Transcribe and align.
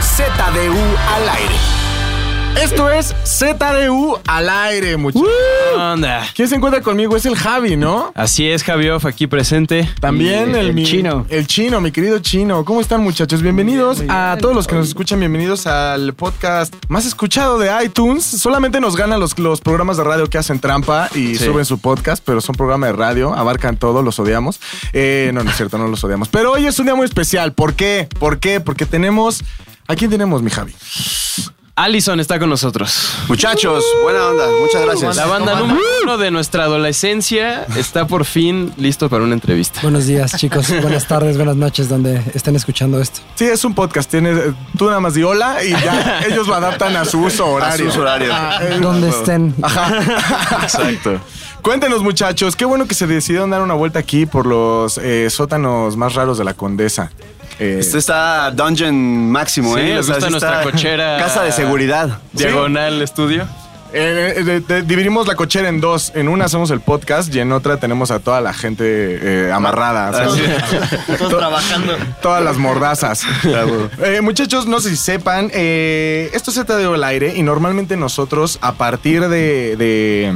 ZDU 0.00 0.96
al 1.14 1.28
aire. 1.28 1.73
Esto 2.60 2.88
es 2.90 3.14
ZDU 3.24 4.18
al 4.26 4.48
aire, 4.48 4.96
muchachos. 4.96 5.28
¿Qué 5.28 5.76
onda? 5.76 6.22
¿Quién 6.34 6.48
se 6.48 6.54
encuentra 6.54 6.80
conmigo? 6.80 7.16
Es 7.16 7.26
el 7.26 7.36
Javi, 7.36 7.76
¿no? 7.76 8.12
Así 8.14 8.48
es, 8.48 8.62
Javioff, 8.62 9.04
aquí 9.06 9.26
presente. 9.26 9.88
También 10.00 10.54
Y 10.54 10.58
el, 10.58 10.72
mi- 10.74 10.84
chino. 10.84 11.26
El 11.28 11.46
chino, 11.46 11.80
mi 11.80 11.90
querido 11.90 12.18
chino. 12.20 12.64
¿Cómo 12.64 12.80
están, 12.80 13.02
muchachos? 13.02 13.42
Bienvenidos 13.42 14.02
a 14.08 14.36
todos 14.40 14.54
los 14.54 14.66
que 14.66 14.76
nos 14.76 14.88
escuchan. 14.88 15.18
Bienvenidos 15.20 15.66
al 15.66 16.14
podcast 16.14 16.72
más 16.88 17.04
escuchado 17.06 17.58
de 17.58 17.70
iTunes. 17.84 18.24
Solamente 18.24 18.80
nos 18.80 18.96
ganan 18.96 19.20
los, 19.20 19.38
los 19.38 19.60
programas 19.60 19.96
de 19.98 20.04
radio 20.04 20.26
que 20.28 20.38
hacen 20.38 20.58
trampa 20.60 21.10
y 21.14 21.34
Sí. 21.36 21.44
suben 21.44 21.64
su 21.64 21.78
podcast, 21.80 22.22
pero 22.24 22.40
son 22.40 22.54
programas 22.54 22.90
de 22.90 22.96
radio. 22.96 23.34
Abarcan 23.34 23.76
todo, 23.76 24.02
los 24.02 24.18
odiamos. 24.18 24.60
Eh, 24.92 25.30
no, 25.34 25.42
no 25.44 25.50
es 25.50 25.56
cierto, 25.56 25.76
no 25.76 25.88
los 25.88 26.02
odiamos. 26.04 26.28
Pero 26.28 26.52
hoy 26.52 26.66
es 26.66 26.78
un 26.78 26.86
día 26.86 26.94
muy 26.94 27.04
especial. 27.04 27.52
¿Por 27.52 27.74
qué? 27.74 28.08
¿Por 28.18 28.38
qué? 28.38 28.60
Porque 28.60 28.86
tenemos. 28.86 29.42
¿A 29.86 29.96
quién 29.96 30.10
tenemos, 30.10 30.40
mi 30.42 30.50
Javi? 30.50 30.72
Allison 31.76 32.20
está 32.20 32.38
con 32.38 32.48
nosotros. 32.48 33.14
Muchachos, 33.26 33.84
buena 34.04 34.28
onda, 34.28 34.44
muchas 34.60 34.82
gracias. 34.82 35.16
La 35.16 35.26
banda 35.26 35.56
número 35.56 35.80
uno 36.04 36.18
de 36.18 36.30
nuestra 36.30 36.64
adolescencia 36.64 37.66
está 37.76 38.06
por 38.06 38.24
fin 38.24 38.72
listo 38.76 39.08
para 39.08 39.24
una 39.24 39.34
entrevista. 39.34 39.80
Buenos 39.82 40.06
días, 40.06 40.36
chicos. 40.36 40.68
Buenas 40.82 41.08
tardes, 41.08 41.36
buenas 41.36 41.56
noches, 41.56 41.88
donde 41.88 42.22
estén 42.32 42.54
escuchando 42.54 43.00
esto. 43.00 43.22
Sí, 43.34 43.46
es 43.46 43.64
un 43.64 43.74
podcast. 43.74 44.08
Tiene, 44.08 44.54
tú 44.78 44.86
nada 44.86 45.00
más 45.00 45.14
di 45.14 45.24
hola 45.24 45.64
y 45.64 45.70
ya 45.70 46.20
ellos 46.28 46.46
lo 46.46 46.54
adaptan 46.54 46.94
a 46.96 47.04
su 47.04 47.20
uso 47.20 47.44
horario. 47.44 47.74
A 47.74 47.76
su 47.76 47.92
uso 47.92 48.02
horario. 48.02 48.30
Ah, 48.32 48.60
eh, 48.62 48.78
Donde 48.80 49.08
estén. 49.08 49.52
Exacto. 50.62 51.20
Cuéntenos, 51.60 52.02
muchachos, 52.02 52.54
qué 52.54 52.66
bueno 52.66 52.86
que 52.86 52.94
se 52.94 53.08
decidieron 53.08 53.50
dar 53.50 53.62
una 53.62 53.74
vuelta 53.74 53.98
aquí 53.98 54.26
por 54.26 54.46
los 54.46 54.96
eh, 54.98 55.28
sótanos 55.28 55.96
más 55.96 56.14
raros 56.14 56.38
de 56.38 56.44
la 56.44 56.54
Condesa. 56.54 57.10
Eh, 57.58 57.76
Este 57.80 57.98
está 57.98 58.50
Dungeon 58.50 59.30
máximo, 59.30 59.74
Sí, 59.74 59.80
¿eh? 59.80 59.94
les 59.96 60.08
gusta 60.08 60.30
nuestra 60.30 60.62
cochera. 60.62 61.16
Casa 61.18 61.42
de 61.44 61.52
seguridad. 61.52 62.18
Diagonal 62.32 63.00
estudio. 63.02 63.46
eh, 63.96 64.34
eh, 64.38 64.42
de- 64.42 64.60
de- 64.60 64.82
dividimos 64.82 65.28
la 65.28 65.36
cochera 65.36 65.68
en 65.68 65.80
dos. 65.80 66.10
En 66.16 66.28
una 66.28 66.46
hacemos 66.46 66.70
el 66.72 66.80
podcast 66.80 67.32
y 67.32 67.38
en 67.38 67.52
otra 67.52 67.76
tenemos 67.76 68.10
a 68.10 68.18
toda 68.18 68.40
la 68.40 68.52
gente 68.52 68.84
eh, 68.86 69.52
amarrada. 69.52 70.10
o 70.26 70.34
sea, 70.34 70.66
Todos 71.18 71.38
trabajando. 71.38 71.92
Todas 72.20 72.42
las 72.42 72.56
mordazas. 72.56 73.22
Eh, 74.02 74.20
muchachos, 74.20 74.66
no 74.66 74.80
sé 74.80 74.90
si 74.90 74.96
sepan, 74.96 75.48
eh, 75.54 76.28
esto 76.34 76.50
se 76.50 76.64
te 76.64 76.76
dio 76.76 76.94
al 76.94 77.04
aire 77.04 77.34
y 77.36 77.42
normalmente 77.44 77.96
nosotros 77.96 78.58
a 78.62 78.72
partir 78.72 79.28
de... 79.28 80.34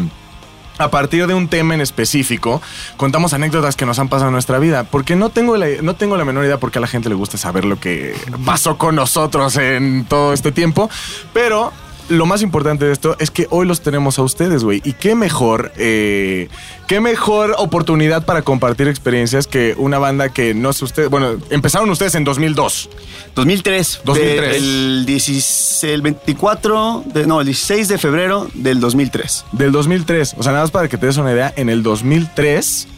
a 0.79 0.91
partir 0.91 1.27
de 1.27 1.34
un 1.34 1.48
tema 1.48 1.75
en 1.75 1.81
específico, 1.81 2.62
contamos 2.97 3.33
anécdotas 3.33 3.77
que 3.77 3.87
nos 3.87 3.98
han 3.98 4.09
pasado 4.09 4.29
en 4.29 4.33
nuestra 4.33 4.59
vida. 4.59 4.84
Porque 4.84 5.17
no 5.17 5.31
tengo 5.31 5.57
la, 5.57 5.67
no 5.83 5.95
tengo 5.95 6.17
la 6.17 6.25
menor 6.25 6.45
idea 6.45 6.59
por 6.59 6.71
qué 6.71 6.79
a 6.79 6.81
la 6.81 6.87
gente 6.87 7.09
le 7.09 7.15
gusta 7.15 7.37
saber 7.37 7.65
lo 7.65 7.79
que 7.79 8.15
pasó 8.45 8.79
con 8.79 8.95
nosotros 8.95 9.56
en 9.56 10.05
todo 10.05 10.33
este 10.33 10.53
tiempo. 10.53 10.89
Pero 11.33 11.73
lo 12.09 12.27
más 12.27 12.42
importante 12.42 12.84
de 12.84 12.92
esto 12.92 13.17
es 13.19 13.31
que 13.31 13.47
hoy 13.51 13.67
los 13.67 13.81
tenemos 13.81 14.19
a 14.19 14.23
ustedes, 14.23 14.64
güey. 14.64 14.81
Y 14.84 14.92
qué 14.95 15.14
mejor, 15.14 15.73
eh, 15.77 16.48
qué 16.87 17.00
mejor 17.00 17.55
oportunidad 17.59 18.25
para 18.25 18.42
compartir 18.42 18.89
experiencias 18.89 19.47
que 19.47 19.75
una 19.77 19.98
banda 19.98 20.28
que 20.31 20.55
no 20.55 20.73
sé 20.73 20.84
ustedes. 20.84 21.11
Bueno, 21.11 21.37
empezaron 21.50 21.89
ustedes 21.91 22.15
en 22.15 22.25
2002. 22.25 22.89
2003. 23.34 24.00
2003. 24.05 24.50
De- 24.50 24.56
el, 24.59 25.06
16 25.06 25.84
el 25.84 26.03
24, 26.03 27.05
de- 27.06 27.27
no, 27.27 27.41
el 27.41 27.47
16 27.47 27.89
de 27.89 27.98
febrero 27.98 28.48
del 28.55 28.81
2003. 28.81 29.45
Del 29.53 29.72
2003. 29.72 30.34
O 30.39 30.43
sea, 30.43 30.53
nada 30.53 30.65
más 30.65 30.70
para 30.70 30.89
que 30.89 30.97
te 30.98 31.06
des 31.06 31.17
una 31.19 31.33
idea, 31.33 31.53
en 31.56 31.69
el 31.69 31.83
2003 31.83 32.89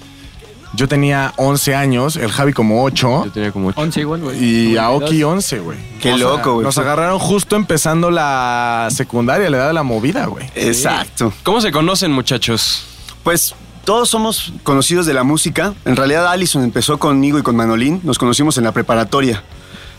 yo 0.72 0.86
tenía 0.88 1.32
11 1.36 1.74
años, 1.74 2.16
el 2.16 2.30
Javi 2.30 2.52
como 2.52 2.84
8. 2.84 3.24
Yo 3.26 3.32
tenía 3.32 3.52
como 3.52 3.68
ocho. 3.68 3.80
11 3.80 4.00
igual, 4.00 4.20
güey. 4.20 4.44
Y 4.44 4.76
Aoki 4.76 5.22
11, 5.22 5.58
güey. 5.60 5.78
Qué 6.00 6.12
O 6.12 6.18
sea, 6.18 6.26
loco, 6.26 6.54
güey. 6.54 6.64
Nos 6.64 6.78
agarraron 6.78 7.18
justo 7.18 7.56
empezando 7.56 8.10
la 8.10 8.88
secundaria, 8.90 9.50
la 9.50 9.56
edad 9.56 9.66
de 9.68 9.72
la 9.72 9.82
movida, 9.82 10.26
güey. 10.26 10.46
Exacto. 10.54 11.32
¿Cómo 11.42 11.60
se 11.60 11.72
conocen, 11.72 12.12
muchachos? 12.12 12.84
Pues 13.24 13.54
todos 13.84 14.08
somos 14.08 14.52
conocidos 14.62 15.06
de 15.06 15.14
la 15.14 15.24
música. 15.24 15.74
En 15.84 15.96
realidad 15.96 16.26
Allison 16.28 16.62
empezó 16.62 16.98
conmigo 16.98 17.38
y 17.38 17.42
con 17.42 17.56
Manolín. 17.56 18.00
Nos 18.04 18.18
conocimos 18.18 18.56
en 18.58 18.64
la 18.64 18.72
preparatoria. 18.72 19.42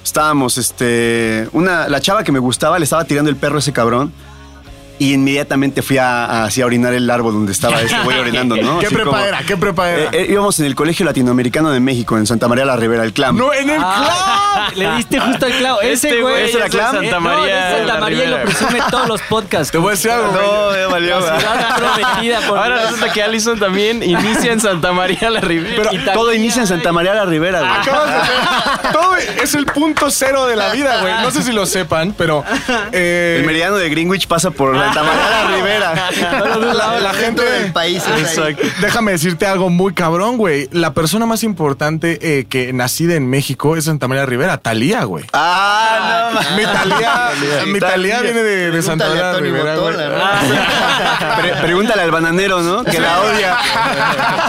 Estábamos, 0.03 0.57
este... 0.57 1.47
Una, 1.51 1.87
la 1.89 1.99
chava 1.99 2.23
que 2.23 2.31
me 2.31 2.39
gustaba 2.39 2.79
le 2.79 2.85
estaba 2.85 3.03
tirando 3.03 3.29
el 3.29 3.35
perro 3.35 3.57
a 3.57 3.59
ese 3.59 3.73
cabrón. 3.73 4.13
Y 5.01 5.13
inmediatamente 5.13 5.81
fui 5.81 5.97
a, 5.97 6.25
a- 6.25 6.43
así 6.45 6.61
a 6.61 6.65
orinar 6.67 6.93
el 6.93 7.09
árbol 7.09 7.33
donde 7.33 7.51
estaba 7.53 7.81
este 7.81 7.97
güey 8.03 8.19
orinando, 8.19 8.55
¿no? 8.57 8.77
¿Qué 8.79 8.85
Así 8.85 8.95
prepa 8.95 9.09
como- 9.11 9.23
era? 9.25 9.39
¿Qué 9.41 9.57
prepa 9.57 9.89
era? 9.89 10.03
Eh, 10.03 10.09
eh, 10.13 10.27
íbamos 10.29 10.59
en 10.59 10.67
el 10.67 10.75
Colegio 10.75 11.05
Latinoamericano 11.07 11.71
de 11.71 11.79
México, 11.79 12.17
en 12.19 12.27
Santa 12.27 12.47
María 12.47 12.65
la 12.65 12.75
Ribera, 12.75 13.03
el 13.03 13.11
CLAM. 13.11 13.35
no, 13.35 13.51
en 13.51 13.69
el 13.71 13.77
club. 13.77 14.75
Le 14.75 14.95
diste 14.97 15.19
justo 15.19 15.45
al 15.47 15.51
clavo. 15.53 15.81
Este 15.81 16.09
Ese 16.09 16.21
güey. 16.21 16.33
güey 16.33 16.43
¿Ese 16.45 16.57
era 16.57 16.65
es 16.67 16.71
de 16.71 16.77
Clam? 16.77 16.91
Santa 16.95 17.11
No, 17.15 17.21
María. 17.21 17.71
es 17.71 17.77
Santa 17.77 17.93
la 17.95 17.99
María 17.99 18.23
y 18.23 18.27
lo 18.27 18.41
presume 18.43 18.77
en 18.77 18.85
todos 18.91 19.07
los 19.07 19.21
podcasts. 19.23 19.71
Te 19.71 19.77
voy 19.79 19.87
a 19.87 19.91
decir 19.91 20.11
algo. 20.11 20.31
No, 20.33 20.75
ya 20.77 20.87
valió. 20.87 21.19
La 21.19 22.41
por 22.47 22.57
Ahora 22.59 22.81
resulta 22.83 23.11
que 23.11 23.23
Allison 23.23 23.59
también 23.59 24.03
inicia 24.03 24.51
en 24.53 24.59
Santa 24.59 24.91
María 24.91 25.29
la 25.29 25.41
Ribera. 25.41 25.75
Pero 25.77 25.89
Y 25.93 25.95
también 25.97 26.13
Todo 26.15 26.33
inicia 26.33 26.61
en 26.61 26.67
Santa 26.67 26.91
María 26.91 27.13
la 27.13 27.25
Ribera, 27.25 27.59
güey. 27.59 27.71
Acabas 27.71 28.07
de 28.07 28.17
ver. 28.19 28.91
Todo 28.93 29.15
es 29.15 29.53
el 29.55 29.65
punto 29.65 30.11
cero 30.11 30.45
de 30.45 30.55
la 30.55 30.71
vida, 30.71 31.01
güey. 31.01 31.13
No 31.21 31.31
sé 31.31 31.41
si 31.43 31.51
lo 31.51 31.65
sepan, 31.65 32.13
pero. 32.17 32.43
eh, 32.91 33.37
El 33.39 33.45
meridiano 33.45 33.77
de 33.77 33.89
Greenwich 33.89 34.27
pasa 34.27 34.51
por 34.51 34.77
Santa 34.77 34.90
María 35.03 35.29
la 35.29 35.47
Ribera. 35.55 35.93
la, 36.73 36.99
la 36.99 37.13
gente 37.13 37.43
del 37.43 37.71
país. 37.71 38.03
ahí. 38.07 38.55
Déjame 38.81 39.11
decirte 39.13 39.45
algo 39.45 39.69
muy 39.69 39.93
cabrón, 39.93 40.37
güey. 40.37 40.67
La 40.71 40.93
persona 40.93 41.25
más 41.25 41.43
importante 41.43 42.19
eh, 42.21 42.45
que 42.49 42.73
nacida 42.73 43.15
en 43.15 43.29
México 43.29 43.75
es 43.77 43.85
Santa 43.85 44.07
María 44.07 44.25
Rivera, 44.25 44.57
Talía, 44.57 45.03
güey. 45.03 45.25
Ah, 45.33 46.29
no, 46.33 46.39
ma- 46.41 46.55
Mi 46.57 46.63
Talía, 46.63 47.29
mi 47.67 47.79
Talía 47.79 48.21
viene 48.21 48.43
de, 48.43 48.71
de 48.71 48.81
Santa 48.81 49.07
María 49.09 49.33
Rivera, 49.33 49.75
güey. 49.77 49.95
Pre- 51.41 51.53
pregúntale 51.61 52.01
al 52.01 52.11
bananero, 52.11 52.61
¿no? 52.61 52.83
Que 52.83 52.99
la 52.99 53.21
odia. 53.21 53.57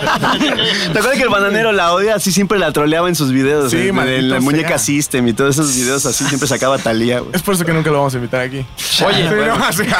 ¿Te 0.92 0.98
acuerdas 0.98 1.16
que 1.16 1.22
el 1.22 1.28
bananero 1.28 1.72
la 1.72 1.92
odia? 1.92 2.16
Así 2.16 2.32
siempre 2.32 2.58
la 2.58 2.72
troleaba 2.72 3.08
en 3.08 3.14
sus 3.14 3.30
videos. 3.32 3.70
Sí, 3.70 3.88
en 3.88 4.28
la 4.28 4.36
sea. 4.36 4.40
muñeca 4.40 4.78
System 4.78 5.28
y 5.28 5.32
todos 5.32 5.56
esos 5.56 5.74
videos 5.74 6.04
así 6.06 6.24
siempre 6.24 6.48
sacaba 6.48 6.78
Talía, 6.78 7.20
güey. 7.20 7.30
Es 7.34 7.42
por 7.42 7.54
eso 7.54 7.64
que 7.64 7.72
nunca 7.72 7.90
lo 7.90 7.98
vamos 7.98 8.14
a 8.14 8.16
invitar 8.16 8.40
aquí. 8.40 8.64
Oye, 9.04 9.28
Sí, 9.28 9.34
no, 9.46 9.54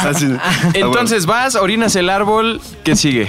Así. 0.09 0.22
Entonces 0.75 1.27
vas, 1.27 1.55
orinas 1.55 1.97
el 1.97 2.09
árbol, 2.10 2.60
¿qué 2.84 2.97
sigue? 2.97 3.28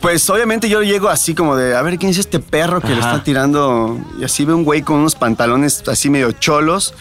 Pues 0.00 0.28
obviamente 0.30 0.70
yo 0.70 0.82
llego 0.82 1.10
así 1.10 1.34
como 1.34 1.56
de, 1.56 1.76
a 1.76 1.82
ver, 1.82 1.98
¿quién 1.98 2.10
es 2.10 2.16
este 2.16 2.38
perro 2.40 2.80
que 2.80 2.88
le 2.88 3.00
está 3.00 3.22
tirando? 3.22 3.98
Y 4.18 4.24
así 4.24 4.46
ve 4.46 4.54
un 4.54 4.64
güey 4.64 4.80
con 4.80 4.96
unos 5.00 5.14
pantalones 5.14 5.82
así 5.88 6.08
medio 6.08 6.32
cholos, 6.32 6.94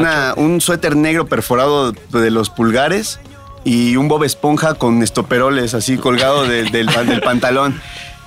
una, 0.00 0.34
un 0.36 0.60
suéter 0.60 0.94
negro 0.94 1.26
perforado 1.26 1.92
de 1.92 2.30
los 2.30 2.50
pulgares 2.50 3.20
y 3.64 3.96
un 3.96 4.08
Bob 4.08 4.24
Esponja 4.24 4.74
con 4.74 5.02
estoperoles 5.02 5.72
así 5.72 5.96
colgado 5.96 6.46
de- 6.46 6.64
del, 6.70 6.86
del 7.06 7.22
pantalón. 7.22 7.80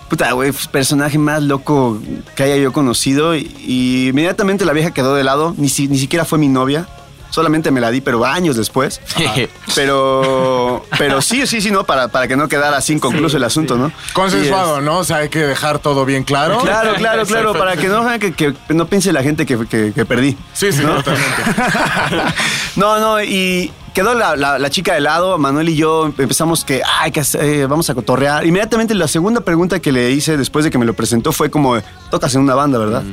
Puta, 0.10 0.32
güey, 0.32 0.52
pues, 0.52 0.68
personaje 0.68 1.18
más 1.20 1.44
loco 1.44 2.00
que 2.36 2.44
haya 2.44 2.58
yo 2.58 2.72
conocido. 2.74 3.36
Y, 3.36 3.52
y 3.60 4.08
inmediatamente 4.10 4.64
la 4.66 4.74
vieja 4.74 4.92
quedó 4.92 5.14
de 5.16 5.24
lado, 5.24 5.54
ni, 5.58 5.70
si- 5.70 5.88
ni 5.88 5.98
siquiera 6.00 6.26
fue 6.26 6.40
mi 6.40 6.48
novia. 6.48 6.88
Solamente 7.35 7.69
me 7.69 7.81
la 7.81 7.91
di, 7.91 8.00
pero 8.00 8.23
años 8.23 8.56
después. 8.56 9.01
Pero, 9.75 10.85
pero 10.97 11.22
sí, 11.22 11.46
sí, 11.47 11.59
sí, 11.59 11.69
¿no? 11.69 11.84
Para, 11.84 12.07
para 12.07 12.29
que 12.29 12.38
no 12.38 12.47
quedara 12.47 12.78
así 12.78 12.94
inconcluso 12.94 13.35
el 13.35 13.44
asunto, 13.44 13.75
¿no? 13.78 13.91
Consensuado, 14.13 14.79
¿no? 14.79 15.00
O 15.00 15.03
sea, 15.03 15.18
hay 15.18 15.28
que 15.29 15.40
dejar 15.40 15.79
todo 15.79 16.06
bien 16.06 16.24
claro. 16.24 16.59
Claro, 16.59 16.94
claro, 16.95 17.25
claro, 17.28 17.53
para 17.53 17.75
que 17.75 17.90
no, 17.90 18.07
que, 18.19 18.31
que 18.34 18.53
no 18.69 18.88
piense 18.88 19.12
la 19.12 19.22
gente 19.22 19.45
que, 19.45 19.57
que- 19.68 19.91
que 19.94 20.06
perdí. 20.06 20.38
Sí, 20.53 20.72
sí, 20.72 20.81
totalmente. 20.81 21.44
No, 22.78 23.00
no, 23.00 23.22
y 23.22 23.72
quedó 23.94 24.13
la, 24.13 24.35
la- 24.38 24.59
la 24.59 24.69
chica 24.69 24.94
de 24.94 25.01
lado, 25.01 25.38
Manuel 25.38 25.68
y 25.69 25.75
yo 25.75 26.06
empezamos 26.18 26.63
que, 26.63 26.81
ay, 27.01 27.12
que 27.12 27.22
eh, 27.40 27.66
vamos 27.69 27.90
a 27.90 27.95
cotorrear. 27.95 28.45
Inmediatamente 28.45 28.94
la 28.95 29.07
segunda 29.09 29.41
pregunta 29.41 29.79
que 29.79 29.91
le 29.91 30.09
hice 30.12 30.38
después 30.38 30.63
de 30.66 30.72
que 30.72 30.78
me 30.78 30.85
lo 30.85 30.94
presentó 30.94 31.31
fue 31.34 31.50
como, 31.51 31.78
tocas 32.12 32.34
en 32.35 32.41
una 32.41 32.56
banda, 32.56 32.78
¿verdad? 32.79 33.03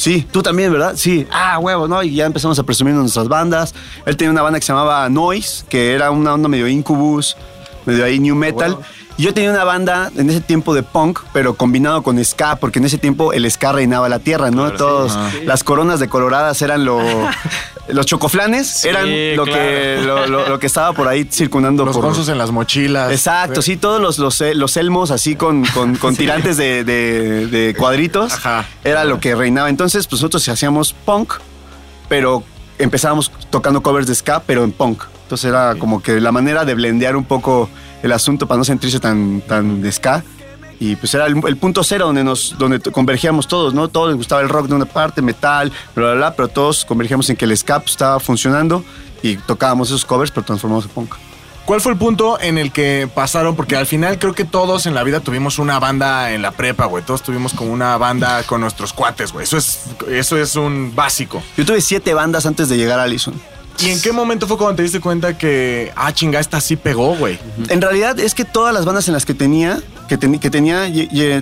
Sí, 0.00 0.26
tú 0.32 0.42
también, 0.42 0.72
¿verdad? 0.72 0.94
Sí. 0.96 1.26
Ah, 1.30 1.58
huevo, 1.58 1.86
¿no? 1.86 2.02
Y 2.02 2.14
ya 2.14 2.24
empezamos 2.24 2.58
a 2.58 2.62
presumir 2.62 2.94
nuestras 2.94 3.28
bandas. 3.28 3.74
Él 4.06 4.16
tenía 4.16 4.30
una 4.30 4.40
banda 4.40 4.58
que 4.58 4.64
se 4.64 4.72
llamaba 4.72 5.06
Noise, 5.10 5.66
que 5.68 5.92
era 5.92 6.10
una 6.10 6.32
onda 6.32 6.48
medio 6.48 6.66
incubus, 6.68 7.36
medio 7.84 8.06
ahí 8.06 8.18
new 8.18 8.34
metal. 8.34 8.78
Yo 9.20 9.34
tenía 9.34 9.50
una 9.50 9.64
banda 9.64 10.10
en 10.16 10.30
ese 10.30 10.40
tiempo 10.40 10.74
de 10.74 10.82
punk, 10.82 11.20
pero 11.32 11.54
combinado 11.54 12.02
con 12.02 12.22
ska, 12.24 12.56
porque 12.56 12.78
en 12.78 12.84
ese 12.84 12.98
tiempo 12.98 13.32
el 13.32 13.50
ska 13.50 13.72
reinaba 13.72 14.08
la 14.08 14.18
tierra, 14.20 14.50
¿no? 14.50 14.72
Todos, 14.72 15.18
las 15.44 15.64
coronas 15.64 16.00
de 16.00 16.08
coloradas 16.08 16.60
eran 16.62 16.84
lo, 16.84 17.00
los 17.88 18.06
chocoflanes, 18.06 18.84
eran 18.84 19.06
lo, 19.36 19.44
que, 19.44 20.00
lo, 20.04 20.26
lo- 20.26 20.48
lo 20.48 20.58
que 20.58 20.66
estaba 20.66 20.92
por 20.92 21.08
ahí 21.08 21.24
circundando 21.30 21.84
Los 21.84 21.96
por 21.96 22.04
gonzos 22.06 22.28
en 22.28 22.38
las 22.38 22.50
mochilas. 22.50 23.10
Exacto, 23.12 23.62
sí, 23.62 23.76
todos 23.76 24.00
los, 24.00 24.18
los, 24.18 24.40
los 24.54 24.76
elmos 24.76 25.10
así 25.10 25.34
con, 25.36 25.64
con, 25.66 25.96
con 25.96 26.14
tirantes 26.16 26.56
de, 26.56 26.84
de- 26.84 27.46
de 27.48 27.74
cuadritos. 27.74 28.32
Ajá. 28.34 28.66
Era 28.84 29.04
lo 29.04 29.18
que 29.20 29.34
reinaba. 29.34 29.68
Entonces, 29.70 30.06
pues 30.06 30.20
nosotros 30.22 30.48
hacíamos 30.48 30.92
punk, 30.92 31.34
pero 32.08 32.42
empezábamos 32.78 33.30
tocando 33.50 33.82
covers 33.82 34.06
de 34.06 34.14
ska, 34.14 34.40
pero 34.40 34.64
en 34.64 34.72
punk. 34.72 35.02
Entonces 35.24 35.48
era 35.50 35.74
como 35.76 36.02
que 36.02 36.20
la 36.20 36.32
manera 36.32 36.64
de 36.64 36.74
blendear 36.74 37.14
un 37.16 37.24
poco 37.24 37.68
el 38.02 38.12
asunto 38.12 38.46
para 38.46 38.58
no 38.58 38.64
sentirse 38.64 39.00
tan, 39.00 39.40
tan 39.42 39.82
de 39.82 39.92
ska. 39.92 40.24
Y 40.78 40.96
pues 40.96 41.12
era 41.12 41.26
el, 41.26 41.40
el 41.46 41.56
punto 41.58 41.84
cero 41.84 42.06
donde 42.06 42.24
nos 42.24 42.56
donde 42.58 42.80
convergíamos 42.80 43.46
todos, 43.46 43.74
¿no? 43.74 43.88
Todos 43.88 44.08
les 44.08 44.16
gustaba 44.16 44.40
el 44.40 44.48
rock 44.48 44.66
de 44.68 44.74
una 44.74 44.86
parte, 44.86 45.20
metal, 45.20 45.70
bla, 45.94 46.06
bla, 46.06 46.14
bla, 46.14 46.34
pero 46.34 46.48
todos 46.48 46.86
convergíamos 46.86 47.28
en 47.28 47.36
que 47.36 47.44
el 47.44 47.54
ska 47.56 47.80
pues, 47.80 47.90
estaba 47.92 48.18
funcionando 48.18 48.82
y 49.22 49.36
tocábamos 49.36 49.88
esos 49.88 50.06
covers, 50.06 50.30
pero 50.30 50.46
transformamos 50.46 50.86
en 50.86 50.90
punk. 50.90 51.14
¿Cuál 51.70 51.80
fue 51.80 51.92
el 51.92 51.98
punto 51.98 52.40
en 52.40 52.58
el 52.58 52.72
que 52.72 53.08
pasaron? 53.14 53.54
Porque 53.54 53.76
al 53.76 53.86
final 53.86 54.18
creo 54.18 54.34
que 54.34 54.44
todos 54.44 54.86
en 54.86 54.94
la 54.94 55.04
vida 55.04 55.20
tuvimos 55.20 55.58
una 55.60 55.78
banda 55.78 56.32
en 56.32 56.42
la 56.42 56.50
prepa, 56.50 56.86
güey. 56.86 57.04
Todos 57.04 57.22
tuvimos 57.22 57.52
como 57.52 57.72
una 57.72 57.96
banda 57.96 58.42
con 58.42 58.60
nuestros 58.60 58.92
cuates, 58.92 59.32
güey. 59.32 59.44
Eso 59.44 59.56
es, 59.56 59.82
eso 60.08 60.36
es 60.36 60.56
un 60.56 60.94
básico. 60.96 61.40
Yo 61.56 61.64
tuve 61.64 61.80
siete 61.80 62.12
bandas 62.12 62.44
antes 62.46 62.68
de 62.68 62.76
llegar 62.76 62.98
a 62.98 63.04
Allison. 63.04 63.34
¿Y 63.82 63.90
en 63.90 64.00
qué 64.02 64.12
momento 64.12 64.46
fue 64.46 64.58
cuando 64.58 64.76
te 64.76 64.82
diste 64.82 65.00
cuenta 65.00 65.38
que, 65.38 65.90
ah, 65.96 66.12
chinga, 66.12 66.38
esta 66.38 66.60
sí 66.60 66.76
pegó, 66.76 67.16
güey? 67.16 67.38
En 67.68 67.80
realidad 67.80 68.18
es 68.18 68.34
que 68.34 68.44
todas 68.44 68.74
las 68.74 68.84
bandas 68.84 69.08
en 69.08 69.14
las 69.14 69.24
que 69.24 69.32
tenía, 69.32 69.80
que, 70.08 70.18
que 70.18 70.50
tenía, 70.50 70.86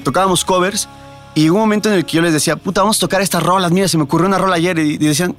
tocábamos 0.04 0.44
covers 0.44 0.88
y 1.34 1.50
hubo 1.50 1.56
un 1.56 1.62
momento 1.62 1.88
en 1.88 1.96
el 1.96 2.04
que 2.04 2.16
yo 2.16 2.22
les 2.22 2.32
decía, 2.32 2.56
puta, 2.56 2.82
vamos 2.82 2.98
a 2.98 3.00
tocar 3.00 3.22
estas 3.22 3.42
rolas, 3.42 3.72
mira, 3.72 3.88
se 3.88 3.96
me 3.96 4.04
ocurrió 4.04 4.28
una 4.28 4.38
rola 4.38 4.56
ayer 4.56 4.78
y, 4.78 4.94
y 4.94 4.98
decían, 4.98 5.34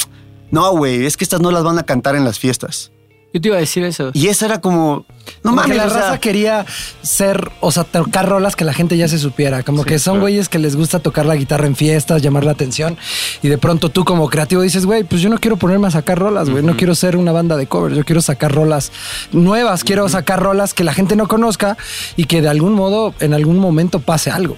no, 0.51 0.72
güey, 0.72 1.06
es 1.06 1.16
que 1.16 1.24
estas 1.24 1.40
no 1.40 1.51
las 1.51 1.63
van 1.63 1.80
a 1.80 1.84
cantar 1.84 2.16
en 2.16 2.25
las 2.25 2.38
fiestas. 2.38 2.92
Yo 3.31 3.40
te 3.40 3.48
iba 3.50 3.58
a 3.58 3.60
decir 3.60 3.84
eso. 3.84 4.10
Y 4.14 4.28
esa 4.28 4.48
era 4.48 4.60
como, 4.60 5.06
no 5.44 5.52
mames, 5.52 5.78
la 5.78 5.86
o 5.86 5.90
sea, 5.90 6.00
raza 6.00 6.20
quería 6.20 6.66
ser, 7.04 7.52
o 7.60 7.72
sea, 7.72 7.84
tocar 7.84 8.28
rolas 8.28 8.56
que 8.56 8.66
la 8.66 8.74
gente 8.74 8.98
ya 8.98 9.08
se 9.08 9.20
supiera. 9.20 9.62
Como 9.62 9.84
que 9.84 10.00
son 10.00 10.20
güeyes 10.20 10.50
que 10.50 10.58
les 10.58 10.76
gusta 10.76 10.98
tocar 10.98 11.28
la 11.28 11.36
guitarra 11.36 11.68
en 11.68 11.76
fiestas, 11.76 12.24
llamar 12.24 12.44
la 12.44 12.52
atención. 12.52 12.98
Y 13.44 13.50
de 13.50 13.60
pronto 13.60 13.90
tú 13.90 14.04
como 14.04 14.28
creativo 14.30 14.64
dices, 14.64 14.88
güey, 14.88 15.04
pues 15.04 15.22
yo 15.22 15.30
no 15.30 15.38
quiero 15.38 15.58
ponerme 15.58 15.88
a 15.88 15.92
sacar 15.92 16.18
rolas, 16.18 16.50
güey. 16.50 16.64
No 16.64 16.76
quiero 16.76 16.96
ser 16.96 17.18
una 17.18 17.31
banda 17.31 17.56
de 17.56 17.68
covers. 17.68 17.96
Yo 17.96 18.04
quiero 18.04 18.22
sacar 18.22 18.52
rolas 18.52 18.92
nuevas. 19.31 19.84
Quiero 19.84 20.10
sacar 20.10 20.42
rolas 20.42 20.74
que 20.74 20.84
la 20.84 20.94
gente 20.94 21.16
no 21.16 21.28
conozca 21.28 21.78
y 22.16 22.24
que 22.24 22.42
de 22.42 22.50
algún 22.50 22.74
modo, 22.74 23.14
en 23.20 23.36
algún 23.36 23.60
momento 23.60 24.00
pase 24.00 24.31
algo. 24.31 24.58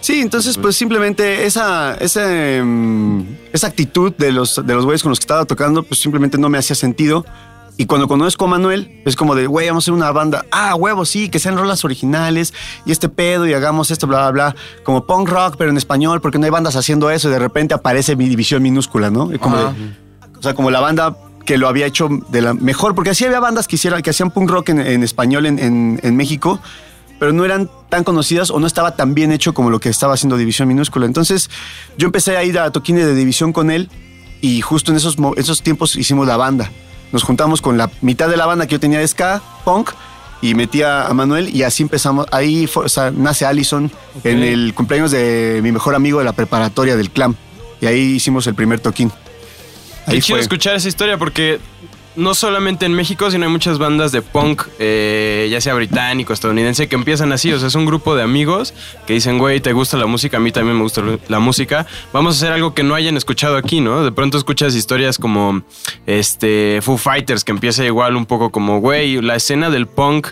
Sí, 0.00 0.20
entonces 0.20 0.56
pues 0.56 0.76
simplemente 0.76 1.44
esa, 1.44 1.94
esa, 2.00 2.56
em, 2.56 3.36
esa 3.52 3.66
actitud 3.66 4.12
de 4.16 4.32
los, 4.32 4.66
de 4.66 4.74
los 4.74 4.84
güeyes 4.84 5.02
con 5.02 5.10
los 5.10 5.20
que 5.20 5.24
estaba 5.24 5.44
tocando 5.44 5.82
pues 5.82 6.00
simplemente 6.00 6.38
no 6.38 6.48
me 6.48 6.58
hacía 6.58 6.74
sentido. 6.74 7.24
Y 7.76 7.86
cuando 7.86 8.08
conozco 8.08 8.44
a 8.44 8.48
Manuel, 8.48 9.00
es 9.06 9.16
como 9.16 9.34
de, 9.34 9.46
güey, 9.46 9.68
vamos 9.68 9.84
a 9.84 9.84
hacer 9.84 9.94
una 9.94 10.12
banda. 10.12 10.44
Ah, 10.52 10.74
huevo, 10.74 11.06
sí, 11.06 11.30
que 11.30 11.38
sean 11.38 11.56
rolas 11.56 11.82
originales 11.84 12.52
y 12.84 12.92
este 12.92 13.08
pedo 13.08 13.46
y 13.46 13.54
hagamos 13.54 13.90
esto, 13.90 14.06
bla, 14.06 14.30
bla, 14.30 14.52
bla. 14.52 14.56
Como 14.84 15.06
punk 15.06 15.28
rock, 15.30 15.54
pero 15.56 15.70
en 15.70 15.78
español, 15.78 16.20
porque 16.20 16.38
no 16.38 16.44
hay 16.44 16.50
bandas 16.50 16.76
haciendo 16.76 17.10
eso. 17.10 17.28
Y 17.28 17.32
de 17.32 17.38
repente 17.38 17.72
aparece 17.72 18.16
mi 18.16 18.28
división 18.28 18.62
minúscula, 18.62 19.10
¿no? 19.10 19.32
Y 19.32 19.38
como 19.38 19.56
de- 19.56 19.64
o 20.38 20.42
sea, 20.42 20.54
como 20.54 20.70
la 20.70 20.80
banda 20.80 21.16
que 21.46 21.56
lo 21.56 21.68
había 21.68 21.86
hecho 21.86 22.08
de 22.28 22.42
la 22.42 22.52
mejor, 22.54 22.94
porque 22.94 23.10
así 23.10 23.24
había 23.24 23.40
bandas 23.40 23.66
que, 23.66 23.76
que 24.02 24.10
hacían 24.10 24.30
punk 24.30 24.50
rock 24.50 24.68
en, 24.68 24.80
en 24.80 25.02
español 25.02 25.46
en, 25.46 25.58
en- 25.58 26.00
en 26.02 26.16
México, 26.16 26.60
pero 27.18 27.32
no 27.32 27.44
eran 27.46 27.70
tan 27.88 28.04
conocidas 28.04 28.50
o 28.50 28.60
no 28.60 28.66
estaba 28.66 28.94
tan 28.94 29.14
bien 29.14 29.32
hecho 29.32 29.52
como 29.54 29.70
lo 29.70 29.80
que 29.80 29.88
estaba 29.88 30.14
haciendo 30.14 30.36
División 30.36 30.68
Minúscula. 30.68 31.06
Entonces 31.06 31.50
yo 31.98 32.06
empecé 32.06 32.36
a 32.36 32.44
ir 32.44 32.58
a 32.58 32.70
toquines 32.72 33.06
de 33.06 33.14
división 33.14 33.52
con 33.52 33.70
él 33.70 33.88
y 34.42 34.60
justo 34.60 34.90
en 34.92 34.96
esos, 34.98 35.16
esos 35.36 35.62
tiempos 35.62 35.96
hicimos 35.96 36.26
la 36.26 36.36
banda. 36.36 36.70
Nos 37.12 37.22
juntamos 37.22 37.60
con 37.60 37.76
la 37.76 37.90
mitad 38.00 38.28
de 38.28 38.36
la 38.36 38.46
banda 38.46 38.66
que 38.66 38.72
yo 38.72 38.80
tenía 38.80 38.98
de 38.98 39.08
ska, 39.08 39.42
punk, 39.64 39.90
y 40.42 40.54
metí 40.54 40.82
a, 40.82 41.08
Manuel 41.12 41.54
y 41.54 41.62
así 41.64 41.82
empezamos. 41.82 42.26
Ahí 42.30 42.66
fue- 42.66 42.86
o 42.86 42.88
sea, 42.88 43.10
nace 43.10 43.44
Allison 43.44 43.90
en 44.24 44.42
el 44.42 44.72
cumpleaños 44.74 45.10
de 45.10 45.60
mi 45.62 45.72
mejor 45.72 45.94
amigo 45.94 46.18
de 46.18 46.24
la 46.24 46.32
preparatoria 46.32 46.96
del 46.96 47.10
clan. 47.10 47.36
Y 47.80 47.86
ahí 47.86 48.00
hicimos 48.16 48.46
el 48.46 48.54
primer 48.54 48.80
toquín. 48.80 49.10
Ahí 50.06 50.20
fue. 50.20 50.40
escuchar 50.40 50.74
esa 50.76 50.88
historia 50.88 51.18
porque 51.18 51.60
no 52.16 52.34
solamente 52.34 52.86
en 52.86 52.92
México, 52.92 53.30
sino 53.30 53.46
hay 53.46 53.52
muchas 53.52 53.78
bandas 53.78 54.12
de 54.12 54.22
punk, 54.22 54.62
eh, 54.78 55.48
ya 55.50 55.60
sea 55.60 55.74
británico, 55.74 56.32
estadounidense, 56.32 56.88
que 56.88 56.96
empiezan 56.96 57.32
así. 57.32 57.52
O 57.52 57.58
sea, 57.58 57.68
es 57.68 57.74
un 57.74 57.86
grupo 57.86 58.14
de 58.16 58.22
amigos 58.22 58.74
que 59.06 59.14
dicen, 59.14 59.38
güey, 59.38 59.60
¿te 59.60 59.72
gusta 59.72 59.96
la 59.96 60.06
música? 60.06 60.38
A 60.38 60.40
mí 60.40 60.52
también 60.52 60.76
me 60.76 60.82
gusta 60.82 61.02
la 61.28 61.38
música. 61.38 61.86
Vamos 62.12 62.34
a 62.34 62.36
hacer 62.38 62.52
algo 62.52 62.74
que 62.74 62.82
no 62.82 62.94
hayan 62.94 63.16
escuchado 63.16 63.56
aquí, 63.56 63.80
¿no? 63.80 64.04
De 64.04 64.12
pronto 64.12 64.38
escuchas 64.38 64.74
historias 64.74 65.18
como 65.18 65.62
este 66.06 66.80
Foo 66.82 66.96
Fighters, 66.96 67.44
que 67.44 67.52
empieza 67.52 67.84
igual 67.84 68.16
un 68.16 68.26
poco 68.26 68.50
como, 68.50 68.80
güey, 68.80 69.20
la 69.20 69.36
escena 69.36 69.70
del 69.70 69.86
punk 69.86 70.28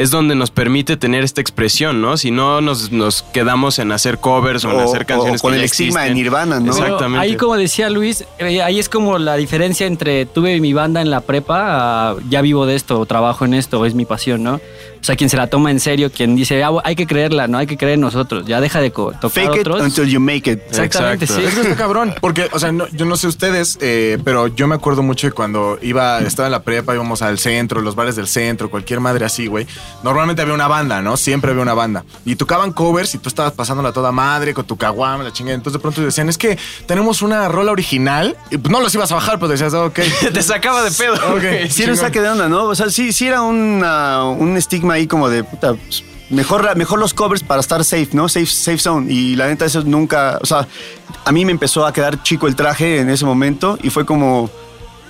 es 0.00 0.10
donde 0.10 0.34
nos 0.34 0.50
permite 0.50 0.96
tener 0.96 1.24
esta 1.24 1.42
expresión, 1.42 2.00
¿no? 2.00 2.16
Si 2.16 2.30
no 2.30 2.62
nos, 2.62 2.90
nos 2.90 3.22
quedamos 3.22 3.78
en 3.78 3.92
hacer 3.92 4.16
covers 4.16 4.64
o, 4.64 4.70
en 4.70 4.80
hacer 4.80 5.04
canciones 5.04 5.40
o 5.40 5.42
con 5.42 5.52
que 5.52 5.56
el 5.56 5.60
ya 5.60 5.66
estigma 5.66 6.00
de 6.00 6.06
existen. 6.06 6.14
Nirvana, 6.14 6.58
¿no? 6.58 6.72
Pero 6.72 6.86
Exactamente. 6.86 7.26
Ahí, 7.26 7.36
como 7.36 7.54
decía 7.58 7.90
Luis, 7.90 8.24
eh, 8.38 8.62
ahí 8.62 8.78
es 8.78 8.88
como 8.88 9.18
la 9.18 9.36
diferencia 9.36 9.86
entre 9.86 10.24
tuve 10.24 10.58
mi 10.58 10.72
banda 10.72 11.02
en 11.02 11.10
la 11.10 11.20
prepa, 11.20 12.12
a 12.12 12.16
ya 12.30 12.40
vivo 12.40 12.64
de 12.64 12.76
esto, 12.76 12.98
o 12.98 13.04
trabajo 13.04 13.44
en 13.44 13.52
esto, 13.52 13.78
o 13.78 13.84
es 13.84 13.94
mi 13.94 14.06
pasión, 14.06 14.42
¿no? 14.42 14.58
O 15.00 15.04
sea, 15.04 15.16
quien 15.16 15.30
se 15.30 15.36
la 15.36 15.46
toma 15.46 15.70
en 15.70 15.80
serio, 15.80 16.10
quien 16.12 16.36
dice, 16.36 16.62
ah, 16.62 16.70
hay 16.84 16.94
que 16.94 17.06
creerla, 17.06 17.48
no 17.48 17.56
hay 17.58 17.66
que 17.66 17.76
creer 17.78 17.94
en 17.94 18.00
nosotros, 18.02 18.44
ya 18.46 18.60
deja 18.60 18.80
de 18.80 18.90
tocar 18.90 19.30
Fake 19.30 19.54
it 19.54 19.60
otros. 19.60 19.80
until 19.82 20.04
you 20.06 20.20
make 20.20 20.50
it. 20.50 20.60
Exactamente, 20.68 21.24
Exacto. 21.24 21.48
sí. 21.48 21.52
Eso 21.52 21.62
está 21.62 21.76
cabrón. 21.76 22.14
Porque, 22.20 22.48
o 22.52 22.58
sea, 22.58 22.70
no- 22.70 22.86
yo 22.88 23.06
no 23.06 23.16
sé 23.16 23.26
ustedes, 23.26 23.78
eh, 23.80 24.18
pero 24.24 24.48
yo 24.48 24.66
me 24.66 24.74
acuerdo 24.74 25.02
mucho 25.02 25.26
de 25.26 25.32
cuando 25.32 25.78
iba, 25.80 26.18
estaba 26.20 26.48
en 26.48 26.52
la 26.52 26.62
prepa, 26.62 26.94
íbamos 26.94 27.22
al 27.22 27.38
centro, 27.38 27.80
los 27.80 27.94
bares 27.94 28.14
del 28.16 28.26
centro, 28.28 28.68
cualquier 28.70 29.00
madre 29.00 29.24
así, 29.24 29.46
güey. 29.46 29.66
Normalmente 30.02 30.42
había 30.42 30.54
una 30.54 30.68
banda, 30.68 31.00
¿no? 31.00 31.16
Siempre 31.16 31.50
había 31.52 31.62
una 31.62 31.74
banda. 31.74 32.04
Y 32.26 32.36
tocaban 32.36 32.72
covers 32.72 33.14
y 33.14 33.18
tú 33.18 33.28
estabas 33.30 33.52
pasándola 33.52 33.92
toda 33.92 34.12
madre 34.12 34.52
con 34.54 34.66
tu 34.66 34.76
caguama, 34.76 35.24
la 35.24 35.32
chingada. 35.32 35.54
Entonces 35.54 35.78
de 35.78 35.82
pronto 35.82 36.02
decían, 36.02 36.28
es 36.28 36.36
que 36.36 36.58
tenemos 36.86 37.22
una 37.22 37.48
rola 37.48 37.72
original. 37.72 38.36
Y 38.50 38.58
pues 38.58 38.70
no 38.70 38.80
los 38.80 38.94
ibas 38.94 39.10
a 39.12 39.14
bajar, 39.14 39.38
pues 39.38 39.50
decías, 39.52 39.72
ok. 39.72 39.98
Te 40.34 40.42
sacaba 40.42 40.82
de 40.82 40.90
pedo. 40.90 41.14
Ok. 41.14 41.40
güey. 41.40 41.70
Sí 41.70 41.84
era 41.84 41.92
un 41.92 41.98
saque 41.98 42.20
de 42.20 42.28
onda, 42.28 42.48
¿no? 42.48 42.64
O 42.64 42.74
sea, 42.74 42.90
sí, 42.90 43.12
sí 43.12 43.26
era 43.26 43.40
una- 43.42 44.24
un 44.24 44.56
estigma 44.58 44.89
ahí 44.90 45.06
como 45.06 45.28
de, 45.28 45.44
puta, 45.44 45.74
pues, 45.74 46.04
mejor, 46.30 46.76
mejor 46.76 46.98
los 46.98 47.14
covers 47.14 47.42
para 47.42 47.60
estar 47.60 47.84
safe, 47.84 48.08
¿no? 48.12 48.28
Safe, 48.28 48.46
safe 48.46 48.78
zone. 48.78 49.12
Y 49.12 49.36
la 49.36 49.48
neta, 49.48 49.64
eso 49.64 49.82
nunca, 49.82 50.38
o 50.40 50.46
sea, 50.46 50.66
a 51.24 51.32
mí 51.32 51.44
me 51.44 51.52
empezó 51.52 51.86
a 51.86 51.92
quedar 51.92 52.22
chico 52.22 52.46
el 52.46 52.56
traje 52.56 53.00
en 53.00 53.10
ese 53.10 53.24
momento 53.24 53.78
y 53.82 53.90
fue 53.90 54.06
como, 54.06 54.50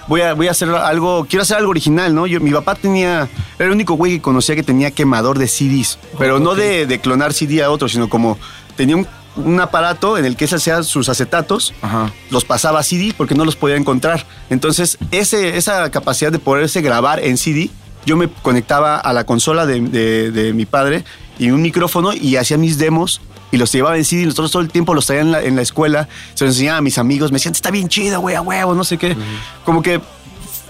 voy 0.08 0.22
a, 0.22 0.34
voy 0.34 0.48
a 0.48 0.52
hacer 0.52 0.68
algo, 0.70 1.26
quiero 1.28 1.42
hacer 1.42 1.58
algo 1.58 1.70
original, 1.70 2.14
¿no? 2.14 2.26
Yo, 2.26 2.40
mi 2.40 2.50
papá 2.50 2.74
tenía, 2.74 3.28
era 3.58 3.66
el 3.66 3.72
único 3.72 3.94
güey 3.94 4.14
que 4.14 4.22
conocía 4.22 4.54
que 4.54 4.62
tenía 4.62 4.90
quemador 4.90 5.38
de 5.38 5.46
CDs, 5.46 5.98
pero 6.18 6.40
no 6.40 6.54
de, 6.54 6.86
de 6.86 7.00
clonar 7.00 7.32
CD 7.32 7.62
a 7.62 7.70
otro, 7.70 7.88
sino 7.88 8.08
como 8.08 8.38
tenía 8.76 8.96
un, 8.96 9.06
un 9.36 9.60
aparato 9.60 10.18
en 10.18 10.24
el 10.24 10.36
que 10.36 10.46
él 10.46 10.54
hacía 10.54 10.82
sus 10.82 11.08
acetatos 11.08 11.72
Ajá. 11.82 12.12
los 12.30 12.44
pasaba 12.44 12.80
a 12.80 12.82
CD 12.82 13.14
porque 13.16 13.34
no 13.34 13.44
los 13.44 13.56
podía 13.56 13.76
encontrar. 13.76 14.26
Entonces, 14.48 14.98
ese, 15.10 15.56
esa 15.56 15.90
capacidad 15.90 16.32
de 16.32 16.38
poderse 16.38 16.80
grabar 16.80 17.22
en 17.22 17.36
CD, 17.36 17.70
yo 18.06 18.16
me 18.16 18.28
conectaba 18.28 18.96
a 18.98 19.12
la 19.12 19.24
consola 19.24 19.66
de, 19.66 19.80
de- 19.80 20.30
de 20.30 20.52
mi 20.52 20.66
padre 20.66 21.04
y 21.38 21.50
un 21.50 21.62
micrófono 21.62 22.12
y 22.12 22.36
hacía 22.36 22.56
mis 22.58 22.78
demos 22.78 23.20
y 23.52 23.56
los 23.56 23.72
llevaba 23.72 23.96
en 23.96 24.04
CD. 24.04 24.24
Nosotros 24.26 24.50
todo 24.52 24.62
el 24.62 24.70
tiempo 24.70 24.94
los 24.94 25.06
traía 25.06 25.22
en 25.22 25.32
la, 25.32 25.42
en 25.42 25.56
la 25.56 25.62
escuela, 25.62 26.08
se 26.34 26.44
los 26.44 26.54
enseñaba 26.54 26.78
a 26.78 26.82
mis 26.82 26.98
amigos, 26.98 27.32
me 27.32 27.36
decían, 27.36 27.52
está 27.54 27.70
bien 27.70 27.88
chido, 27.88 28.20
güey, 28.20 28.36
a 28.36 28.42
huevo, 28.42 28.74
no 28.74 28.84
sé 28.84 28.96
qué. 28.98 29.16
Como 29.64 29.82
que 29.82 30.00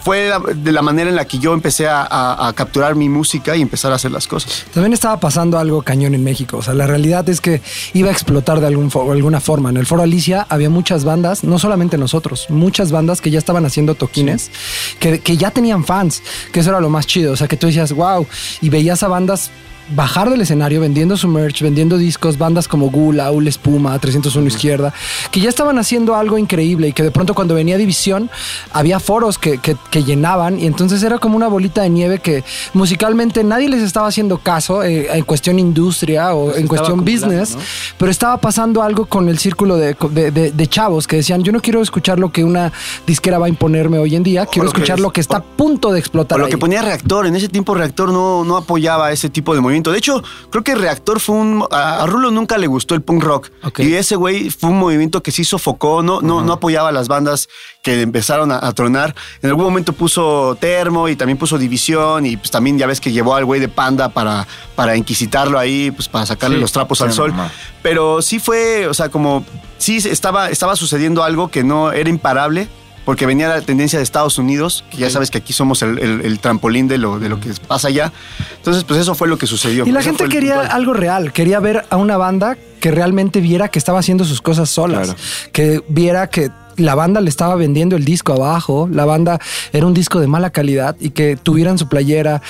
fue 0.02 0.30
de 0.54 0.72
la 0.72 0.82
manera 0.82 1.10
en 1.10 1.16
la 1.16 1.26
que 1.26 1.38
yo 1.38 1.52
empecé 1.52 1.86
a, 1.88 2.02
a- 2.02 2.48
a 2.48 2.52
capturar 2.52 2.94
mi 2.94 3.08
música 3.08 3.56
y 3.56 3.62
empezar 3.62 3.92
a 3.92 3.96
hacer 3.96 4.10
las 4.10 4.26
cosas. 4.26 4.64
También 4.72 4.92
estaba 4.92 5.20
pasando 5.20 5.58
algo 5.58 5.82
cañón 5.82 6.14
en 6.14 6.24
México. 6.24 6.58
O 6.58 6.62
sea, 6.62 6.74
la 6.74 6.86
realidad 6.86 7.28
es 7.28 7.40
que 7.40 7.60
iba 7.92 8.08
a 8.08 8.12
explotar 8.12 8.60
de 8.60 8.66
algún 8.66 8.90
fo- 8.90 9.10
alguna 9.12 9.40
forma. 9.40 9.70
En 9.70 9.76
el 9.76 9.86
Foro 9.86 10.02
Alicia 10.02 10.46
había 10.48 10.70
muchas 10.70 11.04
bandas, 11.04 11.44
no 11.44 11.58
solamente 11.58 11.98
nosotros, 11.98 12.46
muchas 12.48 12.92
bandas 12.92 13.20
que 13.20 13.30
ya 13.30 13.38
estaban 13.38 13.64
haciendo 13.66 13.94
toquines, 13.94 14.50
que, 14.98 15.20
que 15.20 15.36
ya 15.36 15.50
tenían 15.50 15.84
fans, 15.84 16.22
que 16.52 16.60
eso 16.60 16.70
era 16.70 16.80
lo 16.80 16.88
más 16.90 17.06
chido. 17.06 17.32
O 17.32 17.36
sea, 17.36 17.48
que 17.48 17.56
tú 17.56 17.66
decías, 17.66 17.92
wow, 17.92 18.26
y 18.60 18.68
veías 18.70 19.02
a 19.02 19.08
bandas 19.08 19.50
bajar 19.94 20.30
del 20.30 20.40
escenario 20.40 20.80
vendiendo 20.80 21.16
su 21.16 21.28
merch, 21.28 21.62
vendiendo 21.62 21.96
discos, 21.98 22.38
bandas 22.38 22.68
como 22.68 22.90
Gula, 22.90 23.30
Ul 23.30 23.48
Espuma, 23.48 23.98
301 23.98 24.46
Izquierda, 24.48 24.92
que 25.30 25.40
ya 25.40 25.48
estaban 25.48 25.78
haciendo 25.78 26.14
algo 26.14 26.38
increíble 26.38 26.88
y 26.88 26.92
que 26.92 27.02
de 27.02 27.10
pronto 27.10 27.34
cuando 27.34 27.54
venía 27.54 27.76
División 27.76 28.30
había 28.72 29.00
foros 29.00 29.38
que, 29.38 29.58
que- 29.58 29.76
que 29.90 30.04
llenaban 30.04 30.58
y 30.60 30.66
entonces 30.66 31.02
era 31.02 31.18
como 31.18 31.36
una 31.36 31.48
bolita 31.48 31.82
de 31.82 31.90
nieve 31.90 32.18
que 32.20 32.44
musicalmente 32.74 33.42
nadie 33.44 33.68
les 33.68 33.82
estaba 33.82 34.08
haciendo 34.08 34.38
caso 34.38 34.82
eh, 34.82 35.08
en 35.12 35.24
cuestión 35.24 35.58
industria 35.58 36.34
o 36.34 36.44
en 36.54 36.62
estaba 36.64 36.68
cuestión 36.68 37.04
business, 37.04 37.56
¿no? 37.56 37.62
pero 37.98 38.10
estaba 38.10 38.36
pasando 38.38 38.82
algo 38.82 39.06
con 39.06 39.28
el 39.28 39.38
círculo 39.38 39.76
de, 39.76 39.96
de- 40.10 40.30
de- 40.30 40.50
de 40.52 40.66
chavos 40.66 41.06
que 41.06 41.16
decían, 41.16 41.42
yo 41.42 41.52
no 41.52 41.60
quiero 41.60 41.80
escuchar 41.82 42.18
lo 42.18 42.30
que 42.32 42.44
una 42.44 42.72
disquera 43.06 43.38
va 43.38 43.46
a 43.46 43.48
imponerme 43.48 43.98
hoy 43.98 44.14
en 44.14 44.22
día, 44.22 44.46
quiero 44.46 44.66
lo 44.66 44.72
que 44.72 44.78
escuchar 44.78 44.98
es- 44.98 45.02
lo 45.02 45.10
que 45.10 45.20
está 45.20 45.38
a 45.38 45.42
punto 45.42 45.92
de 45.92 45.98
explotar. 45.98 46.36
O 46.36 46.40
lo 46.40 46.46
ahí". 46.46 46.50
que 46.52 46.58
ponía 46.58 46.82
Reactor, 46.82 47.26
en 47.26 47.36
ese 47.36 47.48
tiempo 47.48 47.74
Reactor 47.74 48.12
no, 48.12 48.44
no 48.44 48.56
apoyaba 48.56 49.10
ese 49.12 49.28
tipo 49.30 49.54
de 49.54 49.60
movimiento. 49.60 49.79
De 49.88 49.96
hecho, 49.96 50.22
creo 50.50 50.62
que 50.62 50.74
Reactor 50.74 51.20
fue 51.20 51.36
un... 51.36 51.64
A, 51.70 52.02
a 52.02 52.06
Rulo 52.06 52.30
nunca 52.30 52.58
le 52.58 52.66
gustó 52.66 52.94
el 52.94 53.00
punk 53.00 53.22
rock. 53.24 53.48
Y 53.78 53.94
ese 53.94 54.16
güey 54.16 54.50
fue 54.50 54.68
un 54.68 54.78
movimiento 54.78 55.22
que 55.22 55.32
sí 55.32 55.44
sofocó, 55.44 56.02
no, 56.02 56.20
no, 56.20 56.42
no 56.42 56.52
apoyaba 56.52 56.90
a 56.90 56.92
las 56.92 57.08
bandas 57.08 57.48
que 57.82 58.02
empezaron 58.02 58.52
a, 58.52 58.58
a 58.60 58.72
tronar. 58.74 59.14
En 59.40 59.48
algún 59.48 59.64
momento 59.64 59.94
puso 59.94 60.56
Termo 60.60 61.08
y 61.08 61.16
también 61.16 61.38
puso 61.38 61.56
División 61.56 62.26
y 62.26 62.36
pues 62.36 62.50
también 62.50 62.76
ya 62.76 62.86
ves 62.86 63.00
que 63.00 63.10
llevó 63.12 63.34
al 63.36 63.46
güey 63.46 63.60
de 63.60 63.68
Panda 63.68 64.10
para, 64.10 64.46
para 64.74 64.96
inquisitarlo 64.96 65.58
ahí, 65.58 65.90
pues 65.90 66.08
para 66.08 66.26
sacarle 66.26 66.56
Sí, 66.56 66.60
los 66.60 66.72
trapos 66.72 66.98
sí, 66.98 67.04
al 67.04 67.12
sol. 67.14 67.30
mamá. 67.30 67.50
Pero 67.82 68.20
sí 68.20 68.38
fue, 68.38 68.86
o 68.88 68.92
sea, 68.94 69.08
como... 69.08 69.44
Sí 69.78 69.96
estaba, 69.96 70.50
estaba 70.50 70.76
sucediendo 70.76 71.24
algo 71.24 71.48
que 71.48 71.64
no 71.64 71.90
era 71.92 72.10
imparable 72.10 72.68
porque 73.04 73.26
venía 73.26 73.48
la 73.48 73.60
tendencia 73.62 73.98
de 73.98 74.02
Estados 74.02 74.38
Unidos, 74.38 74.84
que 74.90 74.98
ya 74.98 75.10
sabes 75.10 75.30
que 75.30 75.38
aquí 75.38 75.52
somos 75.52 75.82
el, 75.82 75.98
el- 75.98 76.20
el 76.20 76.38
trampolín 76.38 76.86
de 76.88 76.98
lo, 76.98 77.18
de 77.18 77.28
lo 77.28 77.40
que 77.40 77.50
pasa 77.66 77.88
allá. 77.88 78.12
Entonces, 78.56 78.84
pues 78.84 79.00
eso 79.00 79.14
fue 79.14 79.26
lo 79.28 79.38
que 79.38 79.46
sucedió. 79.46 79.86
Y 79.86 79.92
la 79.92 80.02
gente 80.02 80.28
quería 80.28 80.60
algo 80.60 80.92
real, 80.92 81.32
quería 81.32 81.60
ver 81.60 81.84
a 81.90 81.96
una 81.96 82.16
banda 82.16 82.56
que 82.80 82.90
realmente 82.90 83.40
viera 83.40 83.68
que 83.68 83.78
estaba 83.78 83.98
haciendo 83.98 84.24
sus 84.24 84.40
cosas 84.40 84.70
solas, 84.70 85.08
Claro. 85.08 85.18
que 85.52 85.82
viera 85.88 86.28
que 86.28 86.50
la 86.76 86.94
banda 86.94 87.20
le 87.20 87.28
estaba 87.28 87.56
vendiendo 87.56 87.96
el 87.96 88.04
disco 88.06 88.32
abajo, 88.32 88.88
la 88.90 89.04
banda 89.04 89.38
era 89.72 89.86
un 89.86 89.92
disco 89.92 90.18
de 90.20 90.26
mala 90.28 90.50
calidad 90.50 90.96
y 90.98 91.10
que 91.10 91.36
tuvieran 91.36 91.76
su 91.78 91.88
playera. 91.88 92.40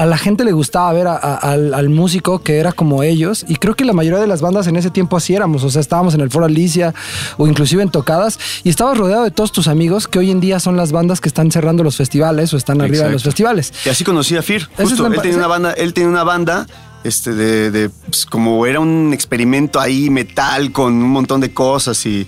A 0.00 0.06
la 0.06 0.16
gente 0.16 0.44
le 0.44 0.52
gustaba 0.52 0.90
ver 0.94 1.06
a- 1.08 1.16
a- 1.16 1.34
al, 1.36 1.74
al 1.74 1.88
músico 1.90 2.38
que 2.42 2.56
era 2.58 2.72
como 2.72 3.02
ellos 3.02 3.44
y 3.48 3.56
creo 3.56 3.74
que 3.74 3.84
la 3.84 3.92
mayoría 3.92 4.18
de 4.18 4.26
las 4.26 4.40
bandas 4.40 4.66
en 4.66 4.76
ese 4.76 4.88
tiempo 4.90 5.16
así 5.16 5.34
éramos, 5.34 5.62
o 5.62 5.68
sea, 5.68 5.80
estábamos 5.82 6.14
en 6.14 6.22
el 6.22 6.30
Foro 6.30 6.46
Alicia 6.46 6.94
o 7.36 7.46
inclusive 7.46 7.82
en 7.82 7.90
tocadas 7.90 8.38
y 8.64 8.70
estabas 8.70 8.96
rodeado 8.96 9.24
de 9.24 9.30
todos 9.30 9.52
tus 9.52 9.68
amigos 9.68 10.08
que 10.08 10.18
hoy 10.18 10.30
en 10.30 10.40
día 10.40 10.58
son 10.58 10.76
las 10.76 10.90
bandas 10.90 11.20
que 11.20 11.28
están 11.28 11.50
cerrando 11.50 11.82
los 11.84 11.96
festivales 11.96 12.54
o 12.54 12.56
están 12.56 12.80
arriba 12.80 13.04
de 13.04 13.12
los 13.12 13.24
festivales. 13.24 13.72
Y 13.84 13.90
así 13.90 14.02
conocí 14.04 14.36
a 14.36 14.42
Fir. 14.42 14.68
Justo, 14.78 15.06
él 15.06 15.20
tenía 15.20 15.36
una 15.36 15.46
banda, 15.48 15.72
él 15.72 15.92
tenía 15.92 16.08
una 16.08 16.24
banda, 16.24 16.66
este, 17.04 17.34
de, 17.34 17.70
de, 17.70 17.90
pues, 17.90 18.24
como 18.26 18.64
era 18.66 18.80
un 18.80 19.12
experimento 19.12 19.80
ahí, 19.80 20.08
metal, 20.10 20.72
con 20.72 20.94
un 20.94 21.10
montón 21.10 21.40
de 21.42 21.52
cosas 21.52 22.04
y 22.06 22.26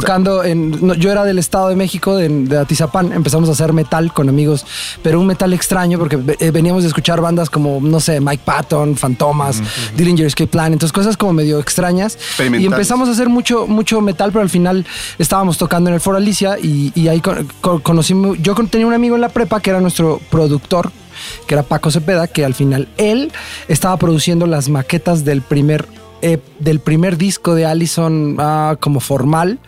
tocando 0.00 0.42
en 0.42 0.84
no, 0.86 0.94
yo 0.94 1.12
era 1.12 1.24
del 1.24 1.38
estado 1.38 1.68
de 1.68 1.76
México 1.76 2.16
de, 2.16 2.28
de 2.28 2.58
Atizapán. 2.58 3.12
Empezamos 3.12 3.48
a 3.48 3.52
hacer 3.52 3.72
metal 3.72 4.12
con 4.12 4.28
amigos 4.28 4.64
pero 5.02 5.20
un 5.20 5.26
metal 5.26 5.52
extraño 5.52 5.98
porque 5.98 6.18
eh, 6.40 6.50
veníamos 6.50 6.82
de 6.82 6.88
escuchar 6.88 7.20
bandas 7.20 7.50
como 7.50 7.78
no 7.80 8.00
sé 8.00 8.20
Mike 8.20 8.42
Patton 8.44 8.96
Fantomas 8.96 9.60
Dillinger 9.96 10.26
Escape 10.26 10.48
Plan 10.48 10.72
entonces 10.72 10.92
cosas 10.92 11.16
como 11.16 11.32
medio 11.34 11.58
extrañas. 11.60 12.18
Y 12.62 12.66
empezamos 12.66 13.08
a 13.08 13.12
hacer 13.12 13.28
mucho 13.28 13.66
mucho 13.66 14.00
metal 14.00 14.30
pero 14.32 14.42
al 14.42 14.50
final 14.50 14.84
estábamos 15.18 15.58
tocando 15.58 15.90
en 15.90 15.94
el 15.94 16.00
Foro 16.00 16.16
Alicia 16.16 16.58
y, 16.58 16.90
y 16.94 17.08
ahí 17.08 17.20
con- 17.20 17.46
con- 17.60 17.80
conocí 17.80 18.14
yo 18.40 18.54
tenía 18.70 18.86
un 18.86 18.94
amigo 18.94 19.14
en 19.14 19.20
la 19.20 19.28
prepa 19.28 19.60
que 19.60 19.70
era 19.70 19.80
nuestro 19.80 20.20
productor 20.30 20.90
que 21.46 21.54
era 21.54 21.62
Paco 21.62 21.90
Cepeda 21.90 22.26
que 22.26 22.44
al 22.44 22.54
final 22.54 22.88
él 22.96 23.30
estaba 23.68 23.96
produciendo 23.98 24.46
las 24.46 24.68
maquetas 24.68 25.24
del 25.24 25.42
primer 25.42 25.86
eh, 26.22 26.38
del 26.58 26.80
primer 26.80 27.18
disco 27.18 27.54
de 27.54 27.66
Allison 27.66 28.36
ah, 28.38 28.76
como 28.80 29.00
formal, 29.00 29.58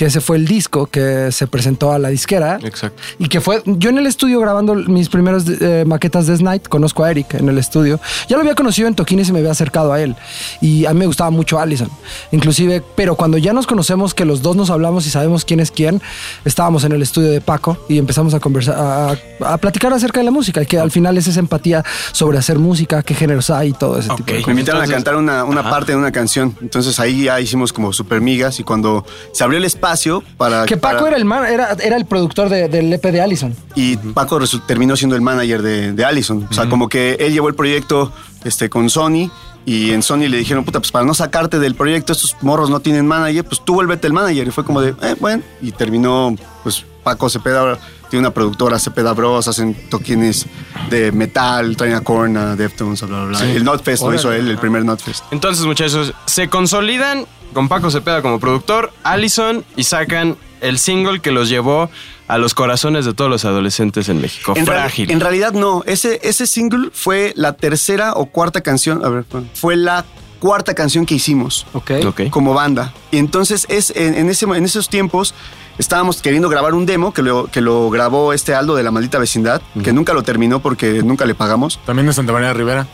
que 0.00 0.06
ese 0.06 0.22
fue 0.22 0.38
el 0.38 0.46
disco 0.46 0.86
que 0.86 1.30
se 1.30 1.46
presentó 1.46 1.92
a 1.92 1.98
la 1.98 2.08
disquera. 2.08 2.58
Exacto. 2.62 3.02
Y 3.18 3.28
que 3.28 3.42
fue, 3.42 3.62
yo 3.66 3.90
en 3.90 3.98
el 3.98 4.06
estudio 4.06 4.40
grabando 4.40 4.74
mis 4.74 5.10
primeras 5.10 5.44
eh, 5.46 5.84
maquetas 5.86 6.26
de 6.26 6.42
Night, 6.42 6.68
conozco 6.68 7.04
a 7.04 7.10
Eric 7.10 7.34
en 7.34 7.50
el 7.50 7.58
estudio. 7.58 8.00
Ya 8.26 8.36
lo 8.36 8.40
había 8.40 8.54
conocido 8.54 8.88
en 8.88 8.94
Toquines 8.94 9.28
y 9.28 9.32
me 9.32 9.40
había 9.40 9.50
acercado 9.50 9.92
a 9.92 10.00
él. 10.00 10.16
Y 10.62 10.86
a 10.86 10.94
mí 10.94 11.00
me 11.00 11.04
gustaba 11.06 11.28
mucho 11.28 11.58
Allison. 11.60 11.90
Inclusive, 12.32 12.82
pero 12.96 13.14
cuando 13.14 13.36
ya 13.36 13.52
nos 13.52 13.66
conocemos, 13.66 14.14
que 14.14 14.24
los 14.24 14.40
dos 14.40 14.56
nos 14.56 14.70
hablamos 14.70 15.06
y 15.06 15.10
sabemos 15.10 15.44
quién 15.44 15.60
es 15.60 15.70
quién, 15.70 16.00
estábamos 16.46 16.84
en 16.84 16.92
el 16.92 17.02
estudio 17.02 17.30
de 17.30 17.42
Paco 17.42 17.76
y 17.86 17.98
empezamos 17.98 18.32
a 18.32 18.40
conversar, 18.40 18.76
a, 18.78 19.16
a 19.52 19.58
platicar 19.58 19.92
acerca 19.92 20.20
de 20.20 20.24
la 20.24 20.30
música, 20.30 20.62
y 20.62 20.66
que 20.66 20.78
al 20.78 20.90
final 20.90 21.18
es 21.18 21.26
esa 21.26 21.40
empatía 21.40 21.84
sobre 22.12 22.38
hacer 22.38 22.58
música, 22.58 23.02
qué 23.02 23.12
géneros 23.14 23.50
hay 23.50 23.68
y 23.68 23.72
todo 23.74 23.98
ese 23.98 24.08
tipo 24.08 24.32
de 24.32 24.38
Ok. 24.38 24.46
me 24.46 24.52
invitaron 24.52 24.80
Entonces- 24.82 24.90
a 24.94 24.96
cantar 24.96 25.16
una, 25.16 25.44
una 25.44 25.68
parte 25.68 25.92
de 25.92 25.98
una 25.98 26.10
canción. 26.10 26.56
Entonces 26.62 26.98
ahí 27.00 27.24
ya 27.24 27.38
hicimos 27.38 27.70
como 27.74 27.92
super 27.92 28.22
migas 28.22 28.60
y 28.60 28.64
cuando 28.64 29.04
se 29.34 29.44
abrió 29.44 29.58
el 29.58 29.66
espacio 29.66 29.89
para... 30.36 30.66
Que 30.66 30.76
Paco 30.76 30.98
para- 30.98 31.08
era 31.08 31.16
el 31.16 31.24
man, 31.24 31.44
era, 31.46 31.72
era 31.82 31.96
el 31.96 32.04
productor 32.06 32.48
de- 32.48 32.68
del 32.68 32.92
EP 32.92 33.02
de 33.12 33.20
Allison. 33.20 33.54
Y 33.74 33.96
Paco 33.96 34.38
terminó 34.66 34.96
siendo 34.96 35.16
el 35.16 35.22
manager 35.22 35.62
de, 35.62 35.92
de 35.92 36.04
Allison. 36.04 36.46
O 36.50 36.52
sea, 36.54 36.68
como 36.68 36.88
que 36.88 37.16
él 37.20 37.32
llevó 37.32 37.48
el 37.48 37.54
proyecto 37.54 38.12
este, 38.44 38.68
con 38.68 38.88
Sony 38.90 39.30
y 39.66 39.90
en 39.90 40.02
Sony 40.02 40.28
le 40.28 40.38
dijeron, 40.38 40.64
puta, 40.64 40.80
pues 40.80 40.90
para 40.90 41.04
no 41.04 41.12
sacarte 41.14 41.58
del 41.58 41.74
proyecto, 41.74 42.12
estos 42.12 42.36
morros 42.40 42.70
no 42.70 42.80
tienen 42.80 43.06
manager, 43.06 43.44
pues 43.44 43.60
tú 43.64 43.74
vuélvete 43.74 44.06
el 44.06 44.12
manager. 44.12 44.48
Y 44.48 44.50
fue 44.50 44.64
como 44.64 44.80
de, 44.80 44.94
eh, 45.02 45.16
bueno. 45.20 45.42
Y 45.60 45.72
terminó, 45.72 46.34
pues 46.62 46.84
Paco 47.04 47.28
Cepeda 47.28 47.60
ahora 47.60 47.78
tiene 48.08 48.20
una 48.26 48.34
productora, 48.34 48.78
Cepeda 48.80 49.12
Bros, 49.12 49.46
hacen 49.46 49.76
toquines 49.88 50.46
de 50.88 51.12
metal, 51.12 51.76
traen 51.76 51.94
a 51.94 52.00
Korn, 52.00 52.36
a 52.36 52.56
Deftones, 52.56 53.02
bla, 53.02 53.24
bla, 53.24 53.38
bla. 53.38 53.52
El 53.52 53.62
Notfest 53.62 54.02
lo 54.02 54.12
hizo 54.14 54.32
él, 54.32 54.48
el 54.48 54.58
primer 54.58 54.84
Notfest. 54.84 55.24
Entonces, 55.30 55.64
muchachos, 55.64 56.12
se 56.26 56.48
consolidan 56.48 57.26
con 57.52 57.68
Paco 57.68 57.90
Cepeda 57.90 58.22
como 58.22 58.38
productor, 58.40 58.92
Allison, 59.02 59.64
y 59.76 59.84
sacan 59.84 60.36
el 60.60 60.78
single 60.78 61.20
que 61.20 61.30
los 61.30 61.48
llevó 61.48 61.90
a 62.28 62.38
los 62.38 62.54
corazones 62.54 63.04
de 63.04 63.14
todos 63.14 63.30
los 63.30 63.44
adolescentes 63.44 64.08
en 64.08 64.20
México. 64.20 64.52
En, 64.56 64.66
real- 64.66 64.80
Frágil. 64.82 65.10
en 65.10 65.20
realidad 65.20 65.52
no, 65.52 65.82
ese, 65.86 66.20
ese 66.22 66.46
single 66.46 66.90
fue 66.92 67.32
la 67.36 67.54
tercera 67.54 68.12
o 68.14 68.26
cuarta 68.26 68.60
canción, 68.60 69.04
a 69.04 69.08
ver, 69.08 69.24
fue 69.54 69.76
la 69.76 70.04
cuarta 70.38 70.74
canción 70.74 71.06
que 71.06 71.14
hicimos. 71.16 71.66
Ok. 71.72 71.90
Ok. 72.06 72.20
como 72.30 72.54
banda. 72.54 72.92
Y 73.10 73.18
entonces 73.18 73.66
es, 73.68 73.92
en, 73.96 74.14
en 74.14 74.28
ese, 74.30 74.44
en 74.46 74.64
esos 74.64 74.88
tiempos 74.88 75.34
estábamos 75.78 76.20
queriendo 76.22 76.48
grabar 76.48 76.74
un 76.74 76.86
demo 76.86 77.12
que 77.12 77.22
lo, 77.22 77.46
que 77.46 77.60
lo 77.60 77.90
grabó 77.90 78.32
este 78.32 78.54
Aldo 78.54 78.74
de 78.76 78.82
la 78.82 78.90
maldita 78.90 79.18
vecindad, 79.18 79.60
que 79.82 79.92
nunca 79.92 80.12
lo 80.12 80.22
terminó 80.22 80.60
porque 80.60 81.02
nunca 81.02 81.24
le 81.26 81.34
pagamos. 81.34 81.78
También 81.86 82.06
de 82.06 82.12
Santa 82.12 82.32
María 82.32 82.48
de 82.48 82.54
Rivera. 82.54 82.86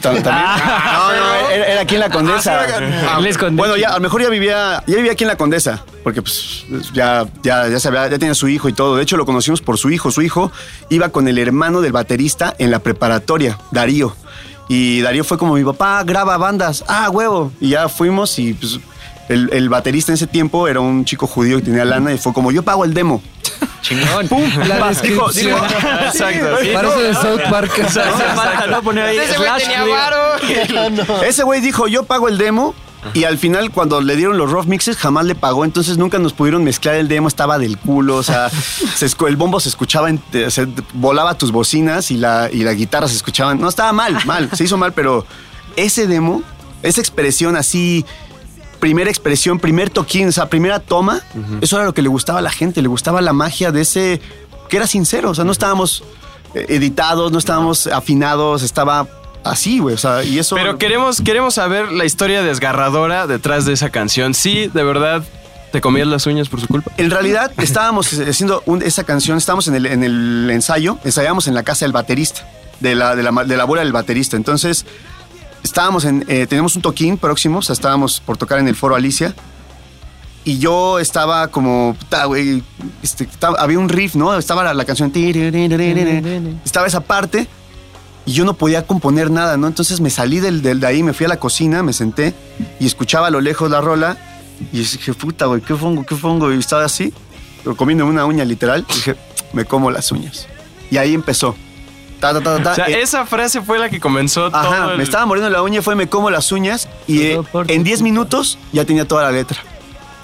Ta- 0.00 0.12
también- 0.22 0.24
no, 0.24 1.12
no, 1.12 1.48
era, 1.50 1.64
era 1.66 1.80
aquí 1.82 1.94
en 1.94 2.00
la 2.00 2.10
Condesa. 2.10 2.60
Ah, 3.08 3.18
conté. 3.38 3.56
Bueno, 3.56 3.76
ya 3.76 3.90
a 3.90 3.94
lo 3.94 4.00
mejor 4.00 4.22
ya 4.22 4.28
vivía, 4.28 4.82
ya 4.86 4.96
vivía 4.96 5.12
aquí 5.12 5.24
en 5.24 5.28
la 5.28 5.36
Condesa, 5.36 5.84
porque 6.02 6.20
pues 6.22 6.64
ya, 6.92 7.26
ya, 7.42 7.68
ya, 7.68 7.80
sabía, 7.80 8.08
ya 8.08 8.18
tenía 8.18 8.34
su 8.34 8.48
hijo 8.48 8.68
y 8.68 8.72
todo. 8.72 8.96
De 8.96 9.02
hecho, 9.02 9.16
lo 9.16 9.24
conocimos 9.26 9.60
por 9.60 9.78
su 9.78 9.90
hijo. 9.90 10.10
Su 10.10 10.22
hijo 10.22 10.50
iba 10.90 11.08
con 11.10 11.28
el 11.28 11.38
hermano 11.38 11.80
del 11.80 11.92
baterista 11.92 12.54
en 12.58 12.70
la 12.70 12.78
preparatoria, 12.80 13.58
Darío. 13.70 14.14
Y 14.68 15.00
Darío 15.02 15.24
fue 15.24 15.36
como 15.38 15.54
mi 15.54 15.64
papá, 15.64 16.02
graba 16.04 16.36
bandas, 16.38 16.84
ah, 16.88 17.10
huevo. 17.10 17.52
Y 17.60 17.70
ya 17.70 17.88
fuimos 17.88 18.38
y 18.38 18.54
pues 18.54 18.78
el, 19.28 19.50
el 19.52 19.68
baterista 19.68 20.12
en 20.12 20.14
ese 20.14 20.26
tiempo 20.26 20.68
era 20.68 20.80
un 20.80 21.04
chico 21.04 21.26
judío 21.26 21.58
que 21.58 21.64
tenía 21.64 21.84
lana 21.84 22.12
y 22.12 22.18
fue 22.18 22.32
como, 22.32 22.50
yo 22.50 22.62
pago 22.62 22.84
el 22.84 22.94
demo. 22.94 23.22
Chingón. 23.84 24.28
La 24.66 24.88
descripción. 24.88 25.30
dijo- 25.34 25.64
Exacto. 26.06 26.56
sí. 26.62 26.68
Parece 26.72 27.02
de 27.02 27.14
South 27.14 27.40
Park. 27.50 27.70
No 28.70 28.82
poner 28.82 29.04
ahí 29.04 29.18
slash 29.36 29.64
judío. 29.78 31.22
Ese 31.22 31.42
güey 31.42 31.60
dijo, 31.60 31.86
yo 31.86 32.04
pago 32.04 32.28
el 32.28 32.38
demo. 32.38 32.74
Y 33.12 33.24
al 33.24 33.36
final, 33.36 33.70
cuando 33.70 34.00
le 34.00 34.16
dieron 34.16 34.38
los 34.38 34.50
rough 34.50 34.64
mixes, 34.64 34.96
jamás 34.96 35.26
le 35.26 35.34
pagó. 35.34 35.66
Entonces 35.66 35.98
nunca 35.98 36.18
nos 36.18 36.32
pudieron 36.32 36.64
mezclar 36.64 36.94
el 36.94 37.06
demo. 37.06 37.28
Estaba 37.28 37.58
del 37.58 37.76
culo. 37.76 38.16
O 38.16 38.22
sea, 38.22 38.48
se 38.96 39.06
el 39.28 39.36
bombo 39.36 39.60
se 39.60 39.68
escuchaba, 39.68 40.08
en- 40.08 40.22
eh, 40.32 40.50
se 40.50 40.66
volaba 40.94 41.36
tus 41.36 41.52
bocinas 41.52 42.10
y 42.10 42.16
la, 42.16 42.48
y 42.50 42.60
la 42.64 42.72
guitarra 42.72 43.06
se 43.06 43.16
escuchaban. 43.16 43.60
No, 43.60 43.68
estaba 43.68 43.92
mal, 43.92 44.16
mal. 44.24 44.48
Se 44.54 44.64
hizo 44.64 44.78
mal, 44.78 44.94
pero 44.94 45.26
ese 45.76 46.06
demo, 46.06 46.42
esa 46.82 47.02
expresión 47.02 47.56
así, 47.56 48.06
primera 48.84 49.08
expresión, 49.08 49.58
primer 49.58 49.88
toquín, 49.88 50.28
o 50.28 50.32
sea, 50.32 50.50
primera 50.50 50.78
toma, 50.78 51.22
eso 51.62 51.76
era 51.76 51.86
lo 51.86 51.94
que 51.94 52.02
le 52.02 52.08
gustaba 52.10 52.40
a 52.40 52.42
la 52.42 52.50
gente. 52.50 52.82
Le 52.82 52.88
gustaba 52.88 53.22
la 53.22 53.32
magia 53.32 53.72
de 53.72 53.80
ese, 53.80 54.20
que 54.68 54.76
era 54.76 54.86
sincero. 54.86 55.30
O 55.30 55.34
sea, 55.34 55.42
no 55.42 55.52
estábamos 55.52 56.04
eh, 56.54 56.66
editados, 56.68 57.32
no 57.32 57.38
estábamos 57.38 57.86
afinados, 57.86 58.62
estaba 58.62 59.08
así, 59.42 59.78
güey. 59.78 59.94
O 59.94 59.98
sea, 59.98 60.22
y 60.22 60.38
eso... 60.38 60.54
Pero 60.56 60.76
queremos, 60.76 61.22
queremos 61.22 61.54
saber 61.54 61.92
la 61.92 62.04
historia 62.04 62.42
desgarradora 62.42 63.26
detrás 63.26 63.64
de 63.64 63.72
esa 63.72 63.88
canción. 63.88 64.34
Sí, 64.34 64.68
de 64.74 64.84
verdad, 64.84 65.24
te 65.72 65.80
comías 65.80 66.06
las 66.06 66.26
uñas 66.26 66.50
por 66.50 66.60
su 66.60 66.66
culpa. 66.66 66.92
En 66.98 67.10
realidad 67.10 67.52
estábamos 67.56 68.12
haciendo 68.28 68.62
un- 68.66 68.82
esa 68.82 69.04
canción, 69.04 69.38
estábamos 69.38 69.66
en 69.68 69.76
el, 69.76 69.86
en 69.86 70.04
el 70.04 70.50
ensayo, 70.52 70.98
ensayábamos 71.04 71.48
en 71.48 71.54
la 71.54 71.62
casa 71.62 71.86
del 71.86 71.92
baterista, 71.92 72.46
de 72.80 72.94
la, 72.94 73.16
de 73.16 73.22
la, 73.22 73.30
de 73.44 73.56
la 73.56 73.62
abuela 73.62 73.82
del 73.82 73.94
baterista. 73.94 74.36
Entonces, 74.36 74.84
estábamos 75.64 76.04
en, 76.04 76.24
eh, 76.28 76.46
teníamos 76.46 76.76
un 76.76 76.82
toquín 76.82 77.16
próximo, 77.18 77.58
o 77.58 77.62
sea, 77.62 77.72
estábamos 77.72 78.20
por 78.20 78.36
tocar 78.36 78.60
en 78.60 78.68
el 78.68 78.76
foro 78.76 78.94
Alicia. 78.94 79.34
Y 80.46 80.58
yo 80.58 80.98
estaba 80.98 81.48
como, 81.48 81.96
güey, 82.26 82.62
este, 83.02 83.26
había 83.58 83.78
un 83.78 83.88
riff, 83.88 84.14
¿no? 84.14 84.36
Estaba 84.36 84.62
la, 84.62 84.74
la 84.74 84.84
canción, 84.84 85.10
estaba 86.64 86.86
esa 86.86 87.00
parte 87.00 87.48
y 88.26 88.32
yo 88.34 88.44
no 88.44 88.52
podía 88.54 88.86
componer 88.86 89.30
nada, 89.30 89.56
¿no? 89.56 89.66
Entonces 89.66 90.00
me 90.02 90.10
salí 90.10 90.40
del, 90.40 90.60
del- 90.60 90.80
de 90.80 90.86
ahí, 90.86 91.02
me 91.02 91.14
fui 91.14 91.24
a 91.24 91.30
la 91.30 91.38
cocina, 91.38 91.82
me 91.82 91.94
senté 91.94 92.34
y 92.78 92.84
escuchaba 92.86 93.28
a 93.28 93.30
lo 93.30 93.40
lejos 93.40 93.70
la 93.70 93.80
rola 93.80 94.18
y 94.70 94.78
dije, 94.80 95.14
puta, 95.14 95.46
güey, 95.46 95.62
¿qué 95.62 95.74
fongo, 95.74 96.04
qué 96.04 96.14
fongo? 96.14 96.52
Y 96.52 96.58
estaba 96.58 96.84
así, 96.84 97.12
comiendo 97.78 98.04
una 98.04 98.26
uña 98.26 98.44
literal, 98.44 98.84
y 98.90 98.94
dije, 98.94 99.16
me 99.54 99.64
como 99.64 99.90
las 99.90 100.12
uñas. 100.12 100.46
Y 100.90 100.98
ahí 100.98 101.14
empezó. 101.14 101.56
Ta, 102.32 102.32
ta, 102.32 102.40
ta, 102.40 102.62
ta, 102.62 102.72
O 102.72 102.74
sea, 102.74 102.86
eh, 102.88 103.02
esa 103.02 103.26
frase 103.26 103.60
fue 103.60 103.78
la 103.78 103.88
que 103.90 104.00
comenzó 104.00 104.50
todo. 104.50 104.60
Ajá, 104.60 104.90
el- 104.92 104.96
me 104.96 105.02
estaba 105.04 105.26
muriendo 105.26 105.50
la 105.50 105.62
uña, 105.62 105.82
fue 105.82 105.94
me 105.94 106.08
como 106.08 106.30
las 106.30 106.50
uñas 106.52 106.88
y 107.06 107.22
eh, 107.22 107.40
Todo 107.52 107.62
en 107.68 107.78
tu 107.78 107.84
10 107.84 108.00
minutos 108.02 108.58
ya 108.72 108.84
tenía 108.84 109.06
toda 109.06 109.24
la 109.24 109.30
letra. 109.32 109.58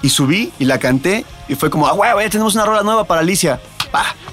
Y 0.01 0.09
subí 0.09 0.51
y 0.57 0.65
la 0.65 0.79
canté 0.79 1.25
y 1.47 1.53
fue 1.53 1.69
como, 1.69 1.85
ah, 1.87 1.91
güey, 1.91 2.11
ya 2.25 2.29
tenemos 2.31 2.55
una 2.55 2.65
rola 2.65 2.81
nueva 2.81 3.03
para 3.03 3.21
Alicia. 3.21 3.59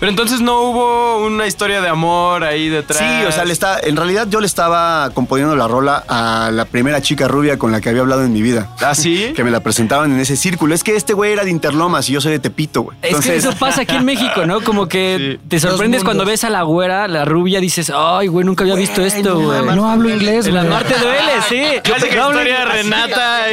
Pero 0.00 0.10
entonces 0.10 0.40
no 0.40 0.60
hubo 0.62 1.26
una 1.26 1.46
historia 1.48 1.80
de 1.80 1.88
amor 1.88 2.44
ahí 2.44 2.68
detrás. 2.68 2.98
Sí, 3.00 3.26
o 3.26 3.32
sea, 3.32 3.44
le 3.44 3.52
está, 3.52 3.80
en 3.82 3.96
realidad 3.96 4.28
yo 4.30 4.38
le 4.40 4.46
estaba 4.46 5.10
componiendo 5.12 5.56
la 5.56 5.66
rola 5.66 6.04
a 6.08 6.50
la 6.52 6.64
primera 6.66 7.02
chica 7.02 7.26
rubia 7.26 7.58
con 7.58 7.72
la 7.72 7.80
que 7.80 7.88
había 7.88 8.02
hablado 8.02 8.22
en 8.22 8.32
mi 8.32 8.40
vida. 8.40 8.70
¿Ah, 8.80 8.94
sí? 8.94 9.32
Que 9.36 9.42
me 9.44 9.50
la 9.50 9.60
presentaban 9.60 10.12
en 10.12 10.20
ese 10.20 10.36
círculo. 10.36 10.74
Es 10.74 10.84
que 10.84 10.94
este 10.96 11.12
güey 11.14 11.32
era 11.32 11.44
de 11.44 11.50
Interlomas 11.50 12.08
y 12.08 12.12
yo 12.12 12.20
soy 12.20 12.32
de 12.32 12.38
Tepito, 12.38 12.82
güey. 12.82 12.96
Es 13.02 13.16
que 13.18 13.34
eso 13.36 13.52
pasa 13.58 13.82
aquí 13.82 13.96
en 13.96 14.04
México, 14.04 14.46
¿no? 14.46 14.60
Como 14.62 14.86
que 14.88 15.38
te 15.48 15.58
sorprendes 15.58 16.04
cuando 16.04 16.24
ves 16.24 16.44
a 16.44 16.50
la 16.50 16.62
güera, 16.62 17.08
la 17.08 17.24
rubia, 17.24 17.58
dices, 17.60 17.92
ay, 17.94 18.28
güey, 18.28 18.44
nunca 18.46 18.62
había 18.62 18.76
visto 18.76 19.02
esto, 19.04 19.40
güey. 19.40 19.62
No 19.76 19.90
hablo 19.90 20.08
inglés, 20.08 20.46
El 20.46 20.52
güey. 20.52 20.66
amarte 20.66 20.94
duele, 20.98 21.32
sí. 21.48 21.80
Clásica 21.82 22.14
No 22.16 22.22
hablo- 22.24 22.38
historia 22.42 22.58
de 22.60 22.64
Renata. 22.66 23.52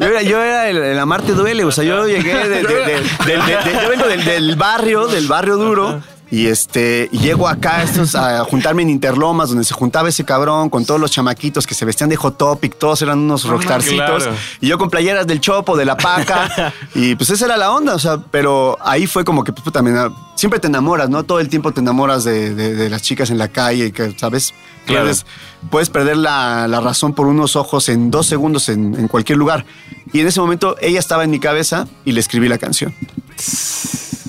Yo 0.00 0.06
era, 0.06 0.22
yo 0.22 0.42
era 0.42 0.68
el, 0.68 0.76
el 0.78 0.98
amarte 0.98 1.32
duele, 1.32 1.64
o 1.64 1.70
sea, 1.70 1.84
yo 1.84 2.06
llegué 2.08 2.34
de, 2.34 2.48
de- 2.48 2.62
de- 2.62 2.74
del- 2.84 3.04
de- 3.46 3.70
de- 3.70 3.82
yo 3.82 3.88
vengo 3.88 4.06
del, 4.08 4.24
del 4.24 4.56
barrio, 4.56 5.03
del 5.12 5.26
barrio 5.28 5.56
duro. 5.56 6.02
Y 6.30 6.46
este, 6.46 7.08
y 7.12 7.18
llego 7.18 7.46
acá 7.46 7.76
a, 7.76 7.82
estos, 7.84 8.16
a 8.16 8.42
juntarme 8.44 8.82
en 8.82 8.90
Interlomas, 8.90 9.50
donde 9.50 9.62
se 9.62 9.72
juntaba 9.74 10.08
ese 10.08 10.24
cabrón 10.24 10.68
con 10.68 10.84
todos 10.84 10.98
los 10.98 11.10
chamaquitos 11.12 11.64
que 11.66 11.74
se 11.74 11.84
vestían 11.84 12.10
de 12.10 12.16
Hot 12.16 12.38
Topic, 12.38 12.76
todos 12.76 13.02
eran 13.02 13.20
unos 13.20 13.44
rockstarcitos. 13.44 14.24
claro. 14.24 14.36
Y 14.60 14.66
yo 14.66 14.76
con 14.78 14.90
playeras 14.90 15.26
del 15.28 15.40
Chopo, 15.40 15.76
de 15.76 15.84
la 15.84 15.96
Paca. 15.96 16.72
y 16.94 17.14
pues 17.14 17.30
esa 17.30 17.44
era 17.44 17.56
la 17.56 17.70
onda, 17.70 17.94
o 17.94 17.98
sea, 18.00 18.18
pero 18.32 18.76
ahí 18.80 19.06
fue 19.06 19.24
como 19.24 19.44
que 19.44 19.52
pues, 19.52 19.64
ena- 19.76 20.10
siempre 20.34 20.58
te 20.58 20.66
enamoras, 20.66 21.08
¿no? 21.08 21.22
Todo 21.22 21.38
el 21.38 21.48
tiempo 21.48 21.70
te 21.72 21.80
enamoras 21.80 22.24
de, 22.24 22.52
de- 22.54 22.74
de 22.74 22.90
las 22.90 23.02
chicas 23.02 23.30
en 23.30 23.38
la 23.38 23.48
calle, 23.48 23.92
que, 23.92 24.16
¿sabes? 24.18 24.54
Claro. 24.86 25.06
Pierdes- 25.06 25.24
puedes 25.70 25.88
perder 25.90 26.16
la, 26.16 26.66
la 26.66 26.80
razón 26.80 27.12
por 27.14 27.26
unos 27.28 27.54
ojos 27.54 27.88
en 27.90 28.10
dos 28.10 28.26
segundos 28.26 28.68
en, 28.70 28.94
en 28.98 29.06
cualquier 29.08 29.38
lugar. 29.38 29.66
Y 30.12 30.20
en 30.20 30.26
ese 30.26 30.40
momento 30.40 30.74
ella 30.80 30.98
estaba 30.98 31.22
en 31.22 31.30
mi 31.30 31.38
cabeza 31.38 31.86
y 32.04 32.10
le 32.12 32.18
escribí 32.20 32.48
la 32.48 32.58
canción. 32.58 32.92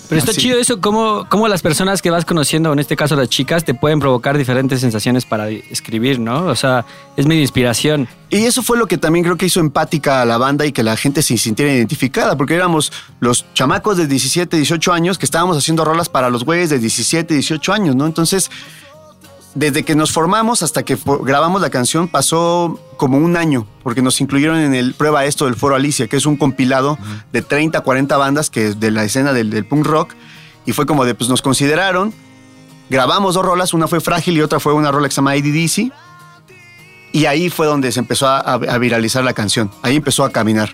Pero 0.07 0.19
está 0.19 0.31
Así. 0.31 0.41
chido 0.41 0.59
eso, 0.59 0.79
cómo, 0.81 1.25
cómo 1.29 1.47
las 1.47 1.61
personas 1.61 2.01
que 2.01 2.09
vas 2.09 2.25
conociendo, 2.25 2.71
en 2.73 2.79
este 2.79 2.95
caso 2.95 3.15
las 3.15 3.29
chicas, 3.29 3.63
te 3.63 3.73
pueden 3.73 3.99
provocar 3.99 4.37
diferentes 4.37 4.81
sensaciones 4.81 5.25
para 5.25 5.49
escribir, 5.49 6.19
¿no? 6.19 6.45
O 6.45 6.55
sea, 6.55 6.85
es 7.17 7.25
medio 7.25 7.41
inspiración. 7.41 8.07
Y 8.29 8.45
eso 8.45 8.63
fue 8.63 8.77
lo 8.77 8.87
que 8.87 8.97
también 8.97 9.23
creo 9.23 9.37
que 9.37 9.45
hizo 9.45 9.59
empática 9.59 10.21
a 10.21 10.25
la 10.25 10.37
banda 10.37 10.65
y 10.65 10.71
que 10.71 10.83
la 10.83 10.97
gente 10.97 11.21
se 11.21 11.37
sintiera 11.37 11.73
identificada, 11.73 12.35
porque 12.37 12.55
éramos 12.55 12.91
los 13.19 13.45
chamacos 13.53 13.97
de 13.97 14.07
17, 14.07 14.57
18 14.57 14.93
años 14.93 15.17
que 15.17 15.25
estábamos 15.25 15.57
haciendo 15.57 15.85
rolas 15.85 16.09
para 16.09 16.29
los 16.29 16.43
güeyes 16.43 16.69
de 16.69 16.79
17, 16.79 17.33
18 17.33 17.73
años, 17.73 17.95
¿no? 17.95 18.05
Entonces, 18.05 18.49
desde 19.55 19.83
que 19.83 19.95
nos 19.95 20.11
formamos 20.11 20.61
hasta 20.63 20.83
que 20.83 20.97
grabamos 21.21 21.61
la 21.61 21.69
canción 21.69 22.09
pasó 22.09 22.77
como 22.97 23.17
un 23.17 23.37
año, 23.37 23.65
porque 23.83 24.01
nos 24.01 24.19
incluyeron 24.19 24.59
en 24.59 24.75
el 24.75 24.93
Prueba 24.93 25.25
Esto 25.25 25.45
del 25.45 25.55
Foro 25.55 25.75
Alicia, 25.75 26.07
que 26.07 26.17
es 26.17 26.25
un 26.25 26.35
compilado 26.35 26.97
de 27.31 27.41
30, 27.41 27.79
40 27.79 28.17
bandas 28.17 28.49
que 28.49 28.73
de 28.75 28.91
la 28.91 29.05
escena 29.05 29.31
del, 29.31 29.49
del 29.49 29.65
punk 29.65 29.85
rock, 29.85 30.13
y 30.65 30.73
fue 30.73 30.85
como 30.85 31.05
de, 31.05 31.15
pues 31.15 31.29
nos 31.29 31.41
consideraron, 31.41 32.13
grabamos 32.89 33.35
dos 33.35 33.45
rolas, 33.45 33.73
una 33.73 33.87
fue 33.87 34.01
Frágil 34.01 34.35
y 34.37 34.41
otra 34.41 34.59
fue 34.59 34.73
una 34.73 34.91
rola 34.91 35.07
que 35.07 35.15
se 35.15 35.21
llama 35.21 35.31
ADDC, 35.31 35.91
y 37.13 37.25
ahí 37.25 37.49
fue 37.49 37.65
donde 37.65 37.93
se 37.93 38.01
empezó 38.01 38.27
a 38.27 38.77
viralizar 38.77 39.23
la 39.23 39.31
canción. 39.31 39.71
Ahí 39.83 39.95
empezó 39.95 40.25
a 40.25 40.31
caminar. 40.31 40.73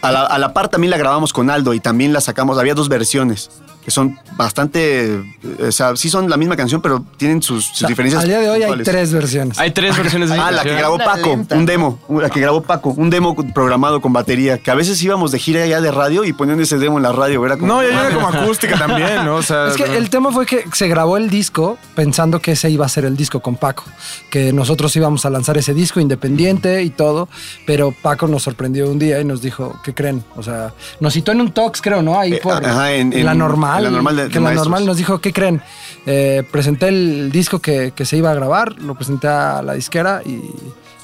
A 0.00 0.12
la, 0.12 0.20
a 0.20 0.38
la 0.38 0.52
par 0.52 0.68
también 0.68 0.92
la 0.92 0.98
grabamos 0.98 1.32
con 1.32 1.50
Aldo 1.50 1.74
y 1.74 1.80
también 1.80 2.12
la 2.12 2.20
sacamos. 2.20 2.58
Había 2.58 2.74
dos 2.74 2.88
versiones 2.88 3.50
que 3.86 3.92
son 3.92 4.18
bastante. 4.36 5.22
O 5.66 5.70
sea, 5.70 5.94
sí 5.94 6.10
son 6.10 6.28
la 6.28 6.36
misma 6.36 6.56
canción, 6.56 6.82
pero 6.82 7.04
tienen 7.16 7.40
sus, 7.40 7.64
sus 7.66 7.72
O 7.74 7.76
sea, 7.78 7.88
diferencias. 7.88 8.22
Al 8.22 8.28
día 8.28 8.40
de 8.40 8.50
hoy 8.50 8.62
hay 8.64 8.82
tres 8.82 9.12
versiones. 9.12 9.58
Hay 9.60 9.70
tres 9.70 9.96
versiones 9.96 10.28
de 10.28 10.36
Ah, 10.38 10.50
la 10.50 10.64
que 10.64 10.74
grabó 10.74 10.98
Paco, 10.98 11.38
un 11.52 11.66
demo, 11.66 11.98
la 12.08 12.28
que 12.28 12.40
grabó 12.40 12.62
Paco, 12.62 12.90
un 12.96 13.10
demo 13.10 13.36
programado 13.54 14.00
con 14.00 14.12
batería, 14.12 14.58
que 14.58 14.70
a 14.72 14.74
veces 14.74 15.00
íbamos 15.02 15.30
de 15.30 15.38
gira 15.38 15.64
ya 15.66 15.80
de 15.80 15.90
radio 15.92 16.24
y 16.24 16.32
ponían 16.32 16.60
ese 16.60 16.78
demo 16.78 16.96
en 16.98 17.04
la 17.04 17.12
radio, 17.12 17.46
era 17.46 17.56
como... 17.56 17.68
No, 17.68 17.82
ya 17.82 18.06
era 18.06 18.14
como 18.14 18.28
acústica 18.28 18.76
también, 18.76 19.24
¿no? 19.24 19.36
O 19.36 19.42
sea, 19.42 19.68
Es 19.68 19.76
que 19.76 19.96
el 19.96 20.10
tema 20.10 20.32
fue 20.32 20.46
que 20.46 20.64
se 20.72 20.88
grabó 20.88 21.16
el 21.16 21.30
disco 21.30 21.78
pensando 21.94 22.40
que 22.40 22.52
ese 22.52 22.68
iba 22.70 22.84
a 22.84 22.88
ser 22.88 23.04
el 23.04 23.16
disco 23.16 23.40
con 23.40 23.54
Paco, 23.56 23.84
que 24.30 24.52
nosotros 24.52 24.94
íbamos 24.96 25.24
a 25.24 25.30
lanzar 25.30 25.56
ese 25.58 25.74
disco 25.74 26.00
independiente 26.00 26.82
y 26.82 26.90
todo, 26.90 27.28
pero 27.66 27.92
Paco 27.92 28.26
nos 28.26 28.42
sorprendió 28.42 28.90
un 28.90 28.98
día 28.98 29.20
y 29.20 29.24
nos 29.24 29.40
dijo, 29.42 29.78
¿qué 29.84 29.94
creen? 29.94 30.24
O 30.34 30.42
sea, 30.42 30.72
nos 30.98 31.12
citó 31.14 31.30
en 31.32 31.40
un 31.40 31.52
talks, 31.52 31.80
creo, 31.80 32.02
¿no? 32.02 32.18
Ahí 32.18 32.34
Eh, 32.34 32.40
por 32.42 32.52
ajá, 32.64 32.92
en- 32.92 33.10
la 33.24 33.32
en- 33.32 33.38
normal. 33.80 33.86
en 33.86 33.92
la 33.92 33.96
normal 33.96 34.16
de- 34.16 34.22
que 34.24 34.28
de 34.28 34.34
la 34.34 34.40
maestros. 34.40 34.66
normal 34.68 34.86
nos 34.86 34.96
dijo, 34.96 35.18
¿qué 35.20 35.32
creen? 35.32 35.62
Eh, 36.06 36.42
presenté 36.50 36.88
el 36.88 37.30
disco 37.32 37.58
que, 37.60 37.92
que 37.94 38.04
se 38.04 38.16
iba 38.16 38.30
a 38.30 38.34
grabar, 38.34 38.80
lo 38.80 38.94
presenté 38.94 39.28
a 39.28 39.62
la 39.62 39.74
disquera 39.74 40.22
y 40.24 40.50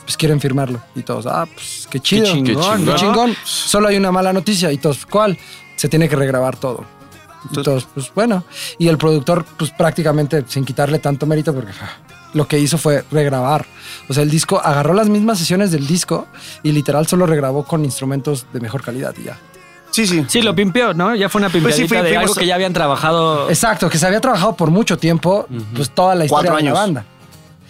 pues 0.04 0.16
quieren 0.16 0.40
firmarlo. 0.40 0.80
Y 0.94 1.02
todos, 1.02 1.26
ah, 1.26 1.46
pues 1.54 1.86
qué 1.90 2.00
chido, 2.00 2.24
chingón, 2.26 2.44
qué 2.44 2.52
chingón. 2.54 2.84
qué 2.84 2.94
chingón. 2.94 3.34
Solo 3.44 3.88
hay 3.88 3.96
una 3.96 4.10
mala 4.12 4.32
noticia 4.32 4.70
y 4.72 4.78
todos, 4.78 5.06
¿cuál? 5.06 5.38
Se 5.76 5.88
tiene 5.88 6.08
que 6.08 6.16
regrabar 6.16 6.56
todo. 6.56 6.84
Entonces, 7.56 7.88
pues 7.92 8.12
bueno. 8.14 8.44
Y 8.78 8.86
el 8.88 8.98
productor, 8.98 9.44
pues 9.58 9.70
prácticamente 9.72 10.44
sin 10.46 10.64
quitarle 10.64 10.98
tanto 11.00 11.26
mérito, 11.26 11.52
porque 11.52 11.72
lo 12.34 12.46
que 12.46 12.58
hizo 12.58 12.78
fue 12.78 13.04
regrabar. 13.10 13.66
O 14.08 14.14
sea, 14.14 14.22
el 14.22 14.30
disco 14.30 14.60
agarró 14.62 14.94
las 14.94 15.08
mismas 15.08 15.38
sesiones 15.38 15.72
del 15.72 15.86
disco 15.86 16.28
y 16.62 16.70
literal 16.72 17.06
solo 17.08 17.26
regrabó 17.26 17.64
con 17.64 17.84
instrumentos 17.84 18.46
de 18.52 18.60
mejor 18.60 18.82
calidad 18.82 19.12
y 19.20 19.24
ya. 19.24 19.38
Sí, 19.92 20.06
sí. 20.06 20.24
Sí, 20.26 20.42
lo 20.42 20.54
pimpeó, 20.54 20.92
¿no? 20.94 21.14
Ya 21.14 21.28
fue 21.28 21.38
una 21.40 21.48
Pues 21.50 21.76
sí, 21.76 21.82
pimpeadita 21.82 22.00
fui- 22.02 22.10
de 22.10 22.16
algo 22.18 22.34
que 22.34 22.46
ya 22.46 22.54
habían 22.56 22.72
trabajado. 22.72 23.48
Exacto, 23.48 23.88
que 23.88 23.98
se 23.98 24.06
había 24.06 24.20
trabajado 24.20 24.56
por 24.56 24.70
mucho 24.70 24.98
tiempo, 24.98 25.46
pues 25.76 25.90
toda 25.90 26.14
la 26.14 26.24
historia 26.24 26.52
de 26.52 26.62
la 26.62 26.72
banda. 26.72 27.04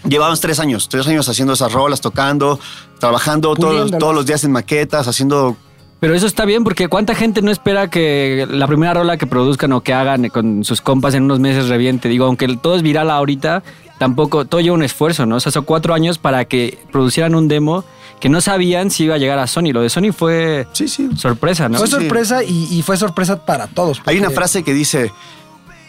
Llevábamos 0.08 0.40
tres 0.40 0.58
años, 0.58 0.88
tres 0.88 1.06
años 1.06 1.28
haciendo 1.28 1.52
esas 1.52 1.72
rolas, 1.72 2.00
tocando, 2.00 2.58
trabajando 2.98 3.54
todos, 3.54 3.90
todos 3.98 4.14
los 4.14 4.26
días 4.26 4.42
en 4.44 4.50
maquetas, 4.52 5.06
haciendo 5.06 5.56
Pero 6.00 6.14
eso 6.16 6.26
está 6.26 6.44
bien 6.44 6.64
porque 6.64 6.88
cuánta 6.88 7.14
gente 7.14 7.40
no 7.42 7.52
espera 7.52 7.88
que 7.88 8.46
la 8.50 8.66
primera 8.66 8.94
rola 8.94 9.16
que 9.16 9.26
produzcan 9.28 9.72
o 9.72 9.80
que 9.82 9.94
hagan 9.94 10.28
con 10.30 10.64
sus 10.64 10.80
compas 10.80 11.14
en 11.14 11.22
unos 11.24 11.38
meses 11.38 11.68
reviente. 11.68 12.08
Digo, 12.08 12.24
aunque 12.26 12.48
todo 12.56 12.74
es 12.74 12.82
viral 12.82 13.10
ahorita, 13.10 13.62
tampoco, 13.98 14.44
todo 14.44 14.60
lleva 14.60 14.74
un 14.74 14.82
esfuerzo, 14.82 15.24
¿no? 15.26 15.36
O 15.36 15.40
sea, 15.40 15.52
son 15.52 15.64
cuatro 15.64 15.94
años 15.94 16.18
para 16.18 16.44
que 16.46 16.78
producieran 16.90 17.36
un 17.36 17.46
demo 17.46 17.84
que 18.22 18.28
no 18.28 18.40
sabían 18.40 18.90
si 18.90 19.04
iba 19.04 19.16
a 19.16 19.18
llegar 19.18 19.38
a 19.40 19.46
Sony. 19.48 19.72
Lo 19.72 19.82
de 19.82 19.90
Sony 19.90 20.12
fue 20.16 20.66
Sí, 20.72 20.86
sí. 20.88 21.10
sorpresa, 21.16 21.68
¿no? 21.68 21.76
Fue 21.78 21.88
Sí, 21.88 21.94
sí. 21.96 22.00
sorpresa 22.00 22.44
y, 22.44 22.68
y 22.70 22.80
fue 22.82 22.96
sorpresa 22.96 23.44
para 23.44 23.66
todos. 23.66 24.00
Hay 24.06 24.16
una 24.18 24.30
frase 24.30 24.62
que 24.62 24.72
dice, 24.72 25.12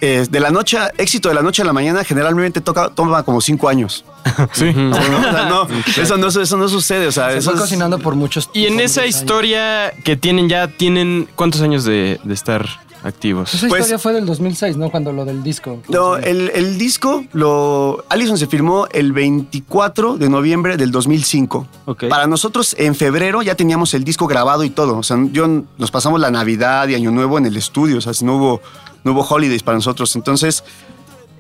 eh, 0.02 0.26
de 0.30 0.40
la 0.40 0.50
noche, 0.50 0.78
a- 0.80 0.92
éxito 0.98 1.30
de 1.30 1.36
la 1.36 1.44
noche 1.44 1.62
a 1.62 1.66
la 1.66 1.74
mañana 1.74 2.04
generalmente 2.04 2.60
toca, 2.60 2.90
toma 2.90 3.22
como 3.24 3.40
cinco 3.40 3.70
años. 3.70 4.04
Sí. 4.52 4.70
O 4.70 4.94
sea, 4.96 5.46
no, 5.48 5.68
eso, 6.02 6.18
no, 6.18 6.28
eso 6.28 6.58
no 6.58 6.68
sucede, 6.70 7.06
o 7.08 7.12
sea, 7.12 7.30
Se 7.32 7.38
eso 7.38 7.52
fue 7.52 7.56
es- 7.56 7.62
cocinando 7.62 8.00
por 8.00 8.16
muchos 8.16 8.50
Y 8.54 8.66
en 8.66 8.80
esa 8.80 9.02
años. 9.04 9.16
historia 9.16 9.94
que 10.04 10.16
tienen 10.18 10.50
ya, 10.50 10.68
tienen 10.68 11.30
¿cuántos 11.36 11.62
años 11.62 11.84
de, 11.86 12.20
de 12.24 12.34
estar 12.34 12.66
activos? 13.04 13.54
Esa 13.54 13.68
Pues- 13.68 13.82
historia 13.82 14.00
fue 14.00 14.14
del 14.14 14.26
2006, 14.26 14.78
¿no? 14.78 14.90
Cuando 14.90 15.12
lo 15.12 15.26
del 15.26 15.44
disco. 15.44 15.82
No, 15.90 16.16
el, 16.18 16.52
el 16.56 16.78
disco, 16.78 17.24
lo, 17.34 18.04
Allison 18.10 18.38
se 18.38 18.48
firmó 18.48 18.88
el 18.92 19.12
24 19.14 20.18
de 20.18 20.30
noviembre 20.30 20.78
del 20.78 20.92
2005. 20.92 21.68
Ok. 21.86 22.06
Para 22.10 22.28
nosotros, 22.28 22.76
en 22.80 22.96
febrero 22.96 23.42
ya 23.42 23.56
teníamos 23.56 23.94
el 23.94 24.04
disco 24.04 24.28
grabado 24.28 24.64
y 24.64 24.70
todo. 24.70 24.98
O 24.98 25.04
sea, 25.04 25.18
yo, 25.32 25.48
nos 25.78 25.92
pasamos 25.92 26.20
la 26.20 26.32
Navidad 26.32 26.88
y 26.88 26.96
Año 26.96 27.12
Nuevo 27.12 27.38
en 27.38 27.46
el 27.46 27.58
estudio. 27.58 27.98
O 27.98 28.02
sea, 28.02 28.14
no 28.24 28.38
hubo, 28.38 28.62
no 29.04 29.12
hubo 29.12 29.22
holidays 29.22 29.64
para 29.64 29.76
nosotros. 29.78 30.16
Entonces, 30.16 30.64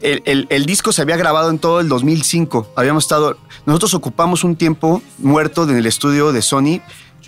el, 0.02 0.21
el- 0.26 0.47
el 0.49 0.65
disco 0.65 0.91
se 0.91 1.02
había 1.02 1.15
grabado 1.17 1.49
en 1.49 1.60
todo 1.60 1.80
el 1.80 1.88
2005. 1.88 2.67
Habíamos 2.76 3.06
estado... 3.06 3.38
Nosotros 3.65 3.93
ocupamos 3.93 4.43
un 4.43 4.56
tiempo 4.58 5.02
muerto 5.19 5.63
en 5.63 5.78
el 5.78 5.86
estudio 5.86 6.34
de 6.34 6.41
Sony 6.41 6.82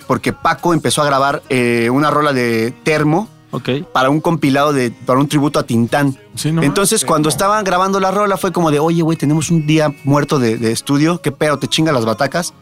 porque 0.07 0.33
Paco 0.33 0.73
empezó 0.73 1.01
a 1.01 1.05
grabar 1.05 1.41
eh, 1.49 1.89
una 1.89 2.11
rola 2.11 2.33
de 2.33 2.71
Termo 2.83 3.29
Ok. 3.55 3.69
para 3.93 4.09
un 4.09 4.21
compilado 4.21 4.73
de 4.73 4.91
para 4.91 5.19
un 5.19 5.27
tributo 5.27 5.59
a 5.59 5.63
Tintán. 5.63 6.17
Sí, 6.35 6.51
no 6.51 6.61
Entonces, 6.63 7.05
cuando 7.05 7.29
estaban 7.29 7.63
grabando 7.63 7.99
la 7.99 8.11
rola, 8.11 8.37
fue 8.37 8.51
como 8.51 8.69
de, 8.71 8.79
oye, 8.79 9.01
güey, 9.01 9.17
tenemos 9.17 9.49
un 9.51 9.65
día 9.65 9.93
muerto 10.03 10.39
de, 10.39 10.57
de 10.57 10.71
estudio, 10.71 11.21
¿qué 11.21 11.31
pedo? 11.31 11.57
¿Te 11.57 11.67
chinga 11.67 11.91
las 11.91 12.05
batacas? 12.05 12.53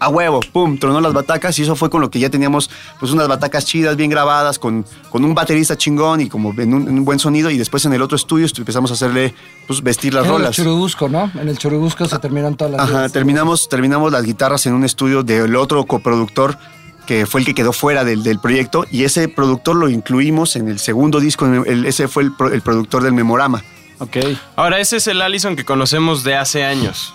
A 0.00 0.08
huevo, 0.08 0.40
pum, 0.52 0.78
tronó 0.78 1.00
las 1.00 1.12
batacas 1.12 1.56
y 1.60 1.62
eso 1.62 1.76
fue 1.76 1.88
con 1.88 2.00
lo 2.00 2.10
que 2.10 2.18
ya 2.18 2.28
teníamos, 2.28 2.68
pues, 2.98 3.12
unas 3.12 3.28
batacas 3.28 3.64
chidas, 3.66 3.94
bien 3.94 4.10
grabadas, 4.10 4.58
con, 4.58 4.84
con 5.10 5.24
un 5.24 5.32
baterista 5.32 5.76
chingón 5.78 6.20
y 6.22 6.28
como 6.28 6.52
en 6.60 6.74
un, 6.74 6.88
en 6.88 6.98
un 6.98 7.04
buen 7.04 7.20
sonido. 7.20 7.50
Y 7.52 7.56
después 7.56 7.84
en 7.84 7.92
el 7.92 8.02
otro 8.02 8.16
estudio 8.16 8.44
estu- 8.44 8.58
empezamos 8.58 8.90
a 8.90 8.94
hacerle, 8.94 9.32
pues, 9.68 9.80
vestir 9.80 10.12
las 10.12 10.24
En 10.24 10.32
el 10.32 10.36
rolas. 10.38 10.56
Churubusco, 10.56 11.08
¿no? 11.08 11.30
En 11.40 11.48
el 11.48 11.56
Churubusco 11.56 12.06
se 12.06 12.18
terminaron 12.18 12.56
todas 12.56 12.72
las 12.72 12.80
Ajá, 12.80 13.08
terminamos, 13.10 13.68
terminamos 13.68 14.10
las 14.10 14.24
guitarras 14.24 14.66
en 14.66 14.74
un 14.74 14.82
estudio 14.82 15.22
del 15.22 15.54
otro 15.54 15.84
coproductor 15.84 16.58
que 17.06 17.26
fue 17.26 17.40
el 17.40 17.46
que 17.46 17.54
quedó 17.54 17.72
fuera 17.72 18.04
del, 18.04 18.22
del 18.22 18.38
proyecto 18.38 18.86
y 18.90 19.04
ese 19.04 19.28
productor 19.28 19.76
lo 19.76 19.88
incluimos 19.88 20.56
en 20.56 20.68
el 20.68 20.78
segundo 20.78 21.20
disco, 21.20 21.46
el- 21.46 21.84
ese 21.86 22.08
fue 22.08 22.22
el, 22.24 22.32
pro- 22.32 22.52
el 22.52 22.62
productor 22.62 23.02
del 23.02 23.12
Memorama. 23.12 23.62
Ok. 23.98 24.16
Ahora, 24.56 24.80
ese 24.80 24.96
es 24.96 25.06
el 25.06 25.22
Allison 25.22 25.54
que 25.54 25.64
conocemos 25.64 26.24
de 26.24 26.34
hace 26.34 26.64
años. 26.64 27.14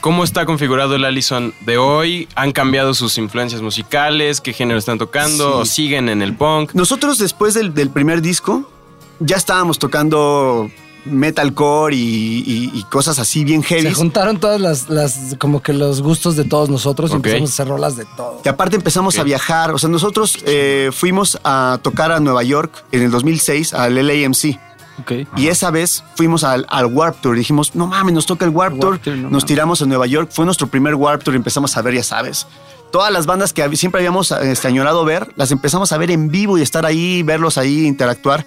¿Cómo 0.00 0.22
está 0.22 0.44
configurado 0.46 0.94
el 0.94 1.04
Allison 1.04 1.52
de 1.62 1.76
hoy? 1.76 2.28
¿Han 2.36 2.52
cambiado 2.52 2.94
sus 2.94 3.18
influencias 3.18 3.62
musicales? 3.62 4.40
¿Qué 4.40 4.52
género 4.52 4.78
están 4.78 4.98
tocando? 4.98 5.54
Sí. 5.54 5.60
¿O 5.60 5.64
siguen 5.64 6.08
en 6.08 6.22
el 6.22 6.34
punk? 6.36 6.72
Nosotros 6.74 7.18
después 7.18 7.54
del, 7.54 7.74
del 7.74 7.90
primer 7.90 8.22
disco 8.22 8.70
ya 9.18 9.36
estábamos 9.36 9.78
tocando 9.78 10.70
metalcore 11.06 11.94
y, 11.94 11.98
y- 12.46 12.70
y 12.74 12.82
cosas 12.84 13.18
así 13.18 13.44
bien 13.44 13.62
Se 13.62 13.80
heavy. 13.80 13.94
juntaron 13.94 14.38
todas 14.38 14.60
las, 14.60 14.88
las, 14.88 15.36
como 15.38 15.62
que 15.62 15.72
los 15.72 16.02
gustos 16.02 16.36
de 16.36 16.44
todos 16.44 16.68
nosotros 16.68 17.10
y 17.10 17.14
empezamos 17.14 17.50
a 17.50 17.52
hacer 17.52 17.68
rolas 17.68 17.96
de 17.96 18.04
todo. 18.16 18.40
Y 18.44 18.48
aparte 18.48 18.76
empezamos 18.76 19.18
a 19.18 19.22
viajar, 19.22 19.70
o 19.72 19.78
sea, 19.78 19.88
nosotros 19.88 20.36
eh, 20.46 20.90
fuimos 20.92 21.38
a 21.44 21.78
tocar 21.82 22.12
a 22.12 22.20
Nueva 22.20 22.42
York 22.42 22.84
en 22.92 23.02
el 23.02 23.10
2006 23.10 23.74
al 23.74 23.94
LAMC. 23.94 24.58
Ok. 24.98 25.12
Y 25.36 25.48
esa 25.48 25.70
vez 25.70 26.02
fuimos 26.14 26.42
al, 26.42 26.64
al 26.70 26.86
Warp 26.86 27.20
Tour. 27.20 27.36
Dijimos, 27.36 27.74
no 27.74 27.86
mames, 27.86 28.14
nos 28.14 28.24
toca 28.24 28.44
el 28.46 28.50
Warp, 28.50 28.78
Tour. 28.80 28.90
Warped 28.92 29.04
Tour, 29.04 29.16
no 29.16 29.22
nos 29.24 29.30
mames. 29.32 29.44
tiramos 29.44 29.82
a 29.82 29.86
Nueva 29.86 30.06
York. 30.06 30.30
Fue 30.32 30.44
nuestro 30.46 30.68
primer 30.68 30.94
Warp 30.94 31.22
Tour 31.22 31.34
y 31.34 31.36
empezamos 31.36 31.76
a 31.76 31.82
ver, 31.82 31.94
ya 31.94 32.02
sabes. 32.02 32.46
Todas 32.92 33.12
las 33.12 33.26
bandas 33.26 33.52
que 33.52 33.76
siempre 33.76 34.00
habíamos 34.00 34.30
este, 34.30 34.68
añorado 34.68 35.04
ver, 35.04 35.28
las 35.36 35.50
empezamos 35.50 35.92
a 35.92 35.98
ver 35.98 36.10
en 36.10 36.30
vivo 36.30 36.56
y 36.56 36.62
estar 36.62 36.86
ahí, 36.86 37.22
verlos 37.22 37.58
ahí, 37.58 37.84
interactuar. 37.84 38.46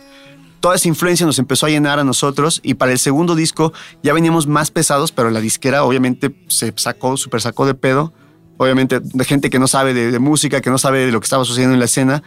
Toda 0.60 0.76
esa 0.76 0.88
influencia 0.88 1.26
nos 1.26 1.40
empezó 1.40 1.66
a 1.66 1.70
llenar 1.70 2.00
a 2.00 2.04
nosotros 2.04 2.60
y 2.64 2.74
para 2.74 2.92
el 2.92 3.00
segundo 3.00 3.36
disco 3.36 3.72
ya 4.04 4.14
veníamos 4.14 4.46
más 4.48 4.72
pesados, 4.72 5.12
pero 5.12 5.30
la 5.30 5.40
disquera 5.40 5.84
obviamente 5.84 6.36
se 6.48 6.74
sacó, 6.76 7.16
super 7.18 7.42
sacó 7.42 7.66
de 7.66 7.74
pedo. 7.76 8.14
Obviamente 8.58 9.00
de 9.02 9.24
gente 9.24 9.50
que 9.50 9.58
no 9.58 9.68
sabe 9.68 9.94
de, 9.94 10.12
de 10.12 10.20
música, 10.20 10.60
que 10.60 10.70
no 10.70 10.78
sabe 10.78 11.06
de 11.06 11.12
lo 11.14 11.22
que 11.22 11.26
estaba 11.26 11.46
sucediendo 11.46 11.76
en 11.76 11.80
la 11.80 11.86
escena, 11.86 12.24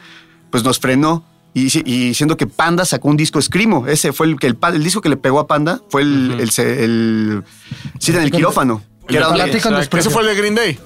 pues 0.50 0.64
nos 0.64 0.78
frenó. 0.78 1.26
Y, 1.52 1.66
y 1.86 2.14
siendo 2.14 2.38
que 2.38 2.46
Panda 2.46 2.86
sacó 2.86 3.08
un 3.08 3.18
disco 3.18 3.38
Escrimo, 3.38 3.86
ese 3.86 4.14
fue 4.14 4.26
el, 4.26 4.38
que 4.38 4.46
el, 4.46 4.56
el 4.72 4.82
disco 4.82 5.02
que 5.02 5.10
le 5.10 5.18
pegó 5.18 5.38
a 5.38 5.46
Panda, 5.46 5.82
fue 5.90 6.00
el, 6.00 6.38
el, 6.40 6.50
se- 6.50 6.82
el, 6.84 7.42
sí, 7.98 8.12
en 8.12 8.22
el 8.22 8.30
quirófano. 8.30 8.82
Que 9.06 9.18
era 9.18 9.26
donde- 9.26 9.42
desprecio. 9.80 10.10
fue 10.10 10.22
el 10.22 10.28
de 10.28 10.34
Green 10.36 10.54
Day. 10.54 10.78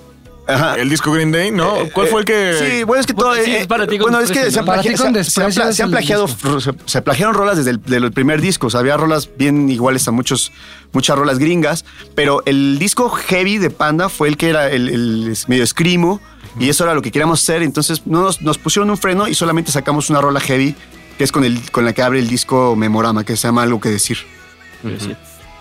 Ajá. 0.49 0.77
El 0.77 0.89
disco 0.89 1.11
Green 1.13 1.33
Day, 1.33 1.51
¿no? 1.51 1.75
¿Cuál 1.93 2.07
Eh, 2.07 2.11
fue 2.11 2.21
el 2.21 2.25
que...? 2.25 2.55
Sí, 2.79 2.85
bueno, 2.85 3.01
es 3.01 3.07
que 3.07 3.15
todo. 3.15 3.29
Bueno, 3.31 3.45
sí, 3.45 3.51
eh, 3.51 3.61
es 3.63 3.67
para 3.67 3.87
ti 3.87 3.99
con 3.99 4.11
bueno, 4.13 4.21
es 4.25 4.31
que 4.31 4.51
se 4.51 4.59
han, 4.61 4.65
plagiado, 4.65 4.97
se- 4.97 5.03
se 5.03 5.07
han 5.07 5.13
desprecio 5.13 5.63
pla- 5.63 5.71
es 5.71 5.77
se 5.77 5.83
han 5.83 5.89
el 5.89 5.93
plagiado, 5.93 6.29
se, 6.61 6.73
se 6.85 7.03
plagiaron 7.03 7.35
rolas 7.35 7.57
desde 7.57 7.71
el 7.71 7.83
del 7.83 8.13
primer 8.13 8.41
disco. 8.41 8.69
O 8.69 8.71
sea, 8.71 8.81
había 8.81 8.97
rolas 8.97 9.29
bien 9.37 9.69
iguales 9.69 10.07
a 10.07 10.13
muchos, 10.13 10.53
muchas 10.93 11.19
rolas 11.19 11.39
gringas. 11.39 11.85
Pero 12.15 12.43
el 12.47 12.79
disco 12.79 13.09
heavy 13.11 13.59
de 13.59 13.71
Panda 13.71 14.09
fue 14.09 14.29
el 14.29 14.37
que 14.37 14.51
era 14.51 14.71
el, 14.71 14.89
el 14.89 15.37
medio 15.49 15.65
escrimo. 15.65 16.21
Y 16.61 16.69
eso 16.69 16.85
era 16.85 16.95
lo 16.95 17.03
que 17.03 17.11
queríamos 17.11 17.43
hacer. 17.43 17.63
Entonces 17.63 18.03
no 18.07 18.23
nos, 18.23 18.41
nos 18.41 18.57
pusieron 18.59 18.89
un 18.91 18.97
freno 18.97 19.27
y 19.29 19.35
solamente 19.35 19.73
sacamos 19.73 20.11
una 20.11 20.21
rola 20.21 20.39
heavy, 20.41 20.75
que 21.19 21.25
es 21.25 21.33
con, 21.33 21.45
el, 21.45 21.71
con 21.73 21.85
la 21.85 21.93
que 21.93 22.03
abre 22.03 22.19
el 22.21 22.29
disco 22.29 22.77
Memorama, 22.77 23.25
que 23.25 23.37
se 23.37 23.49
llama 23.49 23.63
Algo 23.65 23.81
que 23.81 23.89
decir. 23.91 24.19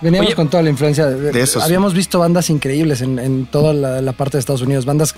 Veníamos 0.02 0.28
Oye, 0.28 0.36
con 0.36 0.50
toda 0.50 0.64
la 0.64 0.70
influencia 0.70 1.08
de, 1.08 1.32
de 1.32 1.42
esos. 1.42 1.64
Habíamos 1.64 1.94
visto 1.94 2.20
bandas 2.20 2.50
increíbles 2.50 3.02
en, 3.02 3.18
en 3.20 3.46
toda 3.46 3.74
la, 3.74 4.02
la 4.02 4.12
parte 4.14 4.38
de 4.38 4.40
Estados 4.40 4.62
Unidos. 4.62 4.86
Bandas. 4.86 5.16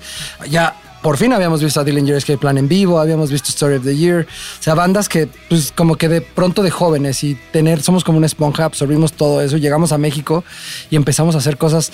Ya 0.48 0.74
por 1.02 1.16
fin 1.16 1.32
habíamos 1.32 1.62
visto 1.62 1.80
a 1.80 1.84
Dillinger 1.84 2.16
Escape 2.16 2.38
Plan 2.38 2.58
en 2.58 2.68
vivo, 2.68 2.98
habíamos 2.98 3.30
visto 3.30 3.50
Story 3.50 3.76
of 3.76 3.84
the 3.84 3.96
Year. 3.96 4.26
O 4.58 4.62
sea, 4.62 4.74
bandas 4.74 5.08
que, 5.08 5.28
pues, 5.48 5.72
como 5.74 5.96
que 5.96 6.08
de 6.08 6.20
pronto 6.20 6.62
de 6.62 6.70
jóvenes 6.70 7.22
y 7.24 7.36
tener. 7.52 7.82
Somos 7.82 8.04
como 8.04 8.18
una 8.18 8.26
esponja, 8.26 8.64
absorbimos 8.64 9.12
todo 9.12 9.40
eso. 9.40 9.56
Llegamos 9.56 9.92
a 9.92 9.98
México 9.98 10.44
y 10.90 10.96
empezamos 10.96 11.34
a 11.34 11.38
hacer 11.38 11.56
cosas. 11.56 11.92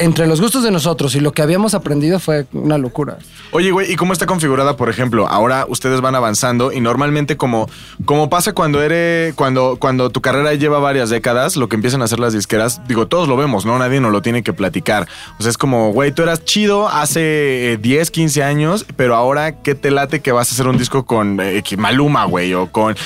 Entre 0.00 0.26
los 0.26 0.40
gustos 0.40 0.64
de 0.64 0.70
nosotros 0.70 1.14
y 1.14 1.20
lo 1.20 1.32
que 1.32 1.42
habíamos 1.42 1.74
aprendido 1.74 2.18
fue 2.18 2.46
una 2.52 2.78
locura. 2.78 3.18
Oye, 3.52 3.70
güey, 3.70 3.92
¿y 3.92 3.96
cómo 3.96 4.14
está 4.14 4.24
configurada, 4.24 4.74
por 4.74 4.88
ejemplo? 4.88 5.28
Ahora 5.28 5.66
ustedes 5.68 6.00
van 6.00 6.14
avanzando 6.14 6.72
y 6.72 6.80
normalmente 6.80 7.36
como, 7.36 7.68
como 8.06 8.30
pasa 8.30 8.54
cuando 8.54 8.82
eres, 8.82 9.34
cuando, 9.34 9.76
cuando 9.78 10.08
tu 10.08 10.22
carrera 10.22 10.54
lleva 10.54 10.78
varias 10.78 11.10
décadas, 11.10 11.56
lo 11.56 11.68
que 11.68 11.76
empiezan 11.76 12.00
a 12.00 12.06
hacer 12.06 12.18
las 12.18 12.32
disqueras, 12.32 12.80
digo, 12.88 13.08
todos 13.08 13.28
lo 13.28 13.36
vemos, 13.36 13.66
¿no? 13.66 13.78
Nadie 13.78 14.00
nos 14.00 14.10
lo 14.10 14.22
tiene 14.22 14.42
que 14.42 14.54
platicar. 14.54 15.06
O 15.38 15.42
sea, 15.42 15.50
es 15.50 15.58
como, 15.58 15.92
güey, 15.92 16.12
tú 16.12 16.22
eras 16.22 16.46
chido 16.46 16.88
hace 16.88 17.72
eh, 17.72 17.76
10, 17.76 18.10
15 18.10 18.42
años, 18.42 18.86
pero 18.96 19.16
ahora, 19.16 19.60
¿qué 19.60 19.74
te 19.74 19.90
late 19.90 20.20
que 20.20 20.32
vas 20.32 20.50
a 20.50 20.54
hacer 20.54 20.66
un 20.66 20.78
disco 20.78 21.04
con 21.04 21.38
eh, 21.42 21.62
Maluma, 21.76 22.24
güey? 22.24 22.54
O 22.54 22.72
con... 22.72 22.96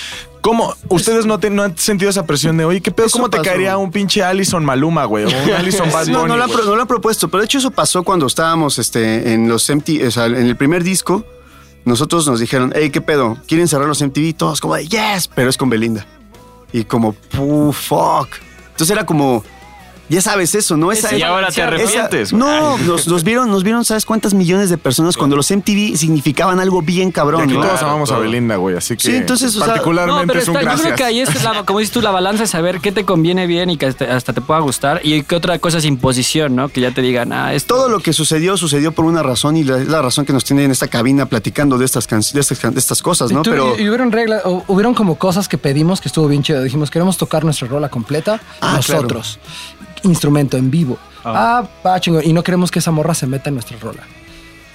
¿Cómo? 0.44 0.74
¿Ustedes 0.90 1.24
no, 1.24 1.38
te- 1.40 1.48
no 1.48 1.62
han 1.62 1.78
sentido 1.78 2.10
esa 2.10 2.26
presión 2.26 2.58
de, 2.58 2.66
oye, 2.66 2.82
qué 2.82 2.90
pedo? 2.90 3.06
Eso 3.06 3.16
¿Cómo 3.16 3.30
te 3.30 3.38
pasó. 3.38 3.48
caería 3.48 3.78
un 3.78 3.90
pinche 3.90 4.22
Allison 4.22 4.62
Maluma, 4.62 5.06
güey? 5.06 5.24
O 5.24 5.28
un 5.28 5.50
Allison 5.54 5.90
Bad 5.92 6.06
No, 6.08 6.18
Bunny, 6.20 6.28
no 6.28 6.36
lo, 6.36 6.44
han, 6.44 6.50
no 6.50 6.76
lo 6.76 6.82
han 6.82 6.86
propuesto, 6.86 7.28
pero 7.28 7.40
de 7.40 7.46
hecho 7.46 7.56
eso 7.56 7.70
pasó 7.70 8.02
cuando 8.02 8.26
estábamos 8.26 8.78
este, 8.78 9.32
en 9.32 9.48
los 9.48 9.66
MTV, 9.70 10.06
o 10.06 10.10
sea, 10.10 10.26
en 10.26 10.34
el 10.36 10.54
primer 10.56 10.84
disco. 10.84 11.24
Nosotros 11.86 12.26
nos 12.26 12.40
dijeron, 12.40 12.74
hey, 12.76 12.90
¿qué 12.90 13.00
pedo? 13.00 13.38
¿Quieren 13.48 13.68
cerrar 13.68 13.88
los 13.88 14.02
MTV? 14.02 14.34
Todos 14.36 14.60
como 14.60 14.74
de, 14.74 14.86
yes, 14.86 15.28
pero 15.34 15.48
es 15.48 15.56
con 15.56 15.70
Belinda. 15.70 16.06
Y 16.74 16.84
como, 16.84 17.14
puh, 17.14 17.72
fuck. 17.72 18.28
Entonces 18.72 18.90
era 18.90 19.06
como, 19.06 19.42
ya 20.08 20.20
sabes 20.20 20.54
eso, 20.54 20.76
¿no? 20.76 20.92
Esa, 20.92 21.16
Y 21.16 21.22
ahora 21.22 21.46
te 21.48 21.52
esa- 21.54 21.64
arrepientes, 21.68 22.32
güey. 22.32 22.40
no, 22.42 22.78
nos, 22.78 23.08
nos 23.08 23.24
vieron, 23.24 23.50
nos 23.50 23.62
vieron, 23.64 23.84
¿sabes 23.84 24.04
cuántas 24.04 24.34
millones 24.34 24.70
de 24.70 24.76
personas 24.78 25.16
cuando 25.16 25.36
los 25.36 25.50
MTV 25.50 25.96
significaban 25.96 26.60
algo 26.60 26.82
bien 26.82 27.08
Y 27.08 27.12
cabrón? 27.12 27.42
aquí 27.42 27.54
¿no? 27.54 27.62
todos 27.62 27.82
amamos 27.82 28.10
a. 28.12 28.18
Belinda, 28.18 28.56
güey, 28.56 28.76
así 28.76 28.96
que 28.96 29.02
Sí, 29.02 29.16
entonces, 29.16 29.54
o 29.56 29.58
sea, 29.58 29.68
particularmente 29.68 30.22
No, 30.22 30.26
pero 30.26 30.40
es 30.40 30.48
un 30.48 30.56
está- 30.56 30.76
yo 30.76 30.82
creo 30.82 30.94
que 30.96 31.04
ahí 31.04 31.20
es, 31.20 31.42
la, 31.42 31.64
como 31.64 31.78
dices 31.78 31.92
tú, 31.92 32.00
la 32.02 32.10
balanza 32.10 32.44
es 32.44 32.50
saber 32.50 32.80
qué 32.80 32.92
te 32.92 33.04
conviene 33.04 33.46
bien 33.46 33.70
y 33.70 33.76
que 33.76 33.86
hasta, 33.86 34.14
hasta 34.16 34.32
te 34.32 34.40
pueda 34.40 34.60
gustar. 34.60 35.00
Y 35.02 35.22
qué 35.22 35.36
otra 35.36 35.58
cosa 35.58 35.78
es 35.78 35.84
imposición, 35.84 36.54
¿no? 36.56 36.68
Que 36.68 36.80
ya 36.80 36.90
te 36.92 37.00
digan, 37.02 37.32
ah, 37.32 37.54
esto. 37.54 37.74
Todo 37.74 37.88
lo 37.88 38.00
que 38.00 38.12
sucedió, 38.12 38.56
sucedió 38.56 38.92
por 38.92 39.04
una 39.04 39.22
razón 39.22 39.56
y 39.56 39.64
la, 39.64 39.78
es 39.78 39.88
la 39.88 40.02
razón 40.02 40.24
que 40.26 40.32
nos 40.32 40.44
tiene 40.44 40.64
en 40.64 40.70
esta 40.70 40.88
cabina 40.88 41.26
platicando 41.26 41.78
de 41.78 41.84
estas, 41.86 42.06
can- 42.06 42.20
de 42.32 42.40
estas, 42.40 42.60
de 42.60 42.78
estas 42.78 43.02
cosas, 43.02 43.32
¿no? 43.32 43.40
Y, 43.40 43.42
tú- 43.42 43.50
Pero 43.50 43.74
y- 43.78 43.82
y 43.82 43.88
hubieron 43.88 44.12
reglas, 44.12 44.42
hubieron 44.68 44.94
como 44.94 45.16
cosas 45.16 45.48
que 45.48 45.58
pedimos 45.58 46.00
que 46.00 46.08
estuvo 46.08 46.28
bien 46.28 46.42
chido. 46.42 46.62
Dijimos, 46.62 46.90
queremos 46.90 47.16
tocar 47.16 47.44
nuestra 47.44 47.68
rola 47.68 47.88
completa 47.88 48.40
Ah, 48.60 48.74
nosotros. 48.76 49.38
Instrumento 50.04 50.56
en 50.56 50.70
vivo. 50.70 50.98
Ah, 51.24 51.66
va 51.84 52.00
chingón. 52.00 52.22
Y 52.24 52.32
no 52.32 52.42
queremos 52.42 52.70
que 52.70 52.78
esa 52.78 52.90
morra 52.90 53.14
se 53.14 53.26
meta 53.26 53.48
en 53.48 53.54
nuestra 53.54 53.76
rola. 53.78 54.02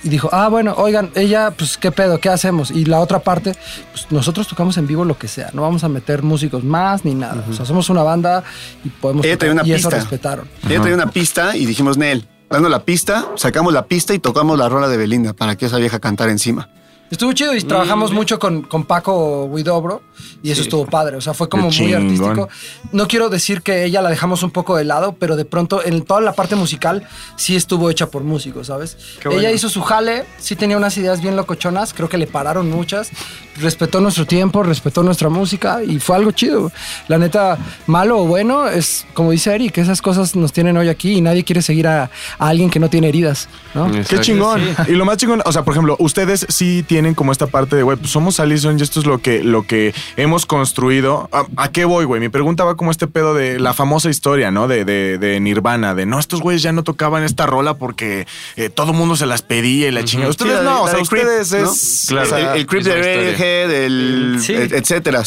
Y 0.01 0.07
dijo, 0.09 0.29
ah, 0.31 0.47
bueno, 0.47 0.73
oigan, 0.77 1.11
ella, 1.15 1.51
pues, 1.51 1.77
¿qué 1.77 1.91
pedo? 1.91 2.19
¿Qué 2.19 2.29
hacemos? 2.29 2.71
Y 2.71 2.85
la 2.85 2.99
otra 3.01 3.19
parte, 3.19 3.53
pues, 3.91 4.07
nosotros 4.09 4.47
tocamos 4.47 4.77
en 4.77 4.87
vivo 4.87 5.03
lo 5.03 5.17
que 5.17 5.27
sea. 5.27 5.49
No 5.53 5.61
vamos 5.61 5.83
a 5.83 5.89
meter 5.89 6.23
músicos 6.23 6.63
más 6.63 7.03
ni 7.03 7.15
nada. 7.15 7.43
O 7.49 7.53
sea, 7.53 7.65
somos 7.65 7.89
una 7.89 8.01
banda 8.03 8.43
y 8.83 8.89
podemos 8.89 9.25
Ella 9.25 9.37
tocar. 9.37 9.51
una 9.53 9.63
y 9.67 9.73
eso 9.73 9.89
pista. 9.89 9.99
respetaron. 10.01 10.47
Ella 10.67 10.79
traía 10.81 10.95
una 10.95 11.11
pista 11.11 11.55
y 11.57 11.65
dijimos, 11.65 11.97
Nel, 11.97 12.25
dando 12.49 12.69
la 12.69 12.85
pista, 12.85 13.27
sacamos 13.35 13.73
la 13.73 13.87
pista 13.87 14.13
y 14.13 14.19
tocamos 14.19 14.57
la 14.57 14.69
rola 14.69 14.87
de 14.87 14.95
Belinda 14.95 15.33
para 15.33 15.57
que 15.57 15.65
esa 15.65 15.77
vieja 15.77 15.99
cantara 15.99 16.31
encima. 16.31 16.69
Estuvo 17.11 17.33
chido 17.33 17.55
y 17.55 17.61
trabajamos 17.61 18.11
mucho 18.11 18.37
con, 18.39 18.61
con 18.61 18.83
Paco 18.85 19.45
Huidobro 19.45 20.01
y 20.43 20.51
eso 20.51 20.61
estuvo 20.61 20.85
padre. 20.85 21.17
O 21.17 21.21
sea, 21.21 21.33
fue 21.33 21.49
como 21.49 21.63
Qué 21.63 21.67
muy 21.67 21.75
chingón. 21.91 22.03
artístico. 22.03 22.49
No 22.91 23.07
quiero 23.07 23.29
decir 23.29 23.61
que 23.61 23.83
ella 23.85 24.01
la 24.01 24.09
dejamos 24.09 24.43
un 24.43 24.51
poco 24.51 24.77
de 24.77 24.83
lado, 24.83 25.15
pero 25.19 25.35
de 25.35 25.45
pronto 25.45 25.83
en 25.83 26.03
toda 26.03 26.21
la 26.21 26.33
parte 26.33 26.55
musical 26.55 27.07
sí 27.35 27.55
estuvo 27.55 27.89
hecha 27.89 28.07
por 28.11 28.23
músicos, 28.23 28.67
¿sabes? 28.67 28.97
Ella 29.31 29.51
hizo 29.51 29.69
su 29.69 29.81
jale, 29.81 30.25
sí 30.37 30.55
tenía 30.55 30.77
unas 30.77 30.97
ideas 30.97 31.21
bien 31.21 31.35
locochonas, 31.35 31.93
creo 31.93 32.09
que 32.09 32.17
le 32.17 32.27
pararon 32.27 32.69
muchas. 32.69 33.09
Respetó 33.57 33.99
nuestro 33.99 34.25
tiempo, 34.25 34.61
respetó 34.63 35.03
nuestra 35.03 35.29
música 35.29 35.83
y 35.83 35.99
fue 35.99 36.15
algo 36.15 36.31
chido. 36.31 36.71
La 37.07 37.17
neta, 37.17 37.57
malo 37.87 38.19
o 38.19 38.25
bueno, 38.25 38.67
es 38.67 39.05
como 39.15 39.31
dice 39.31 39.53
Eric, 39.53 39.77
esas 39.79 40.01
cosas 40.01 40.35
nos 40.35 40.53
tienen 40.53 40.77
hoy 40.77 40.89
aquí 40.89 41.13
y 41.13 41.21
nadie 41.21 41.43
quiere 41.43 41.61
seguir 41.61 41.87
a, 41.87 42.03
a 42.03 42.47
alguien 42.47 42.69
que 42.69 42.79
no 42.79 42.89
tiene 42.89 43.09
heridas, 43.09 43.49
¿no? 43.73 43.91
Qué 43.91 43.97
Exacto. 43.99 44.23
chingón. 44.23 44.61
Sí. 44.85 44.91
Y 44.91 44.95
lo 44.95 45.05
más 45.05 45.17
chingón, 45.17 45.41
o 45.43 45.51
sea, 45.51 45.63
por 45.63 45.73
ejemplo, 45.73 45.95
ustedes 45.99 46.45
sí 46.49 46.83
tienen 46.87 46.98
como 47.15 47.31
esta 47.31 47.47
parte 47.47 47.75
de, 47.75 47.83
güey, 47.83 47.97
pues 47.97 48.11
somos 48.11 48.39
Allison 48.39 48.77
y 48.79 48.81
esto 48.83 48.99
es 48.99 49.05
lo 49.05 49.19
que, 49.19 49.43
lo 49.43 49.63
que 49.65 49.93
hemos 50.17 50.45
construido. 50.45 51.29
¿A, 51.31 51.45
a 51.57 51.71
qué 51.71 51.85
voy, 51.85 52.05
güey? 52.05 52.19
Mi 52.21 52.29
pregunta 52.29 52.63
va 52.63 52.75
como 52.75 52.91
este 52.91 53.07
pedo 53.07 53.33
de 53.33 53.59
la 53.59 53.73
famosa 53.73 54.09
historia, 54.09 54.51
¿no? 54.51 54.67
De, 54.67 54.85
de, 54.85 55.17
de 55.17 55.39
Nirvana, 55.39 55.95
de 55.95 56.05
no, 56.05 56.19
estos 56.19 56.41
güeyes 56.41 56.61
ya 56.61 56.71
no 56.71 56.83
tocaban 56.83 57.23
esta 57.23 57.45
rola 57.45 57.75
porque 57.75 58.27
eh, 58.55 58.69
todo 58.69 58.93
mundo 58.93 59.15
se 59.15 59.25
las 59.25 59.41
pedía 59.41 59.87
y 59.87 59.91
la 59.91 60.03
chingada. 60.03 60.29
Ustedes 60.29 60.51
Sí, 60.51 60.55
la 60.55 60.59
de- 60.61 60.65
no, 60.65 60.75
la 60.75 60.81
o 60.81 60.87
sea, 60.87 60.99
de 60.99 61.05
Creep, 61.07 61.23
ustedes 61.25 61.51
¿no? 61.51 61.71
es... 61.71 62.05
Claro. 62.09 62.27
o 62.27 62.29
sea, 62.29 62.53
el, 62.53 62.59
el 62.59 62.67
creep 62.67 62.83
de. 62.83 62.95
Radiohead, 62.95 63.71
el, 63.71 64.37
Sí. 64.41 64.53
et- 64.53 64.71
etcétera. 64.73 65.23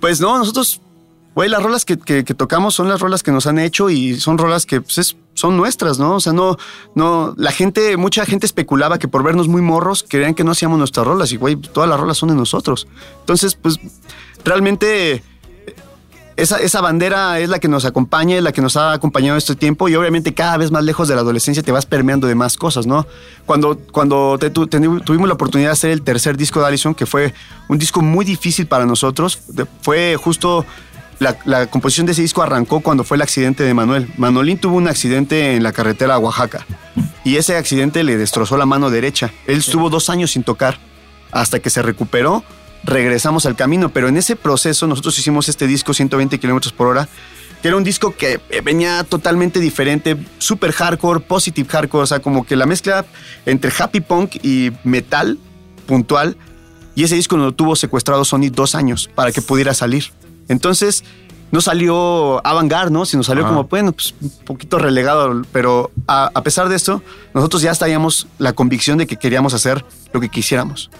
Pues 0.00 0.20
no, 0.20 0.38
nosotros, 0.38 0.80
güey, 1.34 1.48
las 1.48 1.62
rolas 1.62 1.84
que, 1.84 1.98
que- 1.98 2.24
que 2.24 2.34
tocamos 2.34 2.74
son 2.74 2.88
las 2.88 3.00
rolas 3.00 3.22
que 3.22 3.30
nos 3.32 3.46
han 3.46 3.58
hecho 3.58 3.90
y 3.90 4.18
son 4.20 4.38
rolas 4.38 4.66
que 4.66 4.80
pues, 4.80 4.98
es- 4.98 5.16
son 5.38 5.56
nuestras, 5.56 5.98
¿no? 5.98 6.16
O 6.16 6.20
sea, 6.20 6.32
no, 6.32 6.56
no, 6.94 7.34
la 7.36 7.52
gente, 7.52 7.96
mucha 7.96 8.26
gente 8.26 8.44
especulaba 8.44 8.98
que 8.98 9.08
por 9.08 9.22
vernos 9.22 9.46
muy 9.48 9.62
morros 9.62 10.04
creían 10.08 10.34
que 10.34 10.44
no 10.44 10.50
hacíamos 10.50 10.78
nuestras 10.78 11.06
rolas 11.06 11.32
y, 11.32 11.36
güey, 11.36 11.56
todas 11.56 11.88
las 11.88 11.98
rolas 12.00 12.18
son 12.18 12.30
de 12.30 12.34
nosotros. 12.34 12.88
Entonces, 13.20 13.54
pues, 13.54 13.78
realmente 14.44 15.22
esa, 16.36 16.58
esa 16.58 16.80
bandera 16.80 17.38
es 17.40 17.48
la 17.48 17.58
que 17.58 17.68
nos 17.68 17.84
acompaña, 17.84 18.36
es 18.36 18.42
la 18.42 18.52
que 18.52 18.60
nos 18.62 18.76
ha 18.76 18.92
acompañado 18.92 19.36
este 19.38 19.54
tiempo 19.56 19.88
y 19.88 19.94
obviamente 19.96 20.34
cada 20.34 20.56
vez 20.56 20.70
más 20.70 20.84
lejos 20.84 21.08
de 21.08 21.14
la 21.14 21.20
adolescencia 21.22 21.62
te 21.62 21.72
vas 21.72 21.86
permeando 21.86 22.26
de 22.26 22.34
más 22.34 22.56
cosas, 22.56 22.86
¿no? 22.86 23.06
Cuando, 23.46 23.78
cuando 23.92 24.38
tu- 24.38 24.66
tuvimos 24.66 25.28
la 25.28 25.34
oportunidad 25.34 25.70
de 25.70 25.72
hacer 25.72 25.90
el 25.90 26.02
tercer 26.02 26.36
disco 26.36 26.60
de 26.60 26.66
Allison, 26.66 26.94
que 26.94 27.06
fue 27.06 27.32
un 27.68 27.78
disco 27.78 28.02
muy 28.02 28.24
difícil 28.24 28.66
para 28.66 28.86
nosotros, 28.86 29.38
fue 29.82 30.16
justo... 30.16 30.64
La, 31.18 31.36
la 31.44 31.66
composición 31.66 32.06
de 32.06 32.12
ese 32.12 32.22
disco 32.22 32.42
arrancó 32.42 32.80
cuando 32.80 33.04
fue 33.04 33.16
el 33.16 33.22
accidente 33.22 33.64
de 33.64 33.74
Manuel. 33.74 34.08
Manolín 34.16 34.58
tuvo 34.58 34.76
un 34.76 34.88
accidente 34.88 35.56
en 35.56 35.62
la 35.62 35.72
carretera 35.72 36.14
a 36.14 36.18
Oaxaca 36.18 36.64
y 37.24 37.36
ese 37.36 37.56
accidente 37.56 38.04
le 38.04 38.16
destrozó 38.16 38.56
la 38.56 38.66
mano 38.66 38.90
derecha. 38.90 39.32
Él 39.46 39.58
estuvo 39.58 39.90
dos 39.90 40.10
años 40.10 40.30
sin 40.30 40.44
tocar 40.44 40.78
hasta 41.32 41.58
que 41.58 41.70
se 41.70 41.82
recuperó 41.82 42.44
regresamos 42.84 43.46
al 43.46 43.56
camino, 43.56 43.90
pero 43.90 44.08
en 44.08 44.16
ese 44.16 44.36
proceso 44.36 44.86
nosotros 44.86 45.18
hicimos 45.18 45.48
este 45.48 45.66
disco 45.66 45.94
120 45.94 46.38
kilómetros 46.38 46.72
por 46.72 46.86
hora, 46.86 47.08
que 47.60 47.68
era 47.68 47.76
un 47.76 47.84
disco 47.84 48.14
que 48.16 48.40
eh, 48.50 48.60
venía 48.60 49.04
totalmente 49.04 49.60
diferente, 49.60 50.16
super 50.38 50.72
hardcore, 50.72 51.20
positive 51.20 51.68
hardcore, 51.68 52.04
o 52.04 52.06
sea, 52.06 52.20
como 52.20 52.46
que 52.46 52.56
la 52.56 52.66
mezcla 52.66 53.04
entre 53.46 53.72
happy 53.76 54.00
punk 54.00 54.36
y 54.42 54.72
metal 54.84 55.38
puntual, 55.86 56.36
y 56.94 57.04
ese 57.04 57.14
disco 57.14 57.36
lo 57.36 57.52
tuvo 57.52 57.76
secuestrado 57.76 58.24
Sony 58.24 58.50
dos 58.50 58.74
años 58.74 59.08
para 59.14 59.30
que 59.30 59.40
pudiera 59.40 59.72
salir. 59.72 60.06
Entonces, 60.48 61.04
no 61.50 61.60
salió 61.60 62.44
avant-garde, 62.46 62.90
¿no? 62.90 63.06
Sino 63.06 63.22
salió 63.22 63.44
Ajá. 63.44 63.54
como, 63.54 63.68
bueno, 63.68 63.92
pues 63.92 64.14
un 64.20 64.30
poquito 64.44 64.78
relegado, 64.78 65.42
pero 65.52 65.90
a, 66.06 66.30
a 66.34 66.42
pesar 66.42 66.68
de 66.68 66.76
esto, 66.76 67.02
nosotros 67.34 67.62
ya 67.62 67.72
traíamos 67.74 68.26
la 68.38 68.52
convicción 68.52 68.98
de 68.98 69.06
que 69.06 69.16
queríamos 69.16 69.54
hacer 69.54 69.84
lo 70.12 70.20
que 70.20 70.28
quisiéramos 70.28 70.90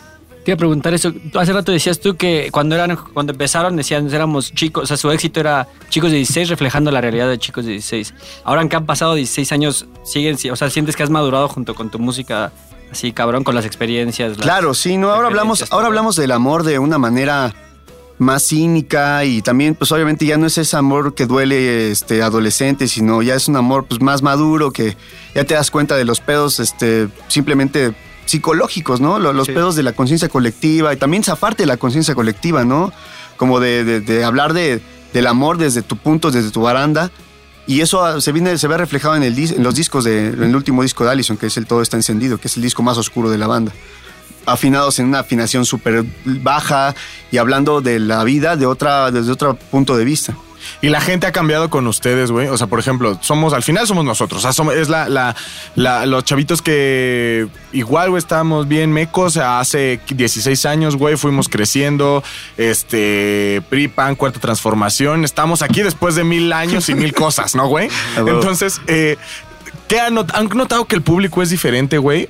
Te 0.45 0.51
iba 0.51 0.55
a 0.55 0.59
preguntar 0.59 0.95
eso. 0.95 1.13
Hace 1.35 1.53
rato 1.53 1.73
decías 1.73 2.01
tú 2.01 2.17
que 2.17 2.49
cuando 2.51 2.75
eran 2.75 2.97
cuando 2.97 3.33
empezaron 3.33 3.77
decían 3.77 4.13
éramos 4.13 4.55
chicos, 4.55 4.85
o 4.85 4.87
sea, 4.87 4.97
su 4.97 5.11
éxito 5.11 5.41
era 5.41 5.69
chicos 5.91 6.11
de 6.11 6.17
16 6.17 6.49
reflejando 6.49 6.91
la 6.91 7.01
realidad 7.01 7.29
de 7.29 7.39
chicos 7.39 7.65
de 7.65 7.73
16. 7.73 8.15
Ahora 8.45 8.67
que 8.69 8.77
han 8.77 8.87
pasado 8.87 9.15
16 9.15 9.53
años, 9.53 9.87
siguen, 10.05 10.37
o 10.51 10.57
sea, 10.57 10.71
sientes 10.71 10.97
que 10.97 11.03
has 11.03 11.11
madurado 11.11 11.49
junto 11.49 11.75
con 11.75 11.91
tu 11.91 11.99
música 11.99 12.53
así 12.91 13.13
cabrón 13.13 13.45
con 13.45 13.55
las 13.55 13.67
experiencias. 13.67 14.39
las 14.39 14.39
Claro, 14.39 14.73
sí, 14.73 14.97
no, 14.97 15.11
ahora 15.11 15.29
hablamos, 15.29 15.71
ahora 15.71 15.89
hablamos 15.89 16.17
del 16.17 16.33
amor 16.33 16.63
de 16.63 16.79
una 16.79 16.97
manera 16.97 17.55
más 18.19 18.43
cínica 18.49 19.25
y 19.25 19.43
también, 19.43 19.75
pues 19.75 19.93
obviamente 19.93 20.27
ya 20.27 20.37
no 20.39 20.47
es 20.47 20.59
ese 20.59 20.77
amor 20.77 21.15
que 21.15 21.27
duele 21.27 21.91
este, 21.91 22.23
adolescente, 22.23 22.89
sino 22.89 23.23
ya 23.23 23.35
es 23.35 23.49
un 23.49 23.57
amor 23.57 23.87
pues, 23.87 24.01
más 24.01 24.23
maduro, 24.23 24.73
que 24.73 24.97
ya 25.35 25.45
te 25.45 25.55
das 25.55 25.71
cuenta 25.71 25.97
de 25.97 26.05
los 26.05 26.21
pedos 26.21 26.59
este, 26.61 27.09
simplemente 27.29 27.95
psicológicos, 28.27 29.01
¿no? 29.01 29.19
Lo- 29.19 29.33
Los, 29.33 29.47
Sí. 29.47 29.53
pedos 29.53 29.75
de 29.77 29.83
la 29.83 29.93
conciencia 29.93 30.29
colectiva 30.29 30.93
y 30.93 30.97
también 30.97 31.23
zafarte 31.25 31.63
de 31.63 31.67
la 31.69 31.77
conciencia 31.77 32.15
colectiva, 32.15 32.65
¿no? 32.65 32.93
Como 33.37 33.61
de, 33.61 33.85
de- 33.85 34.01
de 34.01 34.25
hablar 34.25 34.53
de, 34.53 34.83
del 35.15 35.27
amor 35.27 35.57
desde 35.57 35.83
tu 35.83 35.97
punto, 35.97 36.31
desde 36.31 36.51
tu 36.51 36.61
baranda. 36.63 37.11
Y 37.67 37.83
eso 37.83 38.03
ah, 38.05 38.21
se, 38.21 38.33
viene, 38.33 38.57
se 38.59 38.67
ve 38.67 38.77
reflejado 38.79 39.15
en, 39.17 39.23
el, 39.23 39.39
en 39.39 39.63
los 39.63 39.75
discos, 39.75 40.05
de, 40.05 40.29
en 40.29 40.43
el 40.43 40.57
último 40.57 40.83
disco 40.83 41.05
de 41.05 41.11
Allison, 41.11 41.37
que 41.37 41.47
es 41.47 41.57
el 41.57 41.67
Todo 41.67 41.83
está 41.83 41.97
encendido, 41.97 42.39
que 42.39 42.49
es 42.49 42.57
el 42.57 42.63
disco 42.63 42.83
más 42.83 42.97
oscuro 42.99 43.31
de 43.31 43.39
la 43.39 43.47
banda 43.47 43.73
afinados 44.53 44.99
en 44.99 45.07
una 45.07 45.21
afinación 45.21 45.65
súper 45.65 46.05
baja 46.25 46.95
y 47.31 47.39
hablando 47.39 47.81
de 47.81 47.99
la 47.99 48.25
vida 48.25 48.57
de 48.57 48.67
otra, 48.67 49.11
desde 49.11 49.31
otro 49.33 49.55
punto 49.57 49.97
de 49.97 50.05
vista. 50.05 50.35
Y 50.83 50.89
la 50.89 51.01
gente 51.01 51.27
ha 51.27 51.33
cambiado 51.33 51.71
con 51.71 51.87
ustedes, 51.87 52.31
güey. 52.33 52.49
O 52.49 52.59
sea, 52.59 52.67
por 52.67 52.79
ejemplo, 52.81 53.17
somos, 53.23 53.53
al 53.55 53.63
final 53.63 53.87
somos 53.87 54.05
nosotros. 54.05 54.41
O 54.41 54.43
sea, 54.43 54.53
somos- 54.53 54.75
es 54.75 54.89
la, 54.89 55.09
la, 55.09 55.35
la- 55.77 56.05
los 56.05 56.25
chavitos 56.25 56.61
que 56.61 57.47
igual, 57.73 58.11
güey, 58.11 58.19
estábamos 58.19 58.67
bien 58.69 58.93
mecos. 58.93 59.37
Hace 59.39 60.01
16 60.09 60.67
años, 60.67 60.97
güey, 60.97 61.17
fuimos 61.17 61.49
creciendo. 61.49 62.23
Este, 62.57 63.63
PRI, 63.71 63.89
PAN, 63.89 64.15
cuarta 64.15 64.41
transformación. 64.41 65.25
Estamos 65.25 65.63
aquí 65.63 65.83
después 65.83 66.17
de 66.17 66.25
mil 66.25 66.53
años 66.53 66.89
y 66.89 66.95
mil 66.95 67.15
cosas, 67.15 67.55
¿no, 67.55 67.67
güey? 67.69 67.89
Entonces, 68.17 68.81
eh, 68.89 69.17
¿qué 69.89 70.01
han 70.01 70.15
notado 70.15 70.85
que 70.87 70.97
el 70.97 71.03
público 71.03 71.41
es 71.41 71.51
diferente, 71.51 71.99
güey? 71.99 72.29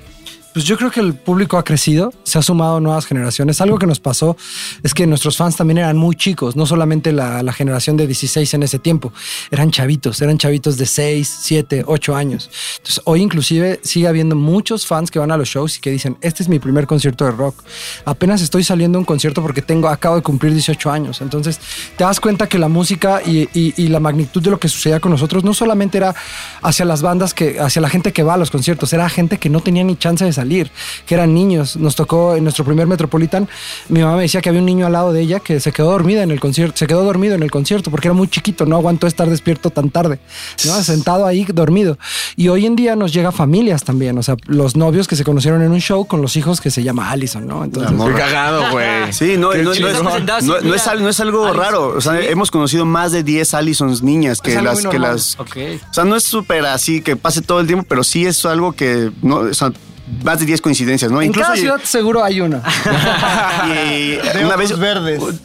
Pues 0.59 0.66
yo 0.66 0.77
creo 0.77 0.90
que 0.90 0.99
el 0.99 1.14
público 1.14 1.57
ha 1.57 1.62
crecido, 1.62 2.12
se 2.25 2.37
ha 2.37 2.42
sumado 2.42 2.81
nuevas 2.81 3.07
generaciones. 3.07 3.61
Algo 3.61 3.79
que 3.79 3.87
nos 3.87 4.01
pasó 4.01 4.37
es 4.83 4.92
que 4.92 5.07
nuestros 5.07 5.37
fans 5.37 5.55
también 5.55 5.79
eran 5.79 5.97
muy 5.97 6.16
chicos, 6.16 6.57
no 6.57 6.66
solamente 6.66 7.12
la, 7.12 7.44
la 7.44 7.53
generación 7.53 7.97
de 7.97 8.09
16 8.09 8.55
en 8.55 8.64
ese 8.64 8.81
tiempo, 8.81 9.12
eran 9.53 9.71
chavitos, 9.71 10.21
eran 10.21 10.37
chavitos 10.37 10.77
de 10.77 10.87
6, 10.87 11.38
7, 11.42 11.85
8 11.87 12.16
años. 12.16 12.51
Entonces 12.79 13.01
hoy 13.05 13.23
inclusive 13.23 13.79
sigue 13.85 14.09
habiendo 14.09 14.35
muchos 14.35 14.85
fans 14.85 15.12
que 15.12 15.21
van 15.21 15.31
a 15.31 15.37
los 15.37 15.47
shows 15.49 15.77
y 15.79 15.81
que 15.81 15.92
dicen, 15.92 16.16
este 16.23 16.42
es 16.42 16.49
mi 16.49 16.59
primer 16.59 16.88
concierto 16.88 17.25
de 17.25 17.31
rock. 17.31 17.55
Apenas 18.05 18.42
estoy 18.42 18.64
saliendo 18.64 18.99
a 18.99 19.01
un 19.01 19.05
concierto 19.05 19.40
porque 19.42 19.62
tengo, 19.62 19.87
acabo 19.88 20.16
de 20.16 20.23
cumplir 20.23 20.53
18 20.55 20.90
años. 20.90 21.21
Entonces 21.21 21.61
te 21.97 22.03
das 22.03 22.18
cuenta 22.18 22.49
que 22.49 22.59
la 22.59 22.66
música 22.66 23.23
y, 23.25 23.49
y- 23.55 23.75
y 23.77 23.87
la 23.90 24.01
magnitud 24.01 24.42
de 24.42 24.51
lo 24.51 24.59
que 24.59 24.66
sucedía 24.68 24.99
con 24.99 25.12
nosotros 25.12 25.44
no 25.44 25.55
solamente 25.55 25.99
era 25.99 26.16
hacia 26.62 26.85
las 26.85 27.01
bandas, 27.01 27.33
que, 27.33 27.61
hacia 27.61 27.81
la 27.81 27.88
gente 27.88 28.12
que 28.12 28.25
va 28.25 28.35
a 28.35 28.38
los 28.38 28.51
conciertos, 28.51 28.92
era 28.92 29.09
gente 29.09 29.38
que 29.38 29.49
no 29.51 29.61
tenía 29.61 29.85
ni 29.85 29.94
chance 29.94 30.25
de 30.25 30.33
salir, 30.33 30.47
que 31.06 31.14
eran 31.14 31.34
niños. 31.34 31.76
Nos 31.76 31.94
tocó 31.96 32.34
en 32.37 32.42
nuestro 32.44 32.64
primer 32.64 32.87
Metropolitan, 32.87 33.48
mi 33.88 34.00
mamá 34.00 34.16
me 34.16 34.22
decía 34.22 34.40
que 34.40 34.48
había 34.48 34.61
un 34.61 34.66
niño 34.66 34.87
al 34.87 34.92
lado 34.92 35.12
de 35.12 35.20
ella 35.20 35.40
que 35.40 35.61
se 35.61 35.72
quedó 35.72 35.90
dormida 35.92 36.22
en 36.22 36.30
el 36.30 36.40
concierto, 36.40 36.76
se 36.76 36.87
quedó 36.87 37.04
dormido 37.04 37.34
en 37.34 37.42
el 37.42 37.50
concierto 37.50 37.90
porque 37.90 38.08
era 38.08 38.14
muy 38.14 38.28
chiquito, 38.28 38.66
no 38.66 38.76
aguantó 38.76 39.06
estar 39.06 39.28
despierto 39.28 39.70
tan 39.70 39.90
tarde, 39.90 40.18
¿no? 40.66 40.82
sentado 40.82 41.26
ahí 41.26 41.44
dormido. 41.44 41.98
Y 42.37 42.48
hoy 42.48 42.66
en 42.66 42.76
día 42.76 42.96
nos 42.96 43.12
llega 43.12 43.32
familias 43.32 43.84
también, 43.84 44.16
o 44.18 44.22
sea, 44.22 44.37
los 44.46 44.76
novios 44.76 45.06
que 45.08 45.16
se 45.16 45.24
conocieron 45.24 45.62
en 45.62 45.70
un 45.72 45.80
show 45.80 46.06
con 46.06 46.22
los 46.22 46.37
hijos 46.37 46.61
que 46.61 46.70
se 46.70 46.82
llama 46.82 47.11
Allison, 47.11 47.46
¿no? 47.46 47.64
Entonces, 47.64 47.92
Qué 47.92 48.12
cagado, 48.14 48.70
güey. 48.72 49.12
Sí, 49.12 49.37
no, 49.37 49.52
no, 49.54 49.62
no 49.62 49.72
es, 49.72 50.02
no- 50.02 50.16
es 50.16 50.44
no 50.64 50.74
es 50.74 51.20
algo 51.20 51.44
Allison, 51.44 51.56
raro. 51.56 51.88
O 51.96 52.00
sea, 52.00 52.20
¿sí? 52.20 52.26
hemos 52.28 52.50
conocido 52.50 52.84
más 52.84 53.12
de 53.12 53.22
10 53.22 53.54
Allisons 53.54 54.02
niñas 54.02 54.40
que 54.40 54.61
las 54.61 54.87
que 54.87 54.98
las. 54.98 55.38
Ok. 55.38 55.56
O 55.90 55.94
sea, 55.94 56.04
no 56.04 56.16
es 56.16 56.24
súper 56.24 56.66
así 56.66 57.00
que 57.00 57.16
pase 57.16 57.42
todo 57.42 57.61
el 57.61 57.66
tiempo, 57.66 57.84
pero 57.88 58.04
sí 58.04 58.26
es 58.26 58.44
algo 58.44 58.72
que 58.72 59.11
no, 59.22 59.37
o 59.38 59.54
sea, 59.54 59.72
más 60.25 60.40
de 60.40 60.47
10 60.47 60.61
coincidencias, 60.61 61.11
¿no? 61.11 61.21
en 61.23 61.33
cada 61.33 61.57
y- 61.57 61.61
ciudad 61.61 61.81
seguro 61.83 62.23
hay 62.25 62.40
una. 62.40 62.62
y 63.66 64.18
una 64.42 64.57
vez 64.57 64.79
verdes. 64.79 65.23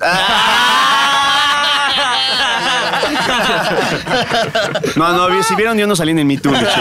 No, 4.96 5.30
no, 5.30 5.44
si 5.44 5.56
vieron 5.56 5.78
yo 5.78 5.88
no 5.88 5.96
salí 5.96 6.12
en 6.12 6.28
mi 6.28 6.38
tour, 6.38 6.56
chicos. 6.58 6.74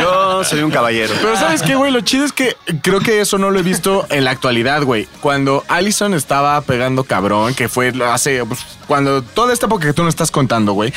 Yo 0.00 0.44
soy 0.44 0.62
un 0.62 0.70
caballero. 0.70 1.14
Pero 1.20 1.36
¿sabes 1.36 1.62
qué, 1.62 1.74
güey? 1.74 1.90
Lo 1.92 2.00
chido 2.00 2.24
es 2.24 2.32
que 2.32 2.56
creo 2.82 3.00
que 3.00 3.20
eso 3.20 3.38
no 3.38 3.50
lo 3.50 3.58
he 3.58 3.62
visto 3.62 4.06
en 4.10 4.24
la 4.24 4.30
actualidad, 4.32 4.82
güey. 4.82 5.06
Cuando 5.20 5.64
Allison 5.68 6.14
estaba 6.14 6.60
pegando 6.62 7.04
cabrón, 7.04 7.54
que 7.54 7.68
fue 7.68 7.92
hace... 8.10 8.44
pues, 8.44 8.60
cuando 8.86 9.22
toda 9.22 9.52
esta 9.52 9.66
época 9.66 9.86
que 9.86 9.92
tú 9.92 10.02
nos 10.02 10.10
estás 10.10 10.30
contando, 10.30 10.72
güey. 10.72 10.92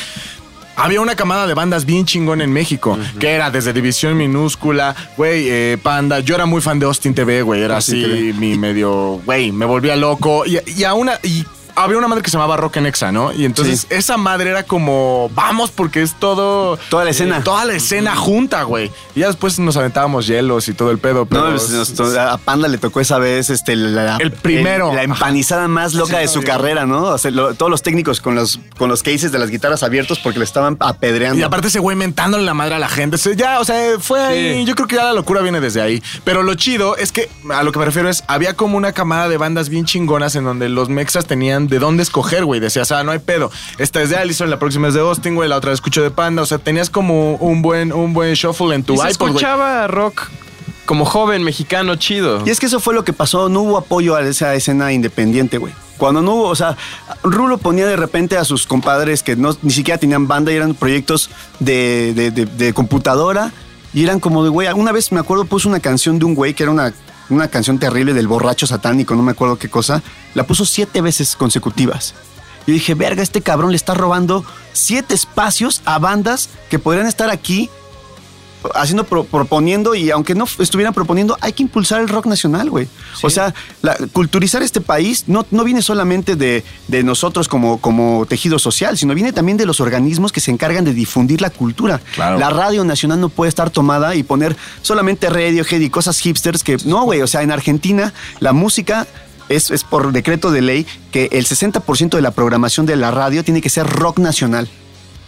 Había 0.75 1.01
una 1.01 1.15
camada 1.15 1.45
de 1.45 1.53
bandas 1.53 1.86
bien 1.86 2.05
chingón 2.05 2.41
en 2.41 2.51
México, 2.51 2.97
que 3.19 3.29
era 3.29 3.51
desde 3.51 3.73
División 3.73 4.17
Minúscula, 4.17 4.95
güey, 5.17 5.47
eh, 5.49 5.77
Panda. 5.81 6.19
Yo 6.19 6.36
era 6.36 6.45
muy 6.45 6.62
fan 6.62 6.79
de 6.79 6.86
Austin 6.88 7.13
TV, 7.13 7.43
güey. 7.43 7.62
Era 7.62 7.75
Austin 7.75 8.03
así 8.03 8.12
TV. 8.12 8.33
mi 8.33 8.57
medio, 8.57 9.21
güey, 9.25 9.51
me 9.51 9.65
volvía 9.65 9.95
loco. 9.95 10.45
Y, 10.45 10.59
y 10.65 10.83
a 10.83 10.93
una... 10.93 11.19
Y, 11.23 11.45
había 11.75 11.97
una 11.97 12.07
madre 12.07 12.21
que 12.23 12.29
se 12.29 12.38
llamaba 12.38 12.57
Rock 12.57 12.77
en 12.77 12.86
Exa, 12.86 13.12
¿no? 13.12 13.31
Y 13.33 13.45
entonces 13.45 13.81
Sí. 13.81 13.88
esa 13.89 14.17
madre 14.17 14.49
era 14.51 14.63
como, 14.63 15.29
vamos, 15.33 15.71
porque 15.71 16.01
es 16.01 16.13
todo... 16.19 16.77
Toda 16.89 17.03
la 17.05 17.12
escena. 17.12 17.43
toda 17.43 17.65
la 17.65 17.73
escena 17.73 18.15
junta, 18.15 18.63
güey. 18.63 18.91
Y 19.15 19.21
ya 19.21 19.27
después 19.27 19.57
nos 19.59 19.75
aventábamos 19.77 20.27
hielos 20.27 20.67
y 20.67 20.73
todo 20.73 20.91
el 20.91 20.97
pedo, 20.99 21.25
pero... 21.25 21.45
No, 21.45 21.49
pues, 21.51 21.69
nos 21.69 21.93
to- 21.93 22.19
a 22.19 22.38
Panda 22.38 22.67
le 22.67 22.77
tocó 22.77 22.99
esa 23.01 23.17
vez 23.17 23.49
este, 23.49 23.75
la, 23.75 24.17
El 24.17 24.31
primero. 24.31 24.93
la 24.93 25.03
empanizada 25.03 25.67
más 25.67 25.93
loca 25.93 26.19
de 26.19 26.27
su 26.27 26.41
carrera, 26.43 26.86
¿no? 26.86 27.03
O 27.03 27.17
sea, 27.17 27.31
lo- 27.31 27.53
todos 27.55 27.69
los 27.69 27.81
técnicos 27.81 28.21
con 28.21 28.36
los, 28.36 28.59
con 28.77 28.89
los 28.89 29.01
cases 29.03 29.31
de 29.31 29.39
las 29.39 29.49
guitarras 29.49 29.83
abiertos 29.83 30.19
porque 30.19 30.39
le 30.39 30.45
estaban 30.45 30.77
apedreando. 30.79 31.39
Y 31.39 31.43
aparte 31.43 31.67
ese 31.67 31.79
güey 31.79 31.95
mentándole 31.97 32.43
la 32.43 32.53
madre 32.53 32.75
a 32.75 32.79
la 32.79 32.89
gente. 32.89 33.17
Se- 33.17 33.36
Ya, 33.36 33.59
o 33.59 33.65
sea, 33.65 33.99
fue 33.99 34.19
ahí. 34.21 34.65
Yo 34.65 34.75
creo 34.75 34.88
que 34.88 34.95
ya 34.95 35.03
la 35.05 35.13
locura 35.13 35.41
viene 35.41 35.59
desde 35.59 35.81
ahí. 35.81 36.01
Pero 36.23 36.43
lo 36.43 36.53
chido 36.55 36.97
es 36.97 37.12
que, 37.12 37.29
a 37.53 37.63
lo 37.63 37.71
que 37.71 37.79
me 37.79 37.86
refiero 37.86 38.09
es, 38.09 38.23
había 38.27 38.53
como 38.55 38.77
una 38.77 38.91
camada 38.91 39.27
de 39.29 39.38
bandas 39.38 39.69
bien 39.69 39.86
chingonas 39.86 40.36
en 40.36 40.43
donde 40.43 40.69
los 40.69 40.89
mexas 40.89 41.25
tenían 41.25 41.62
de 41.67 41.80
dónde 41.80 42.04
escoger, 42.04 42.45
güey. 42.45 42.60
Decías, 42.60 42.91
ah, 42.91 43.04
no 43.04 43.12
hay 43.12 43.19
pedo. 43.19 43.52
Esta 43.78 44.02
es 44.02 44.10
de 44.10 44.17
Allison, 44.17 44.49
la 44.49 44.60
próxima 44.60 44.88
es 44.88 44.93
de 44.93 44.99
Austin, 45.02 45.36
güey. 45.36 45.49
La 45.49 45.58
otra 45.58 45.71
escucho 45.73 46.02
de 46.02 46.12
Panda. 46.12 46.41
O 46.41 46.45
sea, 46.45 46.58
tenías 46.58 46.89
como 46.89 47.36
un 47.36 47.62
buen, 47.62 47.91
un 47.93 48.13
buen 48.13 48.34
shuffle 48.34 48.76
en 48.76 48.84
tu 48.84 48.93
Y 48.93 48.97
iPod, 48.97 49.10
escuchaba 49.30 49.88
rock 49.88 50.30
como 50.86 51.06
joven 51.06 51.43
mexicano 51.43 51.95
chido. 51.95 52.43
Y 52.45 52.49
es 52.49 52.60
que 52.60 52.65
eso 52.65 52.80
fue 52.80 52.93
lo 52.93 53.04
que 53.06 53.13
pasó, 53.13 53.47
no 53.49 53.62
hubo 53.62 53.78
apoyo 53.78 54.15
a 54.15 54.21
esa 54.21 54.54
escena 54.56 54.91
independiente, 54.91 55.58
güey. 55.58 55.73
Cuando 55.97 56.21
no 56.21 56.34
hubo, 56.34 56.47
o 56.49 56.56
sea, 56.56 56.76
Rulo 57.23 57.58
ponía 57.58 57.88
de 57.88 57.95
repente 57.95 58.36
a 58.38 58.43
sus 58.43 58.67
compadres 58.67 59.23
que 59.23 59.36
no, 59.38 59.56
ni 59.62 59.71
siquiera 59.71 59.97
tenían 59.97 60.28
banda 60.28 60.52
y 60.52 60.56
eran 60.56 60.73
proyectos 60.73 61.30
de, 61.60 62.13
de- 62.13 62.32
de- 62.32 62.45
de 62.45 62.73
computadora 62.73 63.54
y 63.93 64.04
eran 64.04 64.19
como 64.19 64.43
de, 64.43 64.49
güey, 64.49 64.67
una 64.73 64.91
vez 64.91 65.12
me 65.13 65.19
acuerdo 65.21 65.45
puso 65.45 65.69
una 65.69 65.80
canción 65.80 66.19
de 66.19 66.26
un 66.26 66.36
güey 66.36 66.54
que 66.54 66.63
era 66.63 66.71
una, 66.71 66.93
una 67.29 67.47
canción 67.47 67.79
terrible 67.79 68.13
del 68.13 68.27
borracho 68.27 68.67
satánico, 68.67 69.15
no 69.15 69.23
me 69.23 69.31
acuerdo 69.31 69.57
qué 69.57 69.69
cosa, 69.69 70.01
la 70.33 70.45
puso 70.45 70.65
siete 70.65 71.01
veces 71.01 71.36
consecutivas. 71.36 72.13
Yo 72.65 72.73
dije, 72.73 72.93
verga, 72.93 73.21
este 73.21 73.41
cabrón 73.41 73.71
le 73.71 73.77
está 73.77 73.93
robando 73.93 74.45
siete 74.71 75.13
espacios 75.13 75.81
a 75.86 75.99
bandas 75.99 76.49
que 76.69 76.79
podrían 76.79 77.07
estar 77.07 77.29
aquí 77.29 77.69
haciendo, 78.76 79.04
pro- 79.04 79.23
proponiendo, 79.23 79.95
y 79.95 80.12
aunque 80.12 80.36
no 80.36 80.45
estuvieran 80.60 80.93
proponiendo, 80.93 81.38
hay 81.41 81.54
que 81.54 81.63
impulsar 81.63 82.02
el 82.02 82.08
rock 82.10 82.26
nacional, 82.26 82.69
güey. 82.69 82.88
O 83.21 83.30
sea, 83.30 83.54
la- 83.82 83.97
culturizar 84.12 84.62
este 84.63 84.82
país 84.82 85.26
no, 85.28 85.45
no 85.52 85.63
viene 85.63 85.82
solamente 85.82 86.36
de, 86.36 86.63
de 86.88 87.04
nosotros 87.04 87.47
como, 87.47 87.80
como 87.80 88.26
tejido 88.28 88.60
social, 88.60 88.97
sino 88.97 89.13
viene 89.13 89.34
también 89.34 89.58
de 89.58 89.65
los 89.65 89.80
organismos 89.80 90.32
que 90.32 90.39
se 90.39 90.52
encargan 90.52 90.86
de 90.86 90.93
difundir 90.93 91.41
la 91.41 91.49
cultura. 91.49 92.02
Claro. 92.15 92.39
La 92.39 92.49
radio 92.49 92.84
nacional 92.84 93.19
no 93.19 93.30
puede 93.30 93.49
estar 93.49 93.69
tomada 93.69 94.15
y 94.15 94.23
poner 94.23 94.56
solamente 94.82 95.30
Radiohead 95.30 95.80
y 95.82 95.89
cosas 95.89 96.19
hipsters 96.19 96.63
que, 96.63 96.78
no, 96.86 97.04
güey, 97.04 97.21
o 97.21 97.28
sea, 97.28 97.41
en 97.41 97.52
Argentina 97.52 98.13
la 98.39 98.54
música... 98.54 99.08
Es, 99.49 99.71
es 99.71 99.84
por 99.84 100.13
decreto 100.13 100.52
de 100.52 100.62
ley 100.62 100.88
que 101.12 101.28
el 101.34 101.45
60% 101.45 102.12
de 102.15 102.21
la 102.21 102.32
programación 102.32 102.86
de 102.86 102.95
la 102.95 103.12
radio 103.12 103.43
tiene 103.43 103.62
que 103.62 103.69
ser 103.69 103.86
rock 103.86 104.17
nacional. 104.19 104.69